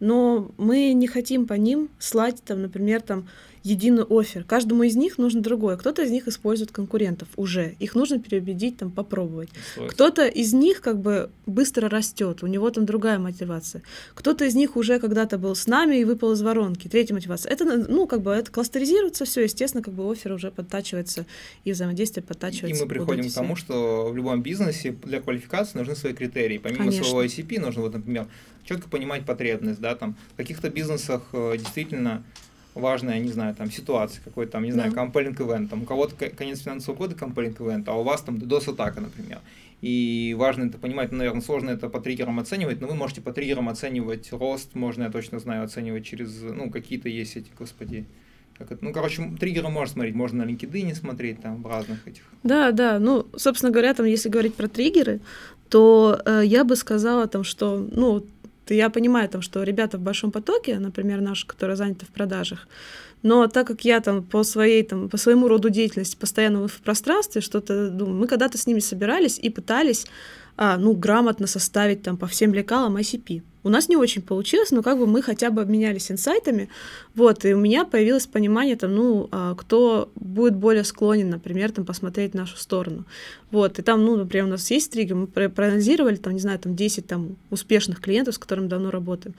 но 0.00 0.50
мы 0.58 0.92
не 0.92 1.06
хотим 1.06 1.46
по 1.46 1.54
ним 1.54 1.88
слать, 1.98 2.42
там, 2.44 2.62
например, 2.62 3.00
там 3.00 3.28
единый 3.64 4.04
офер. 4.04 4.44
Каждому 4.44 4.82
из 4.82 4.94
них 4.94 5.16
нужно 5.16 5.40
другое. 5.40 5.76
Кто-то 5.76 6.02
из 6.02 6.10
них 6.10 6.28
использует 6.28 6.70
конкурентов 6.70 7.28
уже. 7.36 7.74
Их 7.80 7.94
нужно 7.94 8.20
переубедить, 8.20 8.76
там, 8.76 8.90
попробовать. 8.90 9.48
Кто-то 9.88 10.26
из 10.26 10.52
них 10.52 10.82
как 10.82 11.00
бы 11.00 11.30
быстро 11.46 11.88
растет, 11.88 12.42
у 12.42 12.46
него 12.46 12.70
там 12.70 12.84
другая 12.84 13.18
мотивация. 13.18 13.82
Кто-то 14.14 14.44
из 14.44 14.54
них 14.54 14.76
уже 14.76 15.00
когда-то 15.00 15.38
был 15.38 15.54
с 15.54 15.66
нами 15.66 15.96
и 15.96 16.04
выпал 16.04 16.32
из 16.32 16.42
воронки. 16.42 16.88
Третья 16.88 17.14
мотивация. 17.14 17.50
Это, 17.50 17.64
ну, 17.64 18.06
как 18.06 18.20
бы 18.20 18.32
это 18.32 18.52
кластеризируется 18.52 19.24
все, 19.24 19.42
естественно, 19.42 19.82
как 19.82 19.94
бы 19.94 20.10
офер 20.12 20.32
уже 20.32 20.50
подтачивается 20.50 21.24
и 21.64 21.72
взаимодействие 21.72 22.22
подтачивается. 22.22 22.82
И 22.82 22.86
мы 22.86 22.88
приходим 22.88 23.30
к 23.30 23.32
тому, 23.32 23.56
что 23.56 24.10
в 24.10 24.16
любом 24.16 24.42
бизнесе 24.42 24.94
для 25.04 25.22
квалификации 25.22 25.78
нужны 25.78 25.96
свои 25.96 26.12
критерии. 26.12 26.58
Помимо 26.58 26.84
Конечно. 26.84 27.04
своего 27.04 27.24
ICP 27.24 27.60
нужно, 27.60 27.80
вот, 27.80 27.94
например, 27.94 28.26
четко 28.64 28.90
понимать 28.90 29.24
потребность, 29.24 29.80
да, 29.80 29.94
там, 29.94 30.16
в 30.34 30.36
каких-то 30.36 30.68
бизнесах 30.68 31.22
э, 31.32 31.56
действительно 31.56 32.22
важная, 32.74 33.18
не 33.20 33.28
знаю, 33.28 33.54
там, 33.54 33.70
ситуация, 33.70 34.22
какой-то 34.22 34.52
там, 34.52 34.64
не 34.64 34.72
знаю, 34.72 34.92
да. 34.92 35.02
compelling 35.02 35.36
event, 35.36 35.68
там, 35.68 35.82
у 35.82 35.86
кого-то 35.86 36.14
конец 36.30 36.60
финансового 36.60 36.98
года 36.98 37.14
compelling 37.14 37.56
event, 37.56 37.84
а 37.86 37.94
у 37.94 38.02
вас 38.02 38.22
там 38.22 38.36
DDoS-атака, 38.36 39.00
например. 39.00 39.40
И 39.80 40.34
важно 40.38 40.64
это 40.64 40.78
понимать, 40.78 41.12
ну, 41.12 41.18
наверное, 41.18 41.42
сложно 41.42 41.70
это 41.70 41.88
по 41.88 42.00
триггерам 42.00 42.40
оценивать, 42.40 42.80
но 42.80 42.86
вы 42.86 42.94
можете 42.94 43.20
по 43.20 43.32
триггерам 43.32 43.68
оценивать 43.68 44.32
рост, 44.32 44.74
можно, 44.74 45.04
я 45.04 45.10
точно 45.10 45.38
знаю, 45.38 45.64
оценивать 45.64 46.04
через, 46.04 46.40
ну, 46.40 46.70
какие-то 46.70 47.08
есть 47.08 47.36
эти, 47.36 47.50
господи, 47.58 48.06
как 48.56 48.72
это, 48.72 48.84
ну, 48.84 48.92
короче, 48.92 49.22
триггеры 49.38 49.68
можно 49.68 49.92
смотреть, 49.92 50.14
можно 50.14 50.44
на 50.44 50.48
LinkedIn 50.48 50.94
смотреть, 50.94 51.42
там, 51.42 51.62
в 51.62 51.66
разных 51.66 52.06
этих. 52.06 52.22
Да, 52.42 52.70
да, 52.72 52.98
ну, 52.98 53.26
собственно 53.36 53.72
говоря, 53.72 53.94
там, 53.94 54.06
если 54.06 54.28
говорить 54.28 54.54
про 54.54 54.68
триггеры, 54.68 55.20
то 55.68 56.20
э, 56.24 56.42
я 56.44 56.64
бы 56.64 56.76
сказала, 56.76 57.26
там, 57.26 57.44
что, 57.44 57.76
ну, 57.76 58.24
я 58.72 58.88
понимаю, 58.88 59.28
там, 59.28 59.42
что 59.42 59.62
ребята 59.62 59.98
в 59.98 60.00
большом 60.00 60.30
потоке, 60.30 60.78
например, 60.78 61.20
наши, 61.20 61.46
которые 61.46 61.76
заняты 61.76 62.06
в 62.06 62.10
продажах, 62.10 62.66
но 63.22 63.46
так 63.46 63.66
как 63.66 63.84
я 63.84 64.00
там 64.00 64.22
по 64.22 64.44
своей 64.44 64.82
там 64.82 65.08
по 65.08 65.16
своему 65.16 65.48
роду 65.48 65.70
деятельности 65.70 66.16
постоянно 66.16 66.68
в 66.68 66.80
пространстве 66.80 67.40
что-то 67.40 67.90
думаю, 67.90 68.16
мы 68.16 68.26
когда-то 68.26 68.58
с 68.58 68.66
ними 68.66 68.80
собирались 68.80 69.38
и 69.38 69.50
пытались 69.50 70.06
а, 70.56 70.76
ну 70.76 70.94
грамотно 70.94 71.46
составить 71.46 72.02
там 72.02 72.16
по 72.16 72.26
всем 72.26 72.54
лекалам 72.54 72.96
ICP. 72.96 73.42
У 73.64 73.70
нас 73.70 73.88
не 73.88 73.96
очень 73.96 74.20
получилось, 74.20 74.72
но 74.72 74.82
как 74.82 74.98
бы 74.98 75.06
мы 75.06 75.22
хотя 75.22 75.50
бы 75.50 75.62
обменялись 75.62 76.10
инсайтами, 76.10 76.68
вот, 77.14 77.46
и 77.46 77.54
у 77.54 77.58
меня 77.58 77.86
появилось 77.86 78.26
понимание, 78.26 78.76
там, 78.76 78.94
ну, 78.94 79.28
а, 79.32 79.54
кто 79.54 80.10
будет 80.16 80.54
более 80.54 80.84
склонен, 80.84 81.30
например, 81.30 81.72
там, 81.72 81.86
посмотреть 81.86 82.32
в 82.32 82.36
нашу 82.36 82.58
сторону, 82.58 83.06
вот, 83.50 83.78
и 83.78 83.82
там, 83.82 84.04
ну, 84.04 84.16
например, 84.16 84.44
у 84.44 84.50
нас 84.50 84.70
есть 84.70 84.92
триггер, 84.92 85.16
мы 85.16 85.26
проанализировали, 85.26 86.16
там, 86.16 86.34
не 86.34 86.40
знаю, 86.40 86.58
там, 86.58 86.76
10 86.76 87.06
там, 87.06 87.36
успешных 87.48 88.00
клиентов, 88.02 88.34
с 88.34 88.38
которыми 88.38 88.68
давно 88.68 88.90
работаем, 88.90 89.34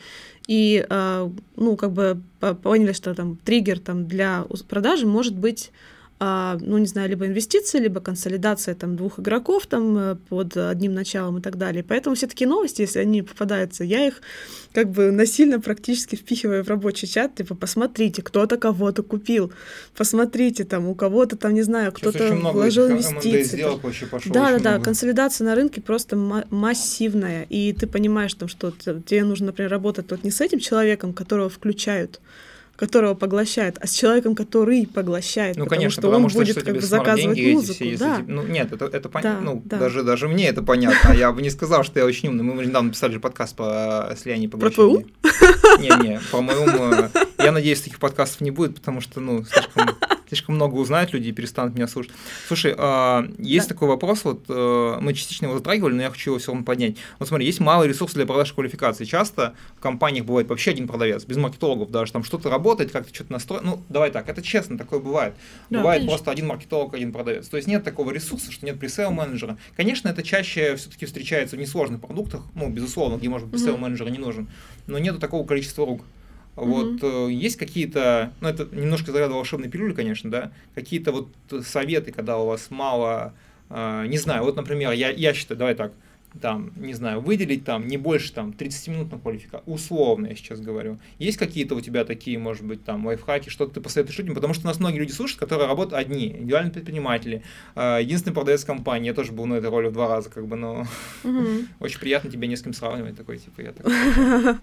и, 0.48 0.84
а, 0.90 1.32
ну, 1.56 1.76
как 1.76 1.92
бы 1.92 2.20
поняли, 2.64 2.94
что 2.94 3.14
там 3.14 3.38
триггер 3.46 3.78
там 3.78 4.08
для 4.08 4.46
продажи 4.68 5.06
может 5.06 5.36
быть 5.36 5.72
ну, 6.20 6.78
не 6.78 6.86
знаю, 6.86 7.10
либо 7.10 7.28
инвестиции, 7.28 7.78
либо 7.78 8.00
консолидация 8.00 8.74
там 8.74 8.96
двух 8.96 9.20
игроков 9.20 9.68
там 9.68 9.98
э, 9.98 10.16
под 10.30 10.56
одним 10.56 10.94
началом 10.94 11.40
и 11.40 11.42
так 11.42 11.58
далее. 11.58 11.84
Поэтому 11.84 12.16
все 12.16 12.28
такие 12.28 12.48
новости, 12.48 12.82
если 12.82 13.00
они 13.00 13.22
попадаются, 13.22 13.84
я 13.84 14.08
их 14.08 14.22
как 14.74 14.92
бы 14.92 15.12
насильно 15.12 15.60
практически 15.60 16.16
впихиваю 16.16 16.64
в 16.64 16.70
рабочий 16.70 17.08
чат, 17.08 17.36
типа, 17.36 17.56
посмотрите, 17.56 18.22
кто-то 18.22 18.58
кого-то 18.58 19.04
купил, 19.04 19.52
посмотрите, 19.96 20.64
там, 20.64 20.88
у 20.88 20.96
кого-то 20.96 21.36
там, 21.36 21.54
не 21.54 21.64
знаю, 21.64 21.92
кто-то 21.92 22.34
вложил 22.34 22.90
инвестиции. 22.90 23.58
Сделок 23.58 23.84
вообще 23.84 24.06
пошло 24.06 24.34
да, 24.34 24.52
да, 24.52 24.60
да, 24.60 24.70
много. 24.72 24.86
консолидация 24.86 25.46
на 25.46 25.56
рынке 25.56 25.82
просто 25.82 26.16
массивная, 26.16 27.46
и 27.50 27.74
ты 27.74 27.88
понимаешь, 27.88 28.34
там, 28.34 28.48
что 28.48 28.72
тебе 28.72 29.26
нужно, 29.26 29.48
например, 29.48 29.72
работать 29.72 30.10
вот 30.10 30.24
не 30.24 30.32
с 30.32 30.40
этим 30.40 30.60
человеком, 30.60 31.14
которого 31.14 31.50
включают, 31.50 32.22
которого 32.76 33.14
поглощает, 33.14 33.78
а 33.80 33.88
с 33.88 33.94
человеком, 33.94 34.36
который 34.36 34.86
поглощает. 34.86 35.56
Ну, 35.56 35.66
конечно, 35.66 36.02
что 36.02 36.10
потому 36.10 36.26
он 36.26 36.30
что, 36.30 36.40
будет 36.40 36.58
что 36.58 36.66
как 36.66 36.76
бы 36.76 36.82
заказывать 36.82 37.36
деньги, 37.36 37.54
музыку. 37.54 37.84
Эти 37.84 37.98
да. 37.98 38.20
Эти, 38.20 38.30
ну, 38.30 38.44
нет, 38.44 38.72
это, 38.74 38.86
это 38.86 39.10
понятно. 39.10 39.40
Да, 39.40 39.46
ну, 39.46 39.62
да. 39.64 39.78
Даже, 39.78 40.04
даже 40.04 40.28
мне 40.28 40.48
это 40.48 40.62
понятно. 40.62 41.12
А 41.12 41.16
я 41.16 41.32
бы 41.32 41.42
не 41.42 41.50
сказал, 41.50 41.84
что 41.84 42.00
я 42.00 42.06
очень 42.06 42.30
умный. 42.30 42.44
Мы 42.44 42.66
недавно 42.66 42.92
писали 42.92 43.14
же 43.14 43.20
подкаст 43.20 43.56
по 43.56 44.14
слиянию 44.22 44.50
поглощения. 44.50 45.06
Про 45.22 45.30
ПУ? 45.32 45.82
Не-не, 45.82 46.20
по-моему, 46.32 47.10
я 47.38 47.52
надеюсь, 47.52 47.82
таких 47.82 48.00
подкастов 48.00 48.42
не 48.42 48.52
будет, 48.52 48.76
потому 48.76 49.02
что, 49.02 49.20
ну, 49.20 49.44
слишком 49.46 49.96
слишком 50.36 50.56
много 50.56 50.76
узнают 50.76 51.14
люди 51.14 51.30
и 51.30 51.32
перестанут 51.32 51.76
меня 51.76 51.88
слушать. 51.88 52.12
Слушай, 52.48 52.76
а, 52.78 53.28
есть 53.40 53.68
да. 53.68 53.74
такой 53.74 53.88
вопрос, 53.88 54.24
вот 54.24 54.46
э, 54.50 54.98
мы 55.02 55.14
частично 55.14 55.46
его 55.46 55.58
затрагивали, 55.58 55.94
но 55.94 56.02
я 56.02 56.10
хочу 56.10 56.32
его 56.32 56.40
все 56.40 56.52
равно 56.52 56.66
поднять. 56.66 56.98
Вот 57.20 57.28
смотри, 57.28 57.46
есть 57.46 57.60
малый 57.60 57.88
ресурс 57.88 58.14
для 58.14 58.26
продаж 58.26 58.52
квалификации. 58.54 59.06
Часто 59.06 59.56
в 59.78 59.80
компаниях 59.80 60.26
бывает 60.26 60.48
вообще 60.50 60.72
один 60.72 60.88
продавец, 60.88 61.26
без 61.26 61.38
маркетологов 61.38 61.90
даже, 61.90 62.12
там 62.12 62.24
что-то 62.24 62.50
работает, 62.50 62.92
как-то 62.92 63.14
что-то 63.14 63.32
настроено. 63.32 63.72
Ну, 63.72 63.84
давай 63.90 64.12
так, 64.12 64.28
это 64.30 64.42
честно, 64.42 64.78
такое 64.78 65.00
бывает. 65.00 65.36
Да, 65.70 65.80
бывает 65.80 66.02
конечно. 66.02 66.16
просто 66.18 66.32
один 66.32 66.48
маркетолог, 66.48 66.94
один 66.94 67.12
продавец. 67.12 67.48
То 67.48 67.58
есть 67.58 67.68
нет 67.68 67.84
такого 67.84 68.12
ресурса, 68.12 68.52
что 68.52 68.66
нет 68.66 68.80
пресейл 68.80 69.12
менеджера. 69.12 69.58
Конечно, 69.76 70.10
это 70.10 70.22
чаще 70.22 70.76
все-таки 70.76 71.06
встречается 71.06 71.56
в 71.56 71.60
несложных 71.60 72.02
продуктах, 72.02 72.42
ну, 72.54 72.70
безусловно, 72.70 73.18
где, 73.18 73.30
может 73.30 73.48
быть, 73.48 73.60
пресейл 73.60 73.78
менеджера 73.78 74.10
не 74.10 74.20
нужен, 74.20 74.48
но 74.88 75.00
нету 75.00 75.20
такого 75.20 75.46
количества 75.46 75.86
рук. 75.86 76.02
Вот 76.56 77.02
mm-hmm. 77.02 77.32
есть 77.34 77.58
какие-то, 77.58 78.34
ну 78.40 78.48
это 78.48 78.68
немножко 78.72 79.12
заряда 79.12 79.34
волшебной 79.34 79.70
пилюли, 79.70 79.94
конечно, 79.94 80.32
да, 80.32 80.52
какие-то 80.74 81.12
вот 81.12 81.30
советы, 81.66 82.12
когда 82.12 82.38
у 82.38 82.48
вас 82.48 82.68
мало, 82.70 83.34
э, 83.70 84.06
не 84.08 84.18
знаю, 84.18 84.44
вот, 84.44 84.56
например, 84.56 84.92
я, 84.94 85.10
я 85.10 85.34
считаю, 85.34 85.58
давай 85.58 85.76
так, 85.76 85.92
там, 86.42 86.72
не 86.76 86.94
знаю, 86.94 87.22
выделить 87.22 87.64
там 87.64 87.88
не 87.88 87.98
больше 87.98 88.32
там 88.34 88.54
30 88.54 88.88
минут 88.90 89.12
на 89.12 89.20
квалификацию, 89.20 89.74
условно 89.74 90.28
я 90.28 90.36
сейчас 90.36 90.60
говорю. 90.60 91.00
Есть 91.18 91.38
какие-то 91.38 91.76
у 91.76 91.82
тебя 91.82 92.06
такие, 92.06 92.38
может 92.38 92.64
быть, 92.64 92.84
там 92.84 93.06
лайфхаки, 93.06 93.50
что 93.50 93.66
ты 93.68 93.82
посоветуешь 93.82 94.18
людям, 94.18 94.36
потому 94.36 94.54
что 94.54 94.66
у 94.66 94.68
нас 94.68 94.80
многие 94.80 95.00
люди 95.00 95.12
слушают, 95.12 95.40
которые 95.40 95.68
работают 95.68 96.00
одни, 96.00 96.28
индивидуальные 96.28 96.74
предприниматели, 96.74 97.44
э, 97.76 98.00
единственный 98.02 98.34
продавец 98.34 98.64
компании, 98.64 99.08
я 99.08 99.14
тоже 99.14 99.32
был 99.32 99.46
на 99.46 99.56
этой 99.56 99.70
роли 99.70 99.88
в 99.88 99.94
два 99.94 100.08
раза, 100.08 100.30
как 100.30 100.48
бы, 100.48 100.56
но 100.56 100.86
очень 101.80 102.00
приятно 102.00 102.30
тебя 102.30 102.48
не 102.48 102.56
с 102.56 102.62
кем 102.62 102.74
сравнивать, 102.74 103.18
такой, 103.18 103.38
типа, 103.38 103.62
я 103.62 103.72
такой. 103.72 103.94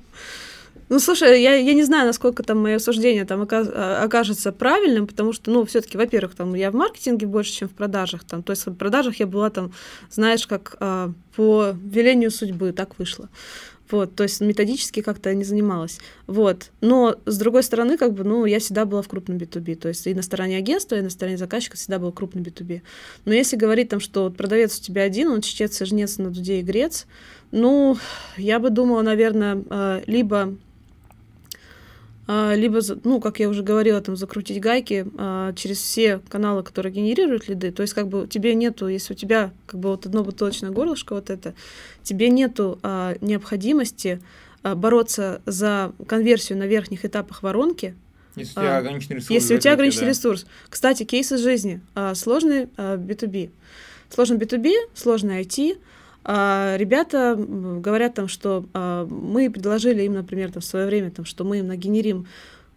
Ну, 0.88 0.98
слушай, 0.98 1.42
я, 1.42 1.54
я 1.54 1.74
не 1.74 1.84
знаю, 1.84 2.06
насколько 2.06 2.42
там 2.42 2.58
мое 2.58 2.78
суждение 2.78 3.24
там 3.24 3.46
а, 3.50 4.02
окажется 4.04 4.52
правильным, 4.52 5.06
потому 5.06 5.32
что, 5.32 5.50
ну, 5.50 5.64
все-таки, 5.64 5.96
во-первых, 5.96 6.34
там 6.34 6.54
я 6.54 6.70
в 6.70 6.74
маркетинге 6.74 7.26
больше, 7.26 7.52
чем 7.52 7.68
в 7.68 7.72
продажах. 7.72 8.24
Там, 8.24 8.42
то 8.42 8.50
есть 8.50 8.66
в 8.66 8.74
продажах 8.74 9.16
я 9.16 9.26
была 9.26 9.50
там, 9.50 9.72
знаешь, 10.10 10.46
как 10.46 10.76
а, 10.80 11.12
по 11.34 11.74
велению 11.82 12.30
судьбы, 12.30 12.72
так 12.72 12.98
вышло. 12.98 13.28
Вот, 13.92 14.14
то 14.14 14.22
есть 14.22 14.40
методически 14.40 15.02
как-то 15.02 15.34
не 15.34 15.44
занималась. 15.44 15.98
Вот. 16.26 16.70
Но, 16.80 17.16
с 17.26 17.36
другой 17.36 17.62
стороны, 17.62 17.98
как 17.98 18.14
бы, 18.14 18.24
ну, 18.24 18.46
я 18.46 18.58
всегда 18.58 18.86
была 18.86 19.02
в 19.02 19.08
крупном 19.08 19.36
B2B. 19.36 19.76
То 19.76 19.88
есть 19.88 20.06
и 20.06 20.14
на 20.14 20.22
стороне 20.22 20.56
агентства, 20.56 20.94
и 20.96 21.02
на 21.02 21.10
стороне 21.10 21.36
заказчика 21.36 21.76
всегда 21.76 21.98
был 21.98 22.10
крупный 22.10 22.42
B2B. 22.42 22.80
Но 23.26 23.34
если 23.34 23.56
говорить 23.56 23.90
там, 23.90 24.00
что 24.00 24.24
вот 24.24 24.36
продавец 24.36 24.78
у 24.78 24.82
тебя 24.82 25.02
один, 25.02 25.28
он 25.28 25.42
чтец 25.42 25.80
и 25.82 25.84
жнец 25.84 26.16
на 26.16 26.30
дуде 26.30 26.60
и 26.60 26.62
грец, 26.62 27.06
ну, 27.50 27.98
я 28.38 28.58
бы 28.58 28.70
думала, 28.70 29.02
наверное, 29.02 29.62
а, 29.68 30.02
либо 30.06 30.56
либо, 32.28 32.80
ну, 33.02 33.20
как 33.20 33.40
я 33.40 33.48
уже 33.48 33.62
говорила, 33.62 34.00
там, 34.00 34.16
закрутить 34.16 34.60
гайки 34.60 35.06
а, 35.18 35.52
через 35.54 35.78
все 35.78 36.20
каналы, 36.28 36.62
которые 36.62 36.92
генерируют 36.92 37.48
лиды. 37.48 37.72
То 37.72 37.82
есть, 37.82 37.94
как 37.94 38.08
бы, 38.08 38.28
тебе 38.28 38.54
нету, 38.54 38.86
если 38.86 39.14
у 39.14 39.16
тебя, 39.16 39.52
как 39.66 39.80
бы, 39.80 39.88
вот 39.90 40.06
одно 40.06 40.22
бутылочное 40.22 40.70
горлышко 40.70 41.14
вот 41.14 41.30
это, 41.30 41.54
тебе 42.04 42.28
нету 42.28 42.78
а, 42.82 43.16
необходимости 43.20 44.20
а, 44.62 44.76
бороться 44.76 45.42
за 45.46 45.92
конверсию 46.06 46.58
на 46.58 46.66
верхних 46.66 47.04
этапах 47.04 47.42
воронки, 47.42 47.96
если 48.36 48.52
у 48.52 48.62
тебя 48.62 48.76
ограниченный 48.78 49.16
ресурс. 49.16 49.30
Если 49.30 49.56
у 49.56 49.58
тебя 49.58 49.72
ограниченный 49.72 50.06
да. 50.06 50.10
ресурс. 50.10 50.46
Кстати, 50.70 51.02
кейс 51.02 51.30
из 51.32 51.40
жизни. 51.40 51.82
Сложный 52.14 52.62
B2B. 52.78 53.50
Сложный 54.08 54.38
B2B, 54.38 54.72
сложный 54.94 55.42
IT, 55.42 55.78
а, 56.24 56.76
ребята 56.76 57.36
говорят 57.36 58.14
там, 58.14 58.28
что 58.28 58.64
а, 58.74 59.06
мы 59.06 59.50
предложили 59.50 60.02
им, 60.02 60.14
например, 60.14 60.52
там, 60.52 60.62
в 60.62 60.64
свое 60.64 60.86
время, 60.86 61.10
там, 61.10 61.24
что 61.24 61.44
мы 61.44 61.58
им 61.58 61.68
нагенерим 61.68 62.26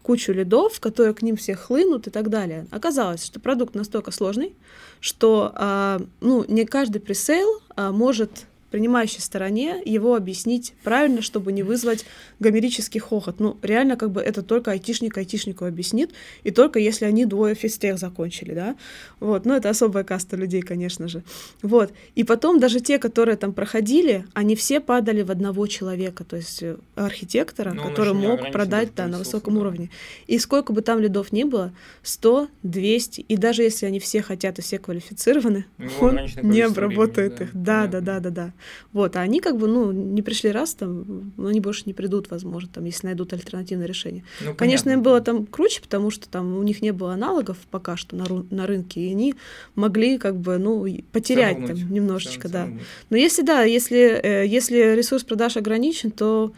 кучу 0.01 0.31
лидов, 0.31 0.79
которые 0.79 1.13
к 1.13 1.21
ним 1.21 1.35
все 1.35 1.55
хлынут 1.55 2.07
и 2.07 2.11
так 2.11 2.29
далее. 2.29 2.67
Оказалось, 2.71 3.25
что 3.25 3.39
продукт 3.39 3.75
настолько 3.75 4.11
сложный, 4.11 4.55
что 4.99 5.51
а, 5.55 6.01
ну, 6.21 6.45
не 6.47 6.65
каждый 6.65 6.99
пресейл 6.99 7.61
может 7.75 8.45
принимающей 8.75 9.21
стороне 9.21 9.81
его 9.85 10.15
объяснить 10.15 10.73
правильно, 10.83 11.21
чтобы 11.21 11.53
не 11.53 11.63
вызвать 11.63 12.05
гомерический 12.41 12.99
хохот. 12.99 13.39
Ну, 13.39 13.57
реально, 13.61 13.95
как 13.95 14.11
бы 14.11 14.19
это 14.19 14.41
только 14.41 14.71
айтишник 14.71 15.17
айтишнику 15.17 15.63
объяснит, 15.63 16.11
и 16.43 16.51
только 16.51 16.77
если 16.77 17.05
они 17.05 17.23
двое 17.23 17.55
физтех 17.55 17.97
закончили, 17.97 18.53
да. 18.53 18.75
Вот, 19.21 19.45
ну, 19.45 19.53
это 19.53 19.69
особая 19.69 20.03
каста 20.03 20.35
людей, 20.35 20.61
конечно 20.61 21.07
же. 21.07 21.23
Вот. 21.61 21.93
И 22.15 22.25
потом 22.25 22.59
даже 22.59 22.81
те, 22.81 22.99
которые 22.99 23.37
там 23.37 23.53
проходили, 23.53 24.25
они 24.33 24.57
все 24.57 24.81
падали 24.81 25.21
в 25.21 25.31
одного 25.31 25.67
человека, 25.67 26.25
то 26.25 26.35
есть 26.35 26.61
э, 26.61 26.75
архитектора, 26.95 27.71
ну, 27.71 27.81
который 27.81 28.13
мог 28.13 28.51
продать 28.51 28.93
да, 28.93 29.07
на 29.07 29.19
высоком 29.19 29.53
да. 29.53 29.61
уровне. 29.61 29.89
И 30.27 30.37
сколько 30.37 30.73
бы 30.73 30.81
там 30.81 30.99
лидов 30.99 31.31
ни 31.31 31.45
было, 31.45 31.71
100, 32.03 32.49
200, 32.63 33.21
и 33.21 33.37
даже 33.37 33.63
если 33.63 33.85
они 33.85 34.01
все 34.01 34.21
хотят 34.21 34.59
и 34.59 34.61
все 34.61 34.79
квалифицированы, 34.79 35.63
он 36.01 36.19
не 36.43 36.59
обработает 36.59 37.39
времени, 37.39 37.53
да. 37.53 37.85
их. 37.85 37.89
Да, 37.89 38.01
да, 38.01 38.01
да, 38.01 38.19
да, 38.19 38.29
да. 38.29 38.53
Вот, 38.93 39.15
а 39.15 39.21
они 39.21 39.39
как 39.39 39.57
бы, 39.57 39.67
ну, 39.67 39.91
не 39.91 40.21
пришли 40.21 40.51
раз 40.51 40.73
там, 40.73 41.33
но 41.37 41.47
они 41.47 41.59
больше 41.59 41.83
не 41.85 41.93
придут, 41.93 42.29
возможно, 42.29 42.69
там, 42.73 42.85
если 42.85 43.07
найдут 43.07 43.33
альтернативное 43.33 43.87
решение. 43.87 44.23
Ну, 44.41 44.55
Конечно, 44.55 44.89
им 44.89 45.01
было 45.01 45.21
там 45.21 45.45
круче, 45.45 45.81
потому 45.81 46.11
что 46.11 46.29
там 46.29 46.57
у 46.57 46.63
них 46.63 46.81
не 46.81 46.91
было 46.91 47.13
аналогов 47.13 47.57
пока 47.71 47.97
что 47.97 48.15
на, 48.15 48.25
на 48.49 48.67
рынке, 48.67 49.01
и 49.01 49.11
они 49.11 49.35
могли 49.75 50.17
как 50.17 50.35
бы, 50.37 50.57
ну, 50.57 50.85
потерять 51.11 51.57
Самому 51.57 51.67
там 51.67 51.93
немножечко, 51.93 52.49
да. 52.49 52.69
Но 53.09 53.17
если, 53.17 53.41
да, 53.41 53.63
если, 53.63 54.19
э, 54.21 54.47
если 54.47 54.95
ресурс 54.95 55.23
продаж 55.23 55.57
ограничен, 55.57 56.11
то 56.11 56.53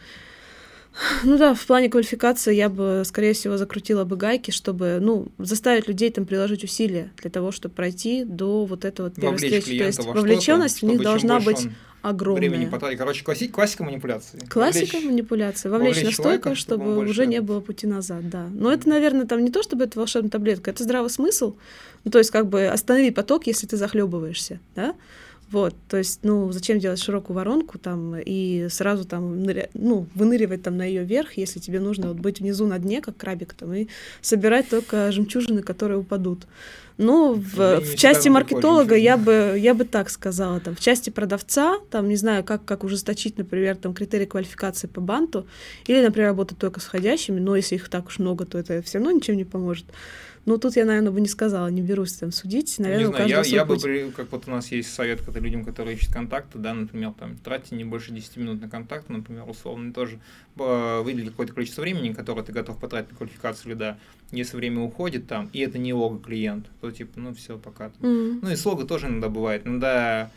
ну 1.24 1.38
да, 1.38 1.54
в 1.54 1.66
плане 1.66 1.88
квалификации 1.88 2.54
я 2.54 2.68
бы, 2.68 3.02
скорее 3.04 3.32
всего, 3.32 3.56
закрутила 3.56 4.04
бы 4.04 4.16
гайки, 4.16 4.50
чтобы, 4.50 4.98
ну, 5.00 5.28
заставить 5.38 5.88
людей 5.88 6.10
там 6.10 6.26
приложить 6.26 6.64
усилия 6.64 7.10
для 7.18 7.30
того, 7.30 7.52
чтобы 7.52 7.74
пройти 7.74 8.24
до 8.24 8.64
вот 8.64 8.84
этого 8.84 9.08
вот 9.08 9.16
первой 9.16 9.36
встречи. 9.36 9.78
То 9.78 9.84
есть 9.84 10.04
вовлеченность 10.04 10.82
в 10.82 10.86
них 10.86 11.00
должна 11.00 11.40
быть 11.40 11.68
огромная. 12.02 12.48
Времени 12.48 12.66
потратить. 12.68 12.98
Короче, 12.98 13.24
классик, 13.24 13.52
классика 13.52 13.84
манипуляции. 13.84 14.38
Классика 14.48 14.96
вовлечь, 14.96 15.10
манипуляции. 15.10 15.68
Вовлечь, 15.68 15.96
вовлечь 15.96 16.16
настолько, 16.16 16.54
чтобы, 16.54 16.84
чтобы 16.84 17.08
уже 17.08 17.26
не 17.26 17.40
было 17.40 17.60
пути 17.60 17.86
назад, 17.86 18.28
да. 18.28 18.48
Но 18.52 18.70
mm-hmm. 18.70 18.74
это, 18.74 18.88
наверное, 18.88 19.26
там 19.26 19.44
не 19.44 19.50
то, 19.50 19.62
чтобы 19.62 19.84
это 19.84 19.98
волшебная 19.98 20.30
таблетка, 20.30 20.70
это 20.70 20.82
здравый 20.82 21.10
смысл. 21.10 21.56
Ну, 22.04 22.10
то 22.10 22.18
есть, 22.18 22.30
как 22.30 22.48
бы 22.48 22.66
останови 22.66 23.10
поток, 23.10 23.46
если 23.46 23.66
ты 23.66 23.76
захлебываешься, 23.76 24.60
да. 24.74 24.94
Вот, 25.50 25.74
то 25.88 25.96
есть, 25.96 26.20
ну, 26.24 26.52
зачем 26.52 26.78
делать 26.78 27.00
широкую 27.00 27.34
воронку 27.34 27.78
там 27.78 28.16
и 28.16 28.68
сразу 28.68 29.06
там, 29.06 29.42
ну, 29.72 30.06
выныривать 30.14 30.62
там 30.62 30.76
на 30.76 30.84
ее 30.84 31.04
верх, 31.04 31.38
если 31.38 31.58
тебе 31.58 31.80
нужно 31.80 32.08
вот 32.08 32.18
быть 32.18 32.40
внизу 32.40 32.66
на 32.66 32.78
дне, 32.78 33.00
как 33.00 33.16
крабик 33.16 33.54
там, 33.54 33.72
и 33.72 33.88
собирать 34.20 34.68
только 34.68 35.10
жемчужины, 35.10 35.62
которые 35.62 35.98
упадут. 35.98 36.46
Ну, 36.98 37.34
в, 37.34 37.80
в 37.80 37.94
части 37.96 38.28
маркетолога 38.28 38.96
я 38.96 39.16
бы, 39.16 39.56
я 39.56 39.72
бы 39.72 39.84
так 39.84 40.10
сказала. 40.10 40.58
Там, 40.58 40.74
в 40.74 40.80
части 40.80 41.10
продавца, 41.10 41.78
там, 41.90 42.08
не 42.08 42.16
знаю, 42.16 42.42
как, 42.42 42.64
как 42.64 42.82
ужесточить, 42.82 43.38
например, 43.38 43.76
там, 43.76 43.94
критерии 43.94 44.26
квалификации 44.26 44.88
по 44.88 45.00
банту, 45.00 45.46
или, 45.86 46.02
например, 46.02 46.30
работать 46.30 46.58
только 46.58 46.80
с 46.80 46.84
входящими, 46.84 47.38
но 47.38 47.54
если 47.54 47.76
их 47.76 47.88
так 47.88 48.08
уж 48.08 48.18
много, 48.18 48.46
то 48.46 48.58
это 48.58 48.82
все 48.82 48.98
равно 48.98 49.12
ничем 49.12 49.36
не 49.36 49.44
поможет. 49.44 49.86
Ну, 50.48 50.56
тут 50.56 50.76
я, 50.76 50.86
наверное, 50.86 51.12
бы 51.12 51.20
не 51.20 51.28
сказала, 51.28 51.68
не 51.68 51.82
берусь 51.82 52.14
там 52.14 52.32
судить. 52.32 52.78
Наверное, 52.78 53.06
не 53.06 53.12
знаю, 53.12 53.28
я, 53.28 53.42
я 53.42 53.64
бы, 53.66 53.76
при, 53.76 54.10
как 54.10 54.32
вот 54.32 54.48
у 54.48 54.50
нас 54.50 54.72
есть 54.72 54.90
совет 54.94 55.20
когда 55.20 55.40
людям, 55.40 55.62
которые 55.62 55.94
ищут 55.94 56.10
контакты, 56.10 56.58
да, 56.58 56.72
например, 56.72 57.12
там, 57.18 57.36
тратьте 57.36 57.76
не 57.76 57.84
больше 57.84 58.12
10 58.12 58.38
минут 58.38 58.62
на 58.62 58.70
контакт, 58.70 59.10
например, 59.10 59.44
условно, 59.46 59.92
тоже 59.92 60.18
выделить 60.56 61.30
какое-то 61.32 61.52
количество 61.52 61.82
времени, 61.82 62.14
которое 62.14 62.42
ты 62.42 62.52
готов 62.52 62.78
потратить 62.78 63.10
на 63.10 63.18
квалификацию 63.18 63.76
да, 63.76 63.98
Если 64.32 64.56
время 64.56 64.80
уходит 64.80 65.26
там, 65.26 65.50
и 65.52 65.60
это 65.60 65.76
не 65.76 65.92
лого 65.92 66.18
клиент, 66.18 66.66
то 66.80 66.87
типа, 66.90 67.20
ну 67.20 67.34
все, 67.34 67.58
пока. 67.58 67.86
Mm-hmm. 68.00 68.38
Ну 68.42 68.50
и 68.50 68.56
слога 68.56 68.84
тоже 68.84 69.06
иногда 69.06 69.28
бывает. 69.28 69.66
Иногда 69.66 70.30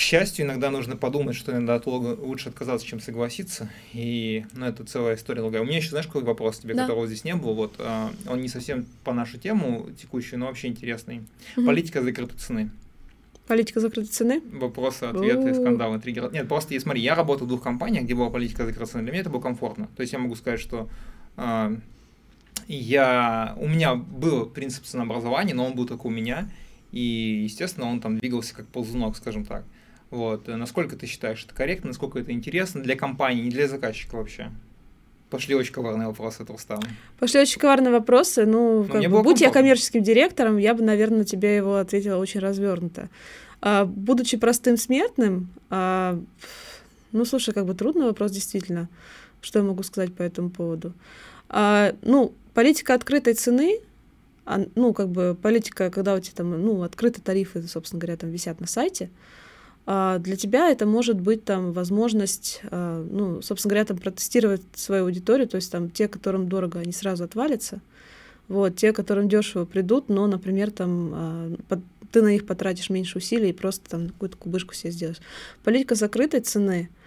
к 0.00 0.02
счастью, 0.02 0.46
иногда 0.46 0.70
нужно 0.70 0.96
подумать, 0.96 1.36
что 1.36 1.52
иногда 1.52 1.74
от 1.74 1.84
лога 1.84 2.18
лучше 2.18 2.48
отказаться, 2.48 2.86
чем 2.86 3.00
согласиться. 3.00 3.68
И, 3.92 4.46
ну, 4.54 4.64
это 4.64 4.82
целая 4.84 5.16
история 5.16 5.42
лога. 5.42 5.58
У 5.58 5.64
меня 5.64 5.76
еще, 5.76 5.90
знаешь, 5.90 6.06
какой 6.06 6.22
вопрос 6.22 6.58
тебе, 6.58 6.72
да. 6.72 6.82
которого 6.82 7.06
здесь 7.06 7.22
не 7.22 7.34
было? 7.34 7.52
Вот, 7.52 7.74
а, 7.78 8.10
он 8.26 8.40
не 8.40 8.48
совсем 8.48 8.86
по 9.04 9.12
нашу 9.12 9.36
тему 9.36 9.88
текущую, 10.00 10.38
но 10.40 10.46
вообще 10.46 10.68
интересный. 10.68 11.20
Угу. 11.58 11.66
Политика 11.66 12.02
закрытой 12.02 12.38
цены. 12.38 12.70
Политика 13.46 13.80
закрытой 13.80 14.08
цены? 14.08 14.40
Вопросы, 14.52 15.04
ответы, 15.04 15.52
скандалы, 15.52 16.00
триггеры. 16.00 16.30
Нет, 16.32 16.48
просто, 16.48 16.80
смотри, 16.80 17.02
я 17.02 17.14
работал 17.14 17.44
в 17.44 17.50
двух 17.50 17.62
компаниях, 17.62 18.04
где 18.04 18.14
была 18.14 18.30
политика 18.30 18.64
закрытой 18.64 18.90
цены. 18.90 19.02
Для 19.02 19.12
меня 19.12 19.20
это 19.20 19.28
было 19.28 19.42
комфортно. 19.42 19.90
То 19.96 20.00
есть 20.00 20.14
я 20.14 20.18
могу 20.18 20.34
сказать, 20.34 20.60
что 20.60 20.88
а, 21.36 21.76
я, 22.74 23.56
у 23.58 23.66
меня 23.66 23.94
был 23.94 24.46
принцип 24.46 24.84
ценообразования, 24.84 25.54
но 25.54 25.66
он 25.66 25.74
был 25.74 25.86
только 25.86 26.06
у 26.06 26.10
меня. 26.10 26.50
И, 26.92 27.42
естественно, 27.44 27.86
он 27.86 28.00
там 28.00 28.18
двигался 28.18 28.54
как 28.54 28.66
ползунок, 28.66 29.16
скажем 29.16 29.44
так. 29.44 29.64
Вот. 30.10 30.48
Насколько 30.48 30.96
ты 30.96 31.06
считаешь 31.06 31.44
это 31.44 31.54
корректно, 31.54 31.88
насколько 31.88 32.18
это 32.18 32.32
интересно 32.32 32.82
для 32.82 32.96
компании, 32.96 33.42
не 33.42 33.50
для 33.50 33.68
заказчика 33.68 34.16
вообще? 34.16 34.50
Пошли 35.30 35.54
очень 35.54 35.72
коварные 35.72 36.08
вопросы 36.08 36.42
от 36.42 36.50
Рустама. 36.50 36.82
Пошли 37.20 37.40
очень 37.40 37.60
коварные 37.60 37.92
вопросы. 37.92 38.44
Ну, 38.46 38.84
как 38.90 39.08
бы, 39.08 39.22
будь 39.22 39.40
я 39.40 39.50
коммерческим 39.50 40.02
директором, 40.02 40.56
я 40.56 40.74
бы, 40.74 40.82
наверное, 40.82 41.24
тебе 41.24 41.54
его 41.54 41.76
ответила 41.76 42.16
очень 42.16 42.40
развернуто. 42.40 43.08
А, 43.60 43.84
будучи 43.84 44.36
простым 44.36 44.76
смертным, 44.76 45.48
а, 45.70 46.20
ну, 47.12 47.24
слушай, 47.24 47.54
как 47.54 47.66
бы 47.66 47.74
трудный 47.74 48.06
вопрос, 48.06 48.32
действительно. 48.32 48.88
Что 49.40 49.60
я 49.60 49.64
могу 49.64 49.84
сказать 49.84 50.12
по 50.14 50.22
этому 50.22 50.50
поводу? 50.50 50.94
А, 51.48 51.94
ну, 52.02 52.34
политика 52.54 52.94
открытой 52.94 53.34
цены, 53.34 53.80
а, 54.44 54.64
ну, 54.74 54.92
как 54.92 55.08
бы 55.08 55.36
политика, 55.40 55.90
когда 55.90 56.14
у 56.14 56.20
тебя 56.20 56.34
там, 56.36 56.50
ну, 56.62 56.82
открытые 56.82 57.22
тарифы, 57.22 57.62
собственно 57.62 58.00
говоря, 58.00 58.16
там 58.16 58.30
висят 58.30 58.60
на 58.60 58.66
сайте, 58.66 59.10
а, 59.86 60.18
для 60.18 60.36
тебя 60.36 60.70
это 60.70 60.86
может 60.86 61.20
быть 61.20 61.44
там 61.44 61.72
возможность, 61.72 62.60
а, 62.64 63.04
ну, 63.10 63.42
собственно 63.42 63.70
говоря, 63.70 63.84
там 63.86 63.98
протестировать 63.98 64.62
свою 64.74 65.04
аудиторию, 65.04 65.48
то 65.48 65.56
есть 65.56 65.70
там 65.70 65.90
те, 65.90 66.08
которым 66.08 66.48
дорого, 66.48 66.80
они 66.80 66.92
сразу 66.92 67.24
отвалятся, 67.24 67.80
вот, 68.48 68.76
те, 68.76 68.92
которым 68.92 69.28
дешево 69.28 69.64
придут, 69.64 70.08
но, 70.08 70.26
например, 70.26 70.70
там 70.70 71.56
ты 72.10 72.22
на 72.22 72.32
них 72.32 72.44
потратишь 72.44 72.90
меньше 72.90 73.18
усилий 73.18 73.50
и 73.50 73.52
просто 73.52 73.88
там 73.88 74.08
какую-то 74.08 74.36
кубышку 74.36 74.74
себе 74.74 74.90
сделаешь. 74.90 75.20
Политика 75.62 75.94
закрытой 75.94 76.40
цены— 76.40 76.88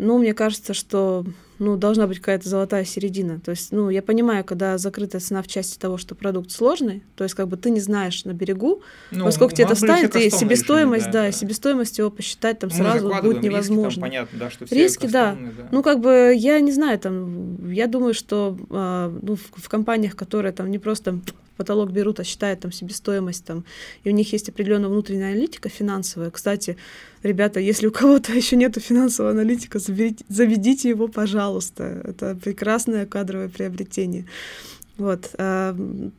ну, 0.00 0.16
мне 0.16 0.32
кажется, 0.32 0.72
что 0.72 1.26
ну, 1.60 1.76
должна 1.76 2.06
быть 2.06 2.18
какая-то 2.18 2.48
золотая 2.48 2.84
середина. 2.86 3.38
То 3.38 3.50
есть, 3.50 3.70
ну, 3.70 3.90
я 3.90 4.00
понимаю, 4.00 4.44
когда 4.44 4.78
закрытая 4.78 5.20
цена 5.20 5.42
в 5.42 5.46
части 5.46 5.78
того, 5.78 5.98
что 5.98 6.14
продукт 6.14 6.50
сложный, 6.50 7.02
то 7.16 7.24
есть, 7.24 7.36
как 7.36 7.48
бы 7.48 7.58
ты 7.58 7.68
не 7.68 7.80
знаешь 7.80 8.24
на 8.24 8.32
берегу, 8.32 8.82
ну, 9.10 9.24
во 9.24 9.30
сколько 9.30 9.54
тебе 9.54 9.66
это 9.66 9.74
станет, 9.74 10.16
и 10.16 10.30
себестоимость, 10.30 11.06
решили, 11.06 11.12
да, 11.12 11.20
да, 11.20 11.26
да, 11.26 11.32
себестоимость 11.32 11.98
его 11.98 12.10
посчитать 12.10 12.58
там 12.58 12.70
Мы 12.70 12.76
сразу 12.76 13.08
будет 13.22 13.42
невозможно. 13.42 13.86
Риски, 13.86 14.00
там, 14.00 14.10
понятно, 14.10 14.38
да, 14.38 14.50
что 14.50 14.66
все 14.66 14.74
риски, 14.74 15.06
да. 15.06 15.36
да. 15.38 15.68
Ну, 15.70 15.82
как 15.82 16.00
бы, 16.00 16.34
я 16.34 16.58
не 16.60 16.72
знаю, 16.72 16.98
там, 16.98 17.70
я 17.70 17.86
думаю, 17.86 18.14
что 18.14 18.56
э, 18.70 19.18
ну, 19.20 19.36
в, 19.36 19.62
в 19.62 19.68
компаниях, 19.68 20.16
которые 20.16 20.52
там 20.52 20.70
не 20.70 20.78
просто 20.78 21.20
потолок 21.60 21.90
берут, 21.90 22.18
а 22.20 22.24
считают 22.24 22.60
там 22.60 22.72
себестоимость, 22.72 23.44
там, 23.44 23.66
и 24.02 24.08
у 24.08 24.12
них 24.12 24.32
есть 24.32 24.48
определенная 24.48 24.88
внутренняя 24.88 25.32
аналитика 25.32 25.68
финансовая. 25.68 26.30
Кстати, 26.30 26.78
ребята, 27.22 27.60
если 27.60 27.86
у 27.86 27.90
кого-то 27.90 28.32
еще 28.42 28.56
нету 28.56 28.80
финансового 28.80 29.32
аналитика, 29.32 29.78
заведите, 29.78 30.24
заведите 30.28 30.88
его, 30.88 31.06
пожалуйста. 31.06 31.49
Это 32.04 32.34
прекрасное 32.34 33.06
кадровое 33.06 33.48
приобретение. 33.48 34.26
Вот, 34.96 35.30
а, 35.38 35.74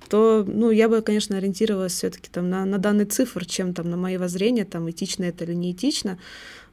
то, 0.10 0.44
ну, 0.48 0.72
я 0.72 0.90
бы, 0.90 1.04
конечно, 1.04 1.38
ориентировалась 1.38 1.94
все-таки 1.94 2.30
там 2.32 2.50
на, 2.50 2.66
на 2.66 2.80
данный 2.80 3.06
цифр, 3.06 3.46
чем 3.46 3.76
там 3.76 3.92
на 3.92 3.96
мои 3.96 4.18
воззрения, 4.18 4.66
там, 4.66 4.90
этично 4.90 5.26
это 5.26 5.44
или 5.44 5.54
не 5.54 5.72
этично. 5.72 6.18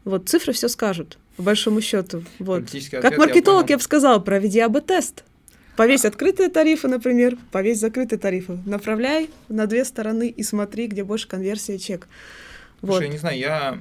Вот, 0.04 0.26
цифры 0.26 0.54
все 0.54 0.68
скажут, 0.68 1.18
по 1.36 1.42
большому 1.42 1.82
счету. 1.82 2.24
Вот. 2.38 2.64
Как 2.90 3.18
маркетолог 3.18 3.68
я, 3.68 3.74
я 3.74 3.76
бы 3.76 3.82
сказала, 3.82 4.18
проведи 4.20 4.58
АБ-тест. 4.60 5.22
Повесь 5.76 6.04
открытые 6.04 6.48
тарифы, 6.48 6.88
например, 6.88 7.36
повесь 7.52 7.78
закрытые 7.78 8.18
тарифы. 8.18 8.58
Направляй 8.64 9.30
на 9.48 9.66
две 9.66 9.84
стороны 9.84 10.28
и 10.28 10.42
смотри, 10.42 10.86
где 10.86 11.04
больше 11.04 11.28
конверсия 11.28 11.78
чек. 11.78 12.08
Вот. 12.80 12.92
Слушай, 12.92 13.06
я 13.06 13.12
не 13.12 13.18
знаю, 13.18 13.38
я 13.38 13.78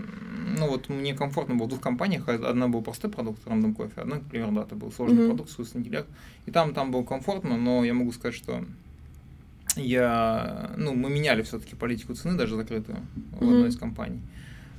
ну 0.57 0.67
вот 0.67 0.89
мне 0.89 1.13
комфортно 1.13 1.55
было 1.55 1.65
в 1.65 1.69
двух 1.69 1.81
компаниях. 1.81 2.27
Одна 2.27 2.67
был 2.67 2.81
простой 2.81 3.09
продукт, 3.09 3.45
рандом 3.47 3.73
кофе, 3.73 4.01
одна, 4.01 4.15
например, 4.15 4.51
да, 4.51 4.61
это 4.63 4.75
был 4.75 4.91
сложный 4.91 5.23
mm-hmm. 5.23 5.27
продукт, 5.27 5.49
искусственный 5.49 5.83
интеллект. 5.83 6.07
И 6.45 6.51
там, 6.51 6.73
там 6.73 6.91
было 6.91 7.03
комфортно, 7.03 7.57
но 7.57 7.83
я 7.83 7.93
могу 7.93 8.11
сказать, 8.11 8.35
что 8.35 8.63
я, 9.75 10.71
ну, 10.77 10.93
мы 10.93 11.09
меняли 11.09 11.43
все-таки 11.43 11.75
политику 11.75 12.13
цены, 12.13 12.37
даже 12.37 12.55
закрытую, 12.55 12.97
mm-hmm. 12.97 13.37
в 13.39 13.43
одной 13.43 13.69
из 13.69 13.77
компаний. 13.77 14.21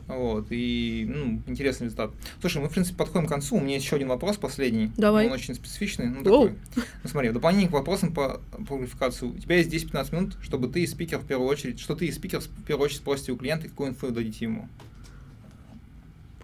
Вот, 0.08 0.46
и, 0.48 1.04
ну, 1.06 1.42
интересный 1.46 1.84
результат. 1.84 2.10
Слушай, 2.40 2.62
мы, 2.62 2.68
в 2.68 2.72
принципе, 2.72 2.96
подходим 2.96 3.26
к 3.26 3.28
концу. 3.28 3.56
У 3.56 3.60
меня 3.60 3.74
есть 3.74 3.84
еще 3.84 3.96
один 3.96 4.08
вопрос 4.08 4.38
последний. 4.38 4.90
Давай. 4.96 5.26
Он 5.26 5.32
очень 5.32 5.54
специфичный. 5.54 6.06
Ну, 6.06 6.24
такой. 6.24 6.54
Ну, 6.74 6.82
смотри, 7.04 7.28
в 7.28 7.34
дополнение 7.34 7.68
к 7.68 7.72
вопросам 7.72 8.14
по, 8.14 8.40
по 8.52 8.76
квалификации. 8.76 9.26
У 9.26 9.38
тебя 9.38 9.56
есть 9.56 9.72
10-15 9.72 10.14
минут, 10.14 10.36
чтобы 10.40 10.68
ты, 10.68 10.86
спикер, 10.86 11.18
в 11.18 11.26
первую 11.26 11.46
очередь, 11.46 11.78
что 11.78 11.94
ты, 11.94 12.06
из 12.06 12.16
спикер, 12.16 12.40
в 12.40 12.64
первую 12.64 12.86
очередь, 12.86 13.00
спросите 13.00 13.32
у 13.32 13.36
клиента, 13.36 13.68
какую 13.68 13.90
инфу 13.90 14.10
дадите 14.10 14.46
ему. 14.46 14.68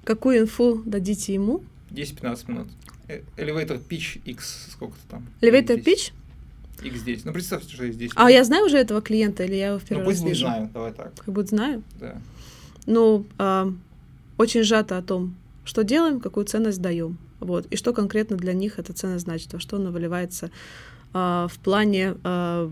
Какую 0.04 0.40
инфу 0.40 0.82
дадите 0.84 1.32
ему? 1.32 1.62
10-15 1.90 2.50
минут. 2.50 2.68
Э, 3.08 3.22
elevator 3.38 3.82
pitch 3.82 4.20
X 4.26 4.68
сколько-то 4.72 5.08
там. 5.08 5.26
Elevator 5.40 5.82
pitch? 5.82 6.12
X10. 6.82 7.22
Ну, 7.24 7.32
представьте, 7.32 7.72
что 7.72 7.84
есть 7.84 7.98
10. 7.98 8.12
А 8.16 8.30
я 8.30 8.44
знаю 8.44 8.66
уже 8.66 8.76
этого 8.76 9.00
клиента, 9.00 9.44
или 9.44 9.54
я 9.54 9.68
его 9.68 9.78
в 9.78 9.84
первый 9.84 10.02
ну, 10.02 10.10
раз 10.10 10.22
вижу? 10.22 10.44
Ну, 10.44 10.50
знаю, 10.50 10.70
давай 10.72 10.92
так. 10.92 11.14
Как 11.14 11.34
будто 11.34 11.48
знаю? 11.48 11.82
Да. 11.98 12.20
Ну, 12.86 13.26
э, 13.38 13.72
очень 14.38 14.62
сжато 14.62 14.98
о 14.98 15.02
том, 15.02 15.34
что 15.64 15.84
делаем, 15.84 16.20
какую 16.20 16.46
ценность 16.46 16.80
даем. 16.80 17.18
Вот. 17.40 17.66
И 17.66 17.76
что 17.76 17.92
конкретно 17.92 18.36
для 18.36 18.52
них 18.52 18.78
эта 18.78 18.92
ценность 18.92 19.24
значит, 19.24 19.52
во 19.52 19.60
что 19.60 19.76
она 19.76 19.90
выливается 19.90 20.50
э, 21.12 21.46
в 21.50 21.58
плане 21.62 22.16
э, 22.24 22.70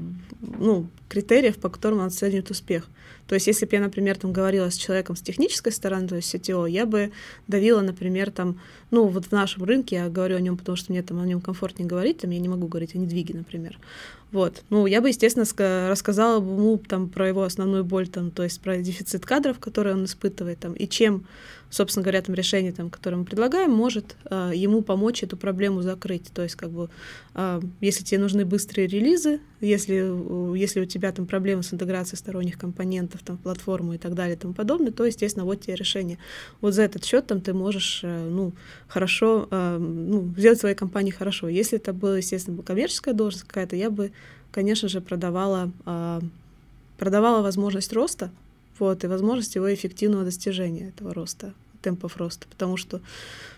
ну, 0.59 0.87
критериев, 1.09 1.57
по 1.59 1.69
которым 1.69 2.01
он 2.01 2.07
оценивает 2.07 2.51
успех. 2.51 2.89
То 3.33 3.37
есть, 3.37 3.47
если 3.47 3.65
бы 3.65 3.75
я, 3.75 3.81
например, 3.81 4.19
там 4.19 4.31
говорила 4.31 4.69
с 4.71 4.77
человеком 4.77 5.17
с 5.17 5.23
технической 5.23 5.73
стороны, 5.73 6.07
то 6.07 6.17
есть 6.17 6.35
CTO, 6.35 6.69
я 6.69 6.85
бы 6.85 7.13
давила, 7.49 7.81
например, 7.81 8.31
там, 8.31 8.61
ну, 8.91 9.07
вот 9.07 9.25
в 9.25 9.33
нашем 9.33 9.65
рынке, 9.65 9.97
я 9.97 10.11
говорю 10.11 10.37
о 10.37 10.41
нем, 10.41 10.59
потому 10.59 10.77
что 10.77 10.93
мне 10.93 11.03
там 11.03 11.19
о 11.19 11.25
нем 11.25 11.41
комфортнее 11.41 11.89
говорить, 11.89 12.19
там 12.19 12.31
я 12.31 12.39
не 12.39 12.51
могу 12.51 12.67
говорить 12.67 12.95
о 12.95 12.99
недвиге, 12.99 13.33
например. 13.33 13.79
Вот. 14.33 14.65
Ну, 14.71 14.87
я 14.87 15.03
бы, 15.03 15.09
естественно, 15.09 15.47
рассказала 15.89 16.41
бы 16.41 16.53
ему 16.53 16.79
там 16.79 17.09
про 17.09 17.29
его 17.29 17.43
основную 17.43 17.85
боль, 17.85 18.09
там, 18.09 18.31
то 18.31 18.43
есть 18.43 18.61
про 18.61 18.79
дефицит 18.79 19.27
кадров, 19.27 19.59
который 19.59 19.93
он 19.93 20.07
испытывает, 20.07 20.59
там, 20.59 20.73
и 20.73 20.89
чем, 20.89 21.27
собственно 21.69 22.03
говоря, 22.03 22.23
там 22.23 22.35
решение, 22.35 22.73
там, 22.73 22.89
которое 22.89 23.17
мы 23.17 23.25
предлагаем, 23.27 23.71
может 23.71 24.17
э, 24.31 24.53
ему 24.55 24.81
помочь 24.81 25.23
эту 25.23 25.37
проблему 25.37 25.83
закрыть. 25.83 26.31
То 26.33 26.43
есть, 26.43 26.57
как 26.57 26.71
бы, 26.71 26.89
э, 27.35 27.61
если 27.83 28.05
тебе 28.05 28.21
нужны 28.21 28.47
быстрые 28.47 28.89
релизы, 28.89 29.41
если, 29.61 30.57
если 30.59 30.81
у 30.81 30.87
тебя 30.87 31.13
там 31.13 31.27
проблемы 31.27 31.63
с 31.63 31.73
интеграцией 31.75 32.19
сторонних 32.19 32.59
компонентов, 32.59 33.22
там, 33.25 33.37
в 33.37 33.41
платформу 33.41 33.95
и 33.95 33.99
так 33.99 34.15
далее 34.15 34.37
и 34.37 34.39
тому 34.39 34.55
подобное, 34.55 34.93
то, 34.93 35.05
естественно, 35.05 35.45
вот 35.45 35.61
тебе 35.61 35.75
решение. 35.75 36.19
Вот 36.61 36.75
за 36.75 36.83
этот 36.83 37.05
счет 37.05 37.27
там 37.27 37.41
ты 37.41 37.55
можешь, 37.55 38.01
э, 38.03 38.29
ну, 38.29 38.53
хорошо, 38.89 39.49
э, 39.51 39.79
ну, 39.79 40.33
сделать 40.37 40.61
своей 40.61 40.75
компании 40.75 41.11
хорошо. 41.11 41.49
Если 41.49 41.79
это 41.79 41.93
была, 41.93 42.19
естественно, 42.19 42.63
коммерческая 42.63 43.15
должность 43.15 43.47
какая-то, 43.47 43.77
я 43.77 43.91
бы 43.91 44.13
конечно 44.53 44.89
же, 44.89 45.01
продавала, 45.01 45.73
а, 45.85 46.21
продавала 46.99 47.43
возможность 47.43 47.93
роста, 47.93 48.31
вот, 48.79 49.03
и 49.03 49.09
возможность 49.09 49.57
его 49.57 49.73
эффективного 49.73 50.25
достижения 50.25 50.91
этого 50.91 51.13
роста, 51.13 51.55
темпов 51.83 52.17
роста, 52.17 52.47
потому 52.49 52.77
что, 52.77 53.01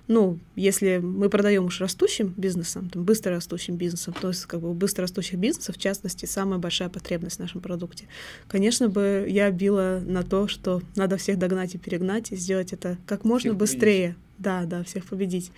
ну, 0.09 0.39
если 0.57 0.99
мы 0.99 1.29
продаем 1.29 1.66
уж 1.66 1.81
растущим 1.81 2.35
бизнесом, 2.37 2.91
там, 2.91 3.05
быстро 3.05 3.33
растущим 3.33 3.77
бизнесом, 3.77 4.14
то 4.20 4.29
есть 4.29 4.47
как 4.47 4.61
бы 4.61 4.70
у 4.70 4.75
быстро 4.75 5.03
растущих 5.03 5.39
бизнесов, 5.39 5.77
в 5.77 5.81
частности, 5.81 6.27
самая 6.27 6.59
большая 6.59 6.89
потребность 6.89 7.37
в 7.37 7.41
нашем 7.41 7.61
продукте, 7.61 8.07
конечно 8.49 8.89
бы 8.89 9.27
я 9.29 9.51
била 9.51 10.03
на 10.05 10.22
то, 10.22 10.49
что 10.49 10.83
надо 10.97 11.16
всех 11.16 11.39
догнать 11.39 11.75
и 11.75 11.79
перегнать, 11.79 12.33
и 12.33 12.37
сделать 12.37 12.72
это 12.72 12.99
как 13.07 13.25
можно 13.25 13.51
всех 13.51 13.59
быстрее. 13.59 14.09
Победить. 14.09 14.25
Да, 14.37 14.64
да, 14.64 14.83
всех 14.83 15.07
победить. 15.07 15.53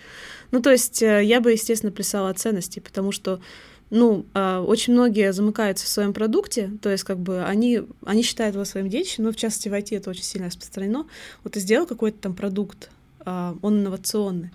Ну, 0.51 0.61
то 0.61 0.71
есть 0.71 1.01
э, 1.01 1.23
я 1.23 1.41
бы, 1.41 1.51
естественно, 1.51 1.91
плясала 1.91 2.31
ценности, 2.33 2.79
потому 2.79 3.11
что 3.11 3.41
ну, 3.89 4.25
э, 4.33 4.57
очень 4.57 4.93
многие 4.93 5.31
замыкаются 5.31 5.85
в 5.85 5.89
своем 5.89 6.13
продукте, 6.13 6.71
то 6.81 6.89
есть 6.89 7.03
как 7.03 7.19
бы 7.19 7.43
они, 7.43 7.81
они 8.05 8.21
считают 8.21 8.55
его 8.55 8.65
своим 8.65 8.89
детищем, 8.89 9.23
но 9.23 9.31
в 9.31 9.35
частности 9.35 9.69
в 9.69 9.73
IT 9.73 9.95
это 9.95 10.09
очень 10.09 10.23
сильно 10.23 10.47
распространено. 10.47 11.07
Вот 11.43 11.53
ты 11.53 11.59
сделал 11.59 11.85
какой-то 11.85 12.17
там 12.17 12.35
продукт, 12.35 12.89
э, 13.25 13.53
он 13.61 13.79
инновационный, 13.79 14.51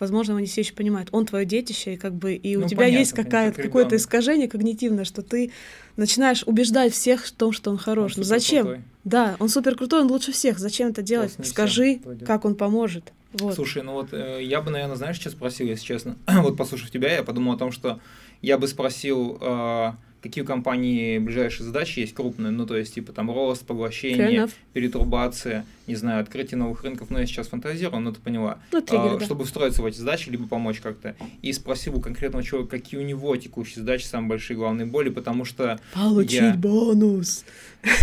возможно, 0.00 0.36
они 0.36 0.46
все 0.46 0.62
еще 0.62 0.74
понимают, 0.74 1.10
он 1.12 1.26
твое 1.26 1.46
детище, 1.46 1.94
и 1.94 1.96
как 1.96 2.12
бы 2.14 2.34
и 2.34 2.56
ну, 2.56 2.66
у 2.66 2.68
тебя 2.68 2.78
понятно, 2.78 2.98
есть 2.98 3.12
какая-то, 3.12 3.62
какое-то 3.62 3.96
искажение 3.96 4.48
когнитивное, 4.48 5.04
что 5.04 5.22
ты 5.22 5.52
начинаешь 5.96 6.42
убеждать 6.44 6.92
всех 6.92 7.24
в 7.24 7.32
том, 7.32 7.52
что 7.52 7.70
он 7.70 7.78
хорош. 7.78 8.14
Он 8.14 8.18
ну 8.18 8.24
зачем? 8.24 8.66
Крутой. 8.66 8.84
Да, 9.04 9.36
он 9.38 9.48
супер 9.48 9.76
крутой, 9.76 10.02
он 10.02 10.10
лучше 10.10 10.32
всех. 10.32 10.58
Зачем 10.58 10.88
это 10.88 11.02
делать? 11.02 11.36
Скажи, 11.44 12.00
как 12.26 12.44
он 12.44 12.56
поможет. 12.56 13.12
Вот. 13.32 13.54
Слушай, 13.54 13.82
ну 13.82 13.92
вот 13.92 14.12
э, 14.12 14.40
я 14.42 14.60
бы, 14.60 14.70
наверное, 14.70 14.96
знаешь, 14.96 15.16
что 15.16 15.30
спросил, 15.30 15.66
если 15.66 15.84
честно. 15.84 16.16
вот 16.26 16.56
послушав 16.56 16.90
тебя, 16.90 17.14
я 17.14 17.22
подумал 17.22 17.54
о 17.54 17.56
том, 17.56 17.72
что 17.72 17.98
я 18.42 18.58
бы 18.58 18.66
спросил, 18.68 19.38
э, 19.40 19.92
какие 20.20 20.44
у 20.44 20.46
компании 20.46 21.18
ближайшие 21.18 21.66
задачи 21.66 22.00
есть 22.00 22.14
крупные, 22.14 22.50
ну, 22.50 22.66
то 22.66 22.76
есть, 22.76 22.94
типа, 22.94 23.12
там, 23.12 23.30
рост, 23.30 23.66
поглощение, 23.66 24.48
перетурбация, 24.72 25.64
не 25.92 25.96
знаю, 25.96 26.22
открытие 26.22 26.56
новых 26.56 26.82
рынков, 26.84 27.10
но 27.10 27.20
я 27.20 27.26
сейчас 27.26 27.48
фантазирую, 27.48 28.00
но 28.00 28.12
ты 28.12 28.20
поняла, 28.20 28.58
ну, 28.72 28.80
триггер, 28.80 29.16
а, 29.16 29.18
да. 29.18 29.24
чтобы 29.24 29.44
встроиться 29.44 29.82
в 29.82 29.86
эти 29.86 29.98
задачи, 29.98 30.30
либо 30.30 30.48
помочь 30.48 30.80
как-то. 30.80 31.14
И 31.42 31.52
спросил 31.52 31.96
у 31.96 32.00
конкретного 32.00 32.42
человека, 32.42 32.78
какие 32.78 32.98
у 32.98 33.04
него 33.04 33.36
текущие 33.36 33.80
задачи, 33.80 34.06
самые 34.06 34.30
большие 34.30 34.56
главные 34.56 34.86
боли, 34.86 35.10
потому 35.10 35.44
что... 35.44 35.78
Получить 35.92 36.40
я... 36.40 36.54
бонус! 36.54 37.44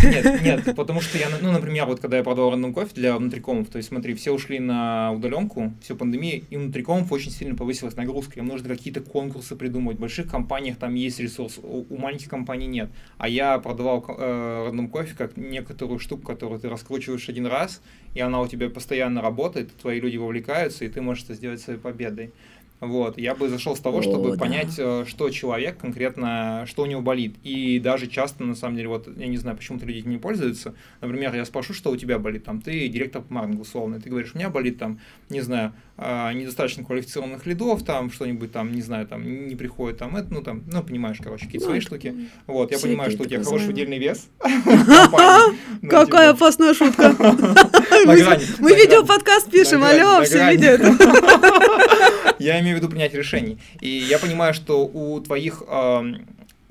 Нет, 0.04 0.42
нет, 0.42 0.76
потому 0.76 1.00
что 1.00 1.16
я, 1.16 1.28
ну, 1.40 1.52
например, 1.52 1.86
вот 1.86 2.00
когда 2.00 2.18
я 2.18 2.22
продавал 2.22 2.50
рандом 2.50 2.74
кофе 2.74 2.90
для 2.94 3.16
внутрикомов, 3.16 3.68
то 3.68 3.78
есть 3.78 3.88
смотри, 3.88 4.14
все 4.14 4.30
ушли 4.30 4.58
на 4.58 5.10
удаленку, 5.12 5.72
все 5.82 5.96
пандемия, 5.96 6.42
и 6.50 6.56
внутрикомов 6.56 7.10
очень 7.10 7.30
сильно 7.30 7.56
повысилась 7.56 7.96
нагрузка, 7.96 8.40
им 8.40 8.46
нужно 8.46 8.68
какие-то 8.68 9.00
конкурсы 9.00 9.56
придумывать. 9.56 9.96
В 9.96 10.00
больших 10.00 10.30
компаниях 10.30 10.76
там 10.76 10.94
есть 10.94 11.18
ресурс, 11.18 11.58
у, 11.62 11.86
у 11.88 11.96
маленьких 11.96 12.28
компаний 12.28 12.66
нет. 12.66 12.90
А 13.16 13.28
я 13.28 13.58
продавал 13.58 14.04
э, 14.06 14.64
рандом 14.66 14.88
кофе 14.88 15.14
как 15.16 15.36
некоторую 15.36 15.98
штуку, 15.98 16.26
которую 16.26 16.60
ты 16.60 16.68
раскручиваешь 16.68 17.28
один 17.28 17.46
раз, 17.46 17.79
и 18.14 18.20
она 18.20 18.40
у 18.40 18.48
тебя 18.48 18.68
постоянно 18.70 19.22
работает, 19.22 19.76
твои 19.76 20.00
люди 20.00 20.16
вовлекаются, 20.16 20.84
и 20.84 20.88
ты 20.88 21.00
можешь 21.00 21.24
это 21.24 21.34
сделать 21.34 21.60
своей 21.60 21.78
победой. 21.78 22.32
Вот, 22.80 23.18
я 23.18 23.34
бы 23.34 23.50
зашел 23.50 23.76
с 23.76 23.80
того, 23.80 23.98
О, 23.98 24.02
чтобы 24.02 24.32
да. 24.32 24.38
понять, 24.38 24.74
э, 24.78 25.04
что 25.06 25.28
человек 25.28 25.76
конкретно, 25.76 26.64
что 26.66 26.82
у 26.82 26.86
него 26.86 27.02
болит. 27.02 27.34
И 27.42 27.78
даже 27.78 28.06
часто, 28.06 28.42
на 28.42 28.54
самом 28.54 28.76
деле, 28.76 28.88
вот 28.88 29.06
я 29.18 29.26
не 29.26 29.36
знаю, 29.36 29.58
почему-то 29.58 29.84
люди 29.84 29.98
этим 29.98 30.10
не 30.10 30.16
пользуются. 30.16 30.74
Например, 31.02 31.34
я 31.34 31.44
спрошу, 31.44 31.74
что 31.74 31.90
у 31.90 31.96
тебя 31.98 32.18
болит, 32.18 32.44
там, 32.44 32.62
ты 32.62 32.88
директор 32.88 33.20
по 33.20 33.34
маркетингу, 33.34 33.62
условно, 33.62 34.00
ты 34.00 34.08
говоришь, 34.08 34.32
у 34.34 34.38
меня 34.38 34.48
болит 34.48 34.78
там, 34.78 34.98
не 35.28 35.42
знаю, 35.42 35.74
недостаточно 36.00 36.84
квалифицированных 36.84 37.44
лидов, 37.46 37.82
там, 37.84 38.10
что-нибудь 38.10 38.52
там, 38.52 38.72
не 38.72 38.80
знаю, 38.80 39.06
там, 39.06 39.48
не 39.48 39.54
приходит 39.54 39.98
там, 39.98 40.16
это, 40.16 40.32
ну, 40.32 40.42
там, 40.42 40.62
ну, 40.66 40.82
понимаешь, 40.82 41.18
короче, 41.22 41.44
какие-то 41.44 41.66
свои 41.66 41.78
ну, 41.78 41.82
штуки. 41.82 42.14
Вот, 42.46 42.70
я 42.70 42.78
понимаю, 42.78 43.10
что 43.10 43.22
у 43.22 43.26
тебя 43.26 43.42
хороший 43.42 43.70
удельный 43.70 43.98
вес. 43.98 44.28
Какая 45.88 46.30
опасная 46.30 46.72
шутка. 46.72 47.14
Мы 47.18 48.74
видео-подкаст 48.74 49.50
пишем, 49.50 49.84
алло, 49.84 50.22
все 50.24 50.50
видят. 50.50 50.80
Я 52.38 52.58
имею 52.60 52.76
в 52.76 52.80
виду 52.80 52.88
принять 52.88 53.12
решений. 53.12 53.58
И 53.82 53.88
я 53.88 54.18
понимаю, 54.18 54.54
что 54.54 54.86
у 54.86 55.20
твоих 55.20 55.62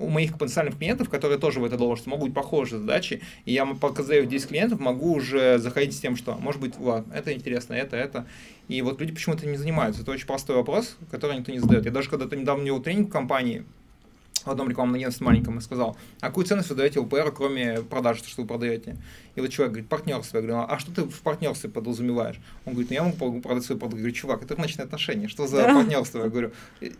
у 0.00 0.08
моих 0.08 0.38
потенциальных 0.38 0.78
клиентов, 0.78 1.08
которые 1.08 1.38
тоже 1.38 1.60
в 1.60 1.64
это 1.64 1.76
должность, 1.76 2.06
могут 2.06 2.28
быть 2.28 2.34
похожие 2.34 2.80
задачи, 2.80 3.20
и 3.44 3.52
я, 3.52 3.66
показываю 3.66 4.26
10 4.26 4.48
клиентов, 4.48 4.80
могу 4.80 5.12
уже 5.12 5.58
заходить 5.58 5.94
с 5.94 6.00
тем, 6.00 6.16
что, 6.16 6.34
может 6.34 6.60
быть, 6.60 6.74
ладно, 6.78 7.12
это 7.12 7.32
интересно, 7.32 7.74
это, 7.74 7.96
это. 7.96 8.26
И 8.68 8.82
вот 8.82 9.00
люди 9.00 9.12
почему-то 9.12 9.46
не 9.46 9.56
занимаются. 9.56 10.02
Это 10.02 10.10
очень 10.12 10.26
простой 10.26 10.56
вопрос, 10.56 10.96
который 11.10 11.36
никто 11.36 11.52
не 11.52 11.58
задает. 11.58 11.84
Я 11.84 11.90
даже 11.90 12.08
когда-то 12.08 12.36
недавно 12.36 12.64
делал 12.64 12.80
тренинг 12.80 13.08
в 13.08 13.12
компании, 13.12 13.64
в 14.44 14.50
одном 14.50 14.70
рекламном 14.70 14.96
агентстве 14.96 15.26
маленьком 15.26 15.58
и 15.58 15.60
сказал, 15.60 15.96
а 16.20 16.28
какую 16.28 16.46
ценность 16.46 16.70
вы 16.70 16.76
даете 16.76 17.00
ЛПР, 17.00 17.32
кроме 17.32 17.82
продажи, 17.82 18.24
что 18.24 18.42
вы 18.42 18.48
продаете? 18.48 18.96
И 19.34 19.40
вот 19.40 19.50
человек 19.50 19.72
говорит, 19.72 19.88
партнерство. 19.88 20.38
Я 20.38 20.42
говорю, 20.42 20.66
а 20.68 20.78
что 20.78 20.92
ты 20.92 21.02
в 21.02 21.20
партнерстве 21.22 21.70
подразумеваешь? 21.70 22.40
Он 22.64 22.72
говорит, 22.72 22.90
ну 22.90 22.94
я 22.94 23.02
могу 23.04 23.40
продать 23.40 23.64
свой 23.64 23.78
продукт. 23.78 23.96
Я 23.96 24.02
говорю, 24.02 24.14
чувак, 24.14 24.42
это 24.42 24.54
рыночные 24.54 24.84
отношения, 24.84 25.28
что 25.28 25.46
за 25.46 25.58
да. 25.58 25.74
партнерство? 25.74 26.22
Я 26.22 26.28
говорю, 26.28 26.52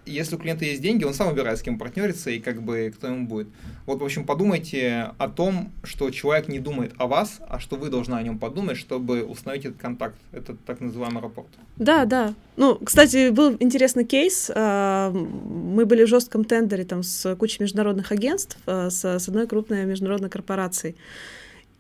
если 0.06 0.36
у 0.36 0.38
клиента 0.38 0.64
есть 0.64 0.80
деньги, 0.82 1.04
он 1.04 1.14
сам 1.14 1.28
выбирает, 1.28 1.58
с 1.58 1.62
кем 1.62 1.78
партнериться 1.78 2.30
и 2.30 2.40
как 2.40 2.62
бы 2.62 2.92
кто 2.94 3.08
ему 3.08 3.26
будет. 3.26 3.48
Вот, 3.86 4.00
в 4.00 4.04
общем, 4.04 4.24
подумайте 4.24 5.12
о 5.18 5.28
том, 5.28 5.72
что 5.82 6.10
человек 6.10 6.48
не 6.48 6.58
думает 6.58 6.92
о 6.98 7.06
вас, 7.06 7.40
а 7.48 7.58
что 7.58 7.76
вы 7.76 7.90
должны 7.90 8.14
о 8.14 8.22
нем 8.22 8.38
подумать, 8.38 8.76
чтобы 8.76 9.22
установить 9.22 9.64
этот 9.64 9.80
контакт, 9.80 10.16
этот 10.32 10.62
так 10.64 10.80
называемый 10.80 11.22
рапорт. 11.22 11.48
Да, 11.76 12.04
да. 12.04 12.34
Ну, 12.56 12.76
кстати, 12.76 13.30
был 13.30 13.56
интересный 13.58 14.04
кейс. 14.04 14.50
А, 14.54 15.10
мы 15.10 15.86
были 15.86 16.04
в 16.04 16.08
жестком 16.08 16.44
тендере 16.44 16.84
там 16.84 17.02
с 17.02 17.34
кучей 17.36 17.62
международных 17.62 18.12
агентств, 18.12 18.58
а, 18.66 18.90
с 18.90 19.04
одной 19.04 19.46
крупной 19.46 19.84
международной 19.84 20.28
корпорацией. 20.28 20.96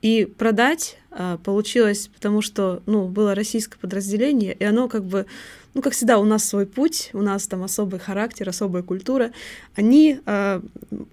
И 0.02 0.24
продать 0.24 0.98
а, 1.10 1.38
получилось, 1.38 2.08
потому 2.12 2.40
что, 2.40 2.82
ну, 2.86 3.08
было 3.08 3.34
российское 3.34 3.78
подразделение, 3.78 4.54
и 4.54 4.64
оно 4.64 4.88
как 4.88 5.04
бы, 5.04 5.26
ну, 5.74 5.82
как 5.82 5.92
всегда, 5.92 6.18
у 6.18 6.24
нас 6.24 6.44
свой 6.44 6.66
путь, 6.66 7.10
у 7.12 7.22
нас 7.22 7.46
там 7.46 7.62
особый 7.62 8.00
характер, 8.00 8.48
особая 8.48 8.82
культура. 8.82 9.32
Они 9.74 10.20
а, 10.24 10.62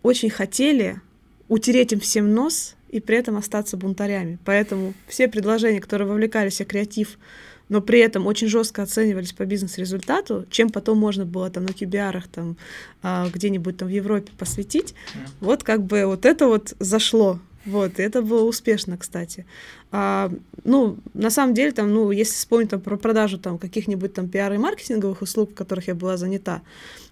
очень 0.03 0.29
хотели 0.29 1.01
утереть 1.49 1.93
им 1.93 1.99
всем 1.99 2.33
нос 2.33 2.75
и 2.89 2.99
при 2.99 3.17
этом 3.17 3.37
остаться 3.37 3.77
бунтарями. 3.77 4.37
Поэтому 4.45 4.93
все 5.07 5.27
предложения, 5.27 5.81
которые 5.81 6.07
вовлекали 6.07 6.49
себя 6.49 6.65
креатив, 6.65 7.17
но 7.69 7.81
при 7.81 7.99
этом 7.99 8.27
очень 8.27 8.47
жестко 8.47 8.83
оценивались 8.83 9.33
по 9.33 9.45
бизнес-результату, 9.45 10.45
чем 10.49 10.69
потом 10.69 10.97
можно 10.97 11.25
было 11.25 11.49
там 11.49 11.65
на 11.65 11.71
QBR 11.71 12.23
там 12.31 12.57
а, 13.03 13.27
где-нибудь 13.29 13.77
там 13.77 13.89
в 13.89 13.91
Европе 13.91 14.31
посвятить, 14.37 14.93
вот 15.41 15.63
как 15.63 15.83
бы 15.83 16.05
вот 16.05 16.25
это 16.25 16.47
вот 16.47 16.73
зашло. 16.79 17.39
Вот, 17.67 17.99
это 17.99 18.21
было 18.21 18.43
успешно, 18.43 18.97
кстати. 18.97 19.45
А, 19.91 20.31
ну, 20.63 20.97
на 21.13 21.29
самом 21.29 21.53
деле, 21.53 21.73
там, 21.73 21.93
ну, 21.93 22.11
если 22.11 22.33
вспомнить 22.33 22.69
там, 22.69 22.79
про 22.79 22.95
продажу 22.95 23.37
там, 23.37 23.57
каких-нибудь 23.57 24.13
там 24.13 24.29
пиар 24.29 24.53
и 24.53 24.57
маркетинговых 24.57 25.21
услуг, 25.21 25.51
в 25.51 25.53
которых 25.53 25.89
я 25.89 25.95
была 25.95 26.15
занята, 26.15 26.61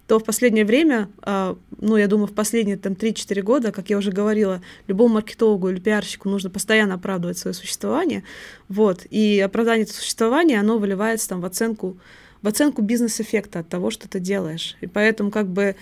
то 0.06 0.18
в 0.18 0.24
последнее 0.24 0.64
время, 0.64 1.10
а, 1.20 1.58
ну, 1.78 1.98
я 1.98 2.06
думаю, 2.06 2.28
в 2.28 2.32
последние 2.32 2.78
там 2.78 2.94
3-4 2.94 3.42
года, 3.42 3.70
как 3.70 3.90
я 3.90 3.98
уже 3.98 4.12
говорила, 4.12 4.62
любому 4.86 5.14
маркетологу 5.14 5.68
или 5.68 5.78
пиарщику 5.78 6.30
нужно 6.30 6.48
постоянно 6.48 6.94
оправдывать 6.94 7.36
свое 7.36 7.52
существование, 7.52 8.24
вот, 8.70 9.04
и 9.10 9.38
оправдание 9.40 9.86
существования, 9.86 10.58
оно 10.58 10.78
выливается 10.78 11.28
там 11.28 11.42
в 11.42 11.44
оценку, 11.44 11.98
в 12.40 12.48
оценку 12.48 12.80
бизнес-эффекта 12.80 13.58
от 13.58 13.68
того, 13.68 13.90
что 13.90 14.08
ты 14.08 14.20
делаешь. 14.20 14.78
И 14.80 14.86
поэтому 14.86 15.30
как 15.30 15.48
бы, 15.48 15.76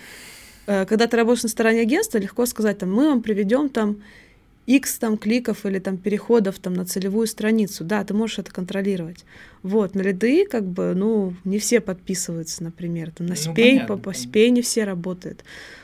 э, 0.67 0.85
когда 0.85 1.07
ты 1.07 1.15
работаешь 1.15 1.43
на 1.43 1.49
стороне 1.49 1.79
агентства, 1.79 2.17
легко 2.17 2.45
сказать, 2.45 2.79
там, 2.79 2.93
мы 2.93 3.07
вам 3.07 3.21
приведем 3.21 3.69
там 3.69 4.01
X 4.67 4.97
там 4.97 5.17
кликов 5.17 5.65
или 5.65 5.79
там 5.79 5.97
переходов 5.97 6.59
там 6.59 6.73
на 6.73 6.85
целевую 6.85 7.27
страницу. 7.27 7.83
Да, 7.83 8.03
ты 8.03 8.13
можешь 8.13 8.39
это 8.39 8.51
контролировать. 8.51 9.25
Вот, 9.61 9.95
на 9.95 10.01
лиды 10.01 10.45
как 10.45 10.65
бы, 10.65 10.93
ну, 10.95 11.33
не 11.43 11.59
все 11.59 11.81
подписываются, 11.81 12.63
например. 12.63 13.11
Там, 13.11 13.27
на 13.27 13.35
спей, 13.35 13.81
ну, 13.81 13.87
по, 13.87 13.97
по 13.97 14.13
спей 14.13 14.49
не 14.49 14.61
все 14.61 14.83
работают. 14.83 15.43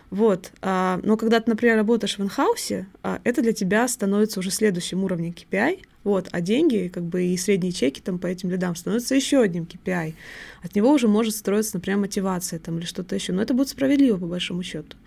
Вот. 0.09 0.51
А, 0.61 0.99
но 1.03 1.15
когда 1.15 1.39
ты, 1.39 1.49
например, 1.49 1.77
работаешь 1.77 2.17
в 2.17 2.21
инхаусе, 2.21 2.87
а, 3.01 3.21
это 3.23 3.41
для 3.41 3.53
тебя 3.53 3.87
становится 3.87 4.39
уже 4.39 4.51
следующим 4.51 5.03
уровнем 5.03 5.31
KPI. 5.31 5.79
Вот, 6.03 6.29
а 6.31 6.41
деньги, 6.41 6.89
как 6.91 7.03
бы 7.03 7.23
и 7.25 7.37
средние 7.37 7.71
чеки 7.71 8.01
там 8.01 8.17
по 8.17 8.25
этим 8.25 8.49
лидам 8.49 8.75
становятся 8.75 9.13
еще 9.15 9.41
одним 9.41 9.63
KPI. 9.63 10.15
От 10.63 10.75
него 10.75 10.91
уже 10.91 11.07
может 11.07 11.35
строиться, 11.35 11.75
например, 11.75 11.99
мотивация 11.99 12.59
там 12.59 12.79
или 12.79 12.85
что-то 12.85 13.15
еще. 13.15 13.33
Но 13.33 13.41
это 13.41 13.53
будет 13.53 13.69
справедливо, 13.69 14.17
по 14.17 14.25
большому 14.25 14.63
счету. 14.63 14.97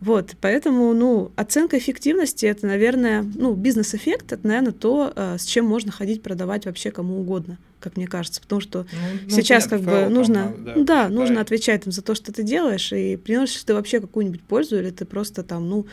Вот, 0.00 0.34
поэтому, 0.40 0.94
ну, 0.94 1.30
оценка 1.36 1.76
эффективности 1.76 2.46
это, 2.46 2.66
наверное, 2.66 3.22
ну, 3.22 3.54
бизнес-эффект, 3.54 4.32
это, 4.32 4.46
наверное, 4.46 4.72
то, 4.72 5.12
э, 5.14 5.36
с 5.38 5.44
чем 5.44 5.66
можно 5.66 5.92
ходить 5.92 6.22
продавать 6.22 6.64
вообще 6.64 6.90
кому 6.90 7.20
угодно, 7.20 7.58
как 7.80 7.98
мне 7.98 8.06
кажется, 8.06 8.40
потому 8.40 8.62
что 8.62 8.86
ну, 8.92 8.98
ну 9.24 9.30
сейчас 9.30 9.66
понятно, 9.66 9.92
как 9.92 10.08
бы 10.08 10.14
нужно, 10.14 10.44
там, 10.44 10.64
да, 10.64 10.74
да, 10.74 10.84
да 10.84 11.08
нужно 11.10 11.42
отвечать 11.42 11.84
им 11.84 11.92
за 11.92 12.00
то, 12.00 12.14
что 12.14 12.32
ты 12.32 12.42
делаешь, 12.42 12.92
и 12.94 13.16
приносишь 13.16 13.62
ты 13.62 13.74
вообще 13.74 14.00
какую-нибудь 14.00 14.42
пользу, 14.42 14.78
или 14.78 14.88
ты 14.88 15.04
просто 15.04 15.42
там, 15.42 15.68
ну, 15.68 15.86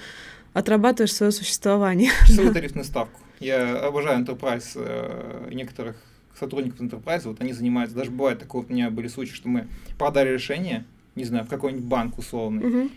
отрабатываешь 0.54 1.14
свое 1.14 1.34
существование. 1.34 2.12
Свою 2.28 2.54
тарифную 2.54 2.86
ставку. 2.86 3.20
Я 3.42 3.78
обожаю 3.80 4.24
Enterprise 4.24 4.72
э, 4.76 5.50
некоторых 5.52 5.98
сотрудников 6.40 6.80
Enterprise, 6.80 7.24
вот 7.26 7.42
они 7.42 7.52
занимаются, 7.52 7.98
даже 7.98 8.12
бывает 8.12 8.40
такое, 8.40 8.62
у 8.62 8.72
меня 8.72 8.90
были 8.90 9.10
случаи, 9.10 9.34
что 9.34 9.50
мы 9.50 9.68
продали 9.98 10.30
решение, 10.30 10.86
не 11.16 11.26
знаю, 11.26 11.44
в 11.44 11.50
какой-нибудь 11.50 11.86
банк 11.86 12.18
условный, 12.18 12.66
угу 12.66 12.90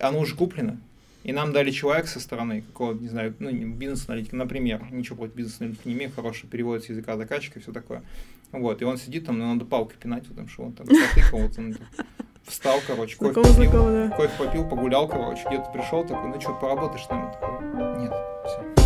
оно 0.00 0.20
уже 0.20 0.34
куплено, 0.34 0.78
и 1.22 1.32
нам 1.32 1.52
дали 1.52 1.70
человек 1.70 2.08
со 2.08 2.18
стороны 2.18 2.62
какого-то, 2.62 3.02
не 3.02 3.08
знаю, 3.08 3.34
ну, 3.38 3.50
бизнес-аналитика, 3.50 4.36
например, 4.36 4.82
ничего 4.90 5.16
против 5.16 5.34
бизнес-аналитики 5.34 5.88
не 5.88 5.94
имею, 5.94 6.10
хороший 6.10 6.46
перевод 6.46 6.82
с 6.82 6.88
языка 6.88 7.16
заказчика 7.16 7.58
и 7.58 7.62
все 7.62 7.72
такое. 7.72 8.02
Вот, 8.52 8.82
и 8.82 8.84
он 8.84 8.96
сидит 8.96 9.26
там, 9.26 9.38
ну, 9.38 9.52
надо 9.52 9.64
палкой 9.64 9.96
пинать, 9.98 10.26
потому 10.26 10.48
что 10.48 10.64
он 10.64 10.72
там 10.72 10.86
потыкал, 10.86 11.40
вот 11.40 11.58
он 11.58 11.76
встал, 12.44 12.80
короче, 12.86 13.16
кофе 13.16 13.34
попил, 13.34 13.52
знакомо, 13.52 13.90
да. 13.90 14.16
кофе 14.16 14.32
попил, 14.38 14.68
погулял, 14.68 15.08
короче, 15.08 15.42
где-то 15.46 15.70
пришел 15.72 16.04
такой, 16.06 16.30
ну 16.30 16.40
что, 16.40 16.54
поработаешь 16.54 17.04
с 17.04 17.08
нами? 17.08 17.32
Такой, 17.32 18.02
нет, 18.02 18.12
все. 18.46 18.79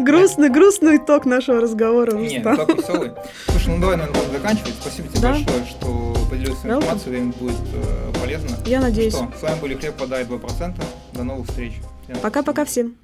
Грустный, 0.00 0.48
грустный 0.48 0.96
итог 0.96 1.24
нашего 1.24 1.60
разговора. 1.60 2.12
Нет, 2.12 2.46
итог 2.46 2.76
веселый. 2.76 3.12
Слушай, 3.48 3.68
ну 3.68 3.80
давай, 3.80 3.96
наверное, 3.96 4.20
будем 4.20 4.32
заканчивать. 4.32 4.74
Спасибо 4.80 5.08
тебе 5.08 5.28
большое, 5.28 5.66
что 5.66 6.16
поделился 6.30 6.66
информацией, 6.66 7.10
уверен, 7.10 7.30
будет 7.32 7.56
э, 7.74 8.12
полезно. 8.20 8.56
Я 8.66 8.80
надеюсь. 8.80 9.14
С 9.14 9.42
вами 9.42 9.60
были 9.60 9.74
Хлеб 9.74 9.94
подает 9.96 10.28
2%. 10.28 10.74
До 11.12 11.24
новых 11.24 11.48
встреч. 11.48 11.74
Пока-пока 12.22 12.64
всем. 12.64 12.96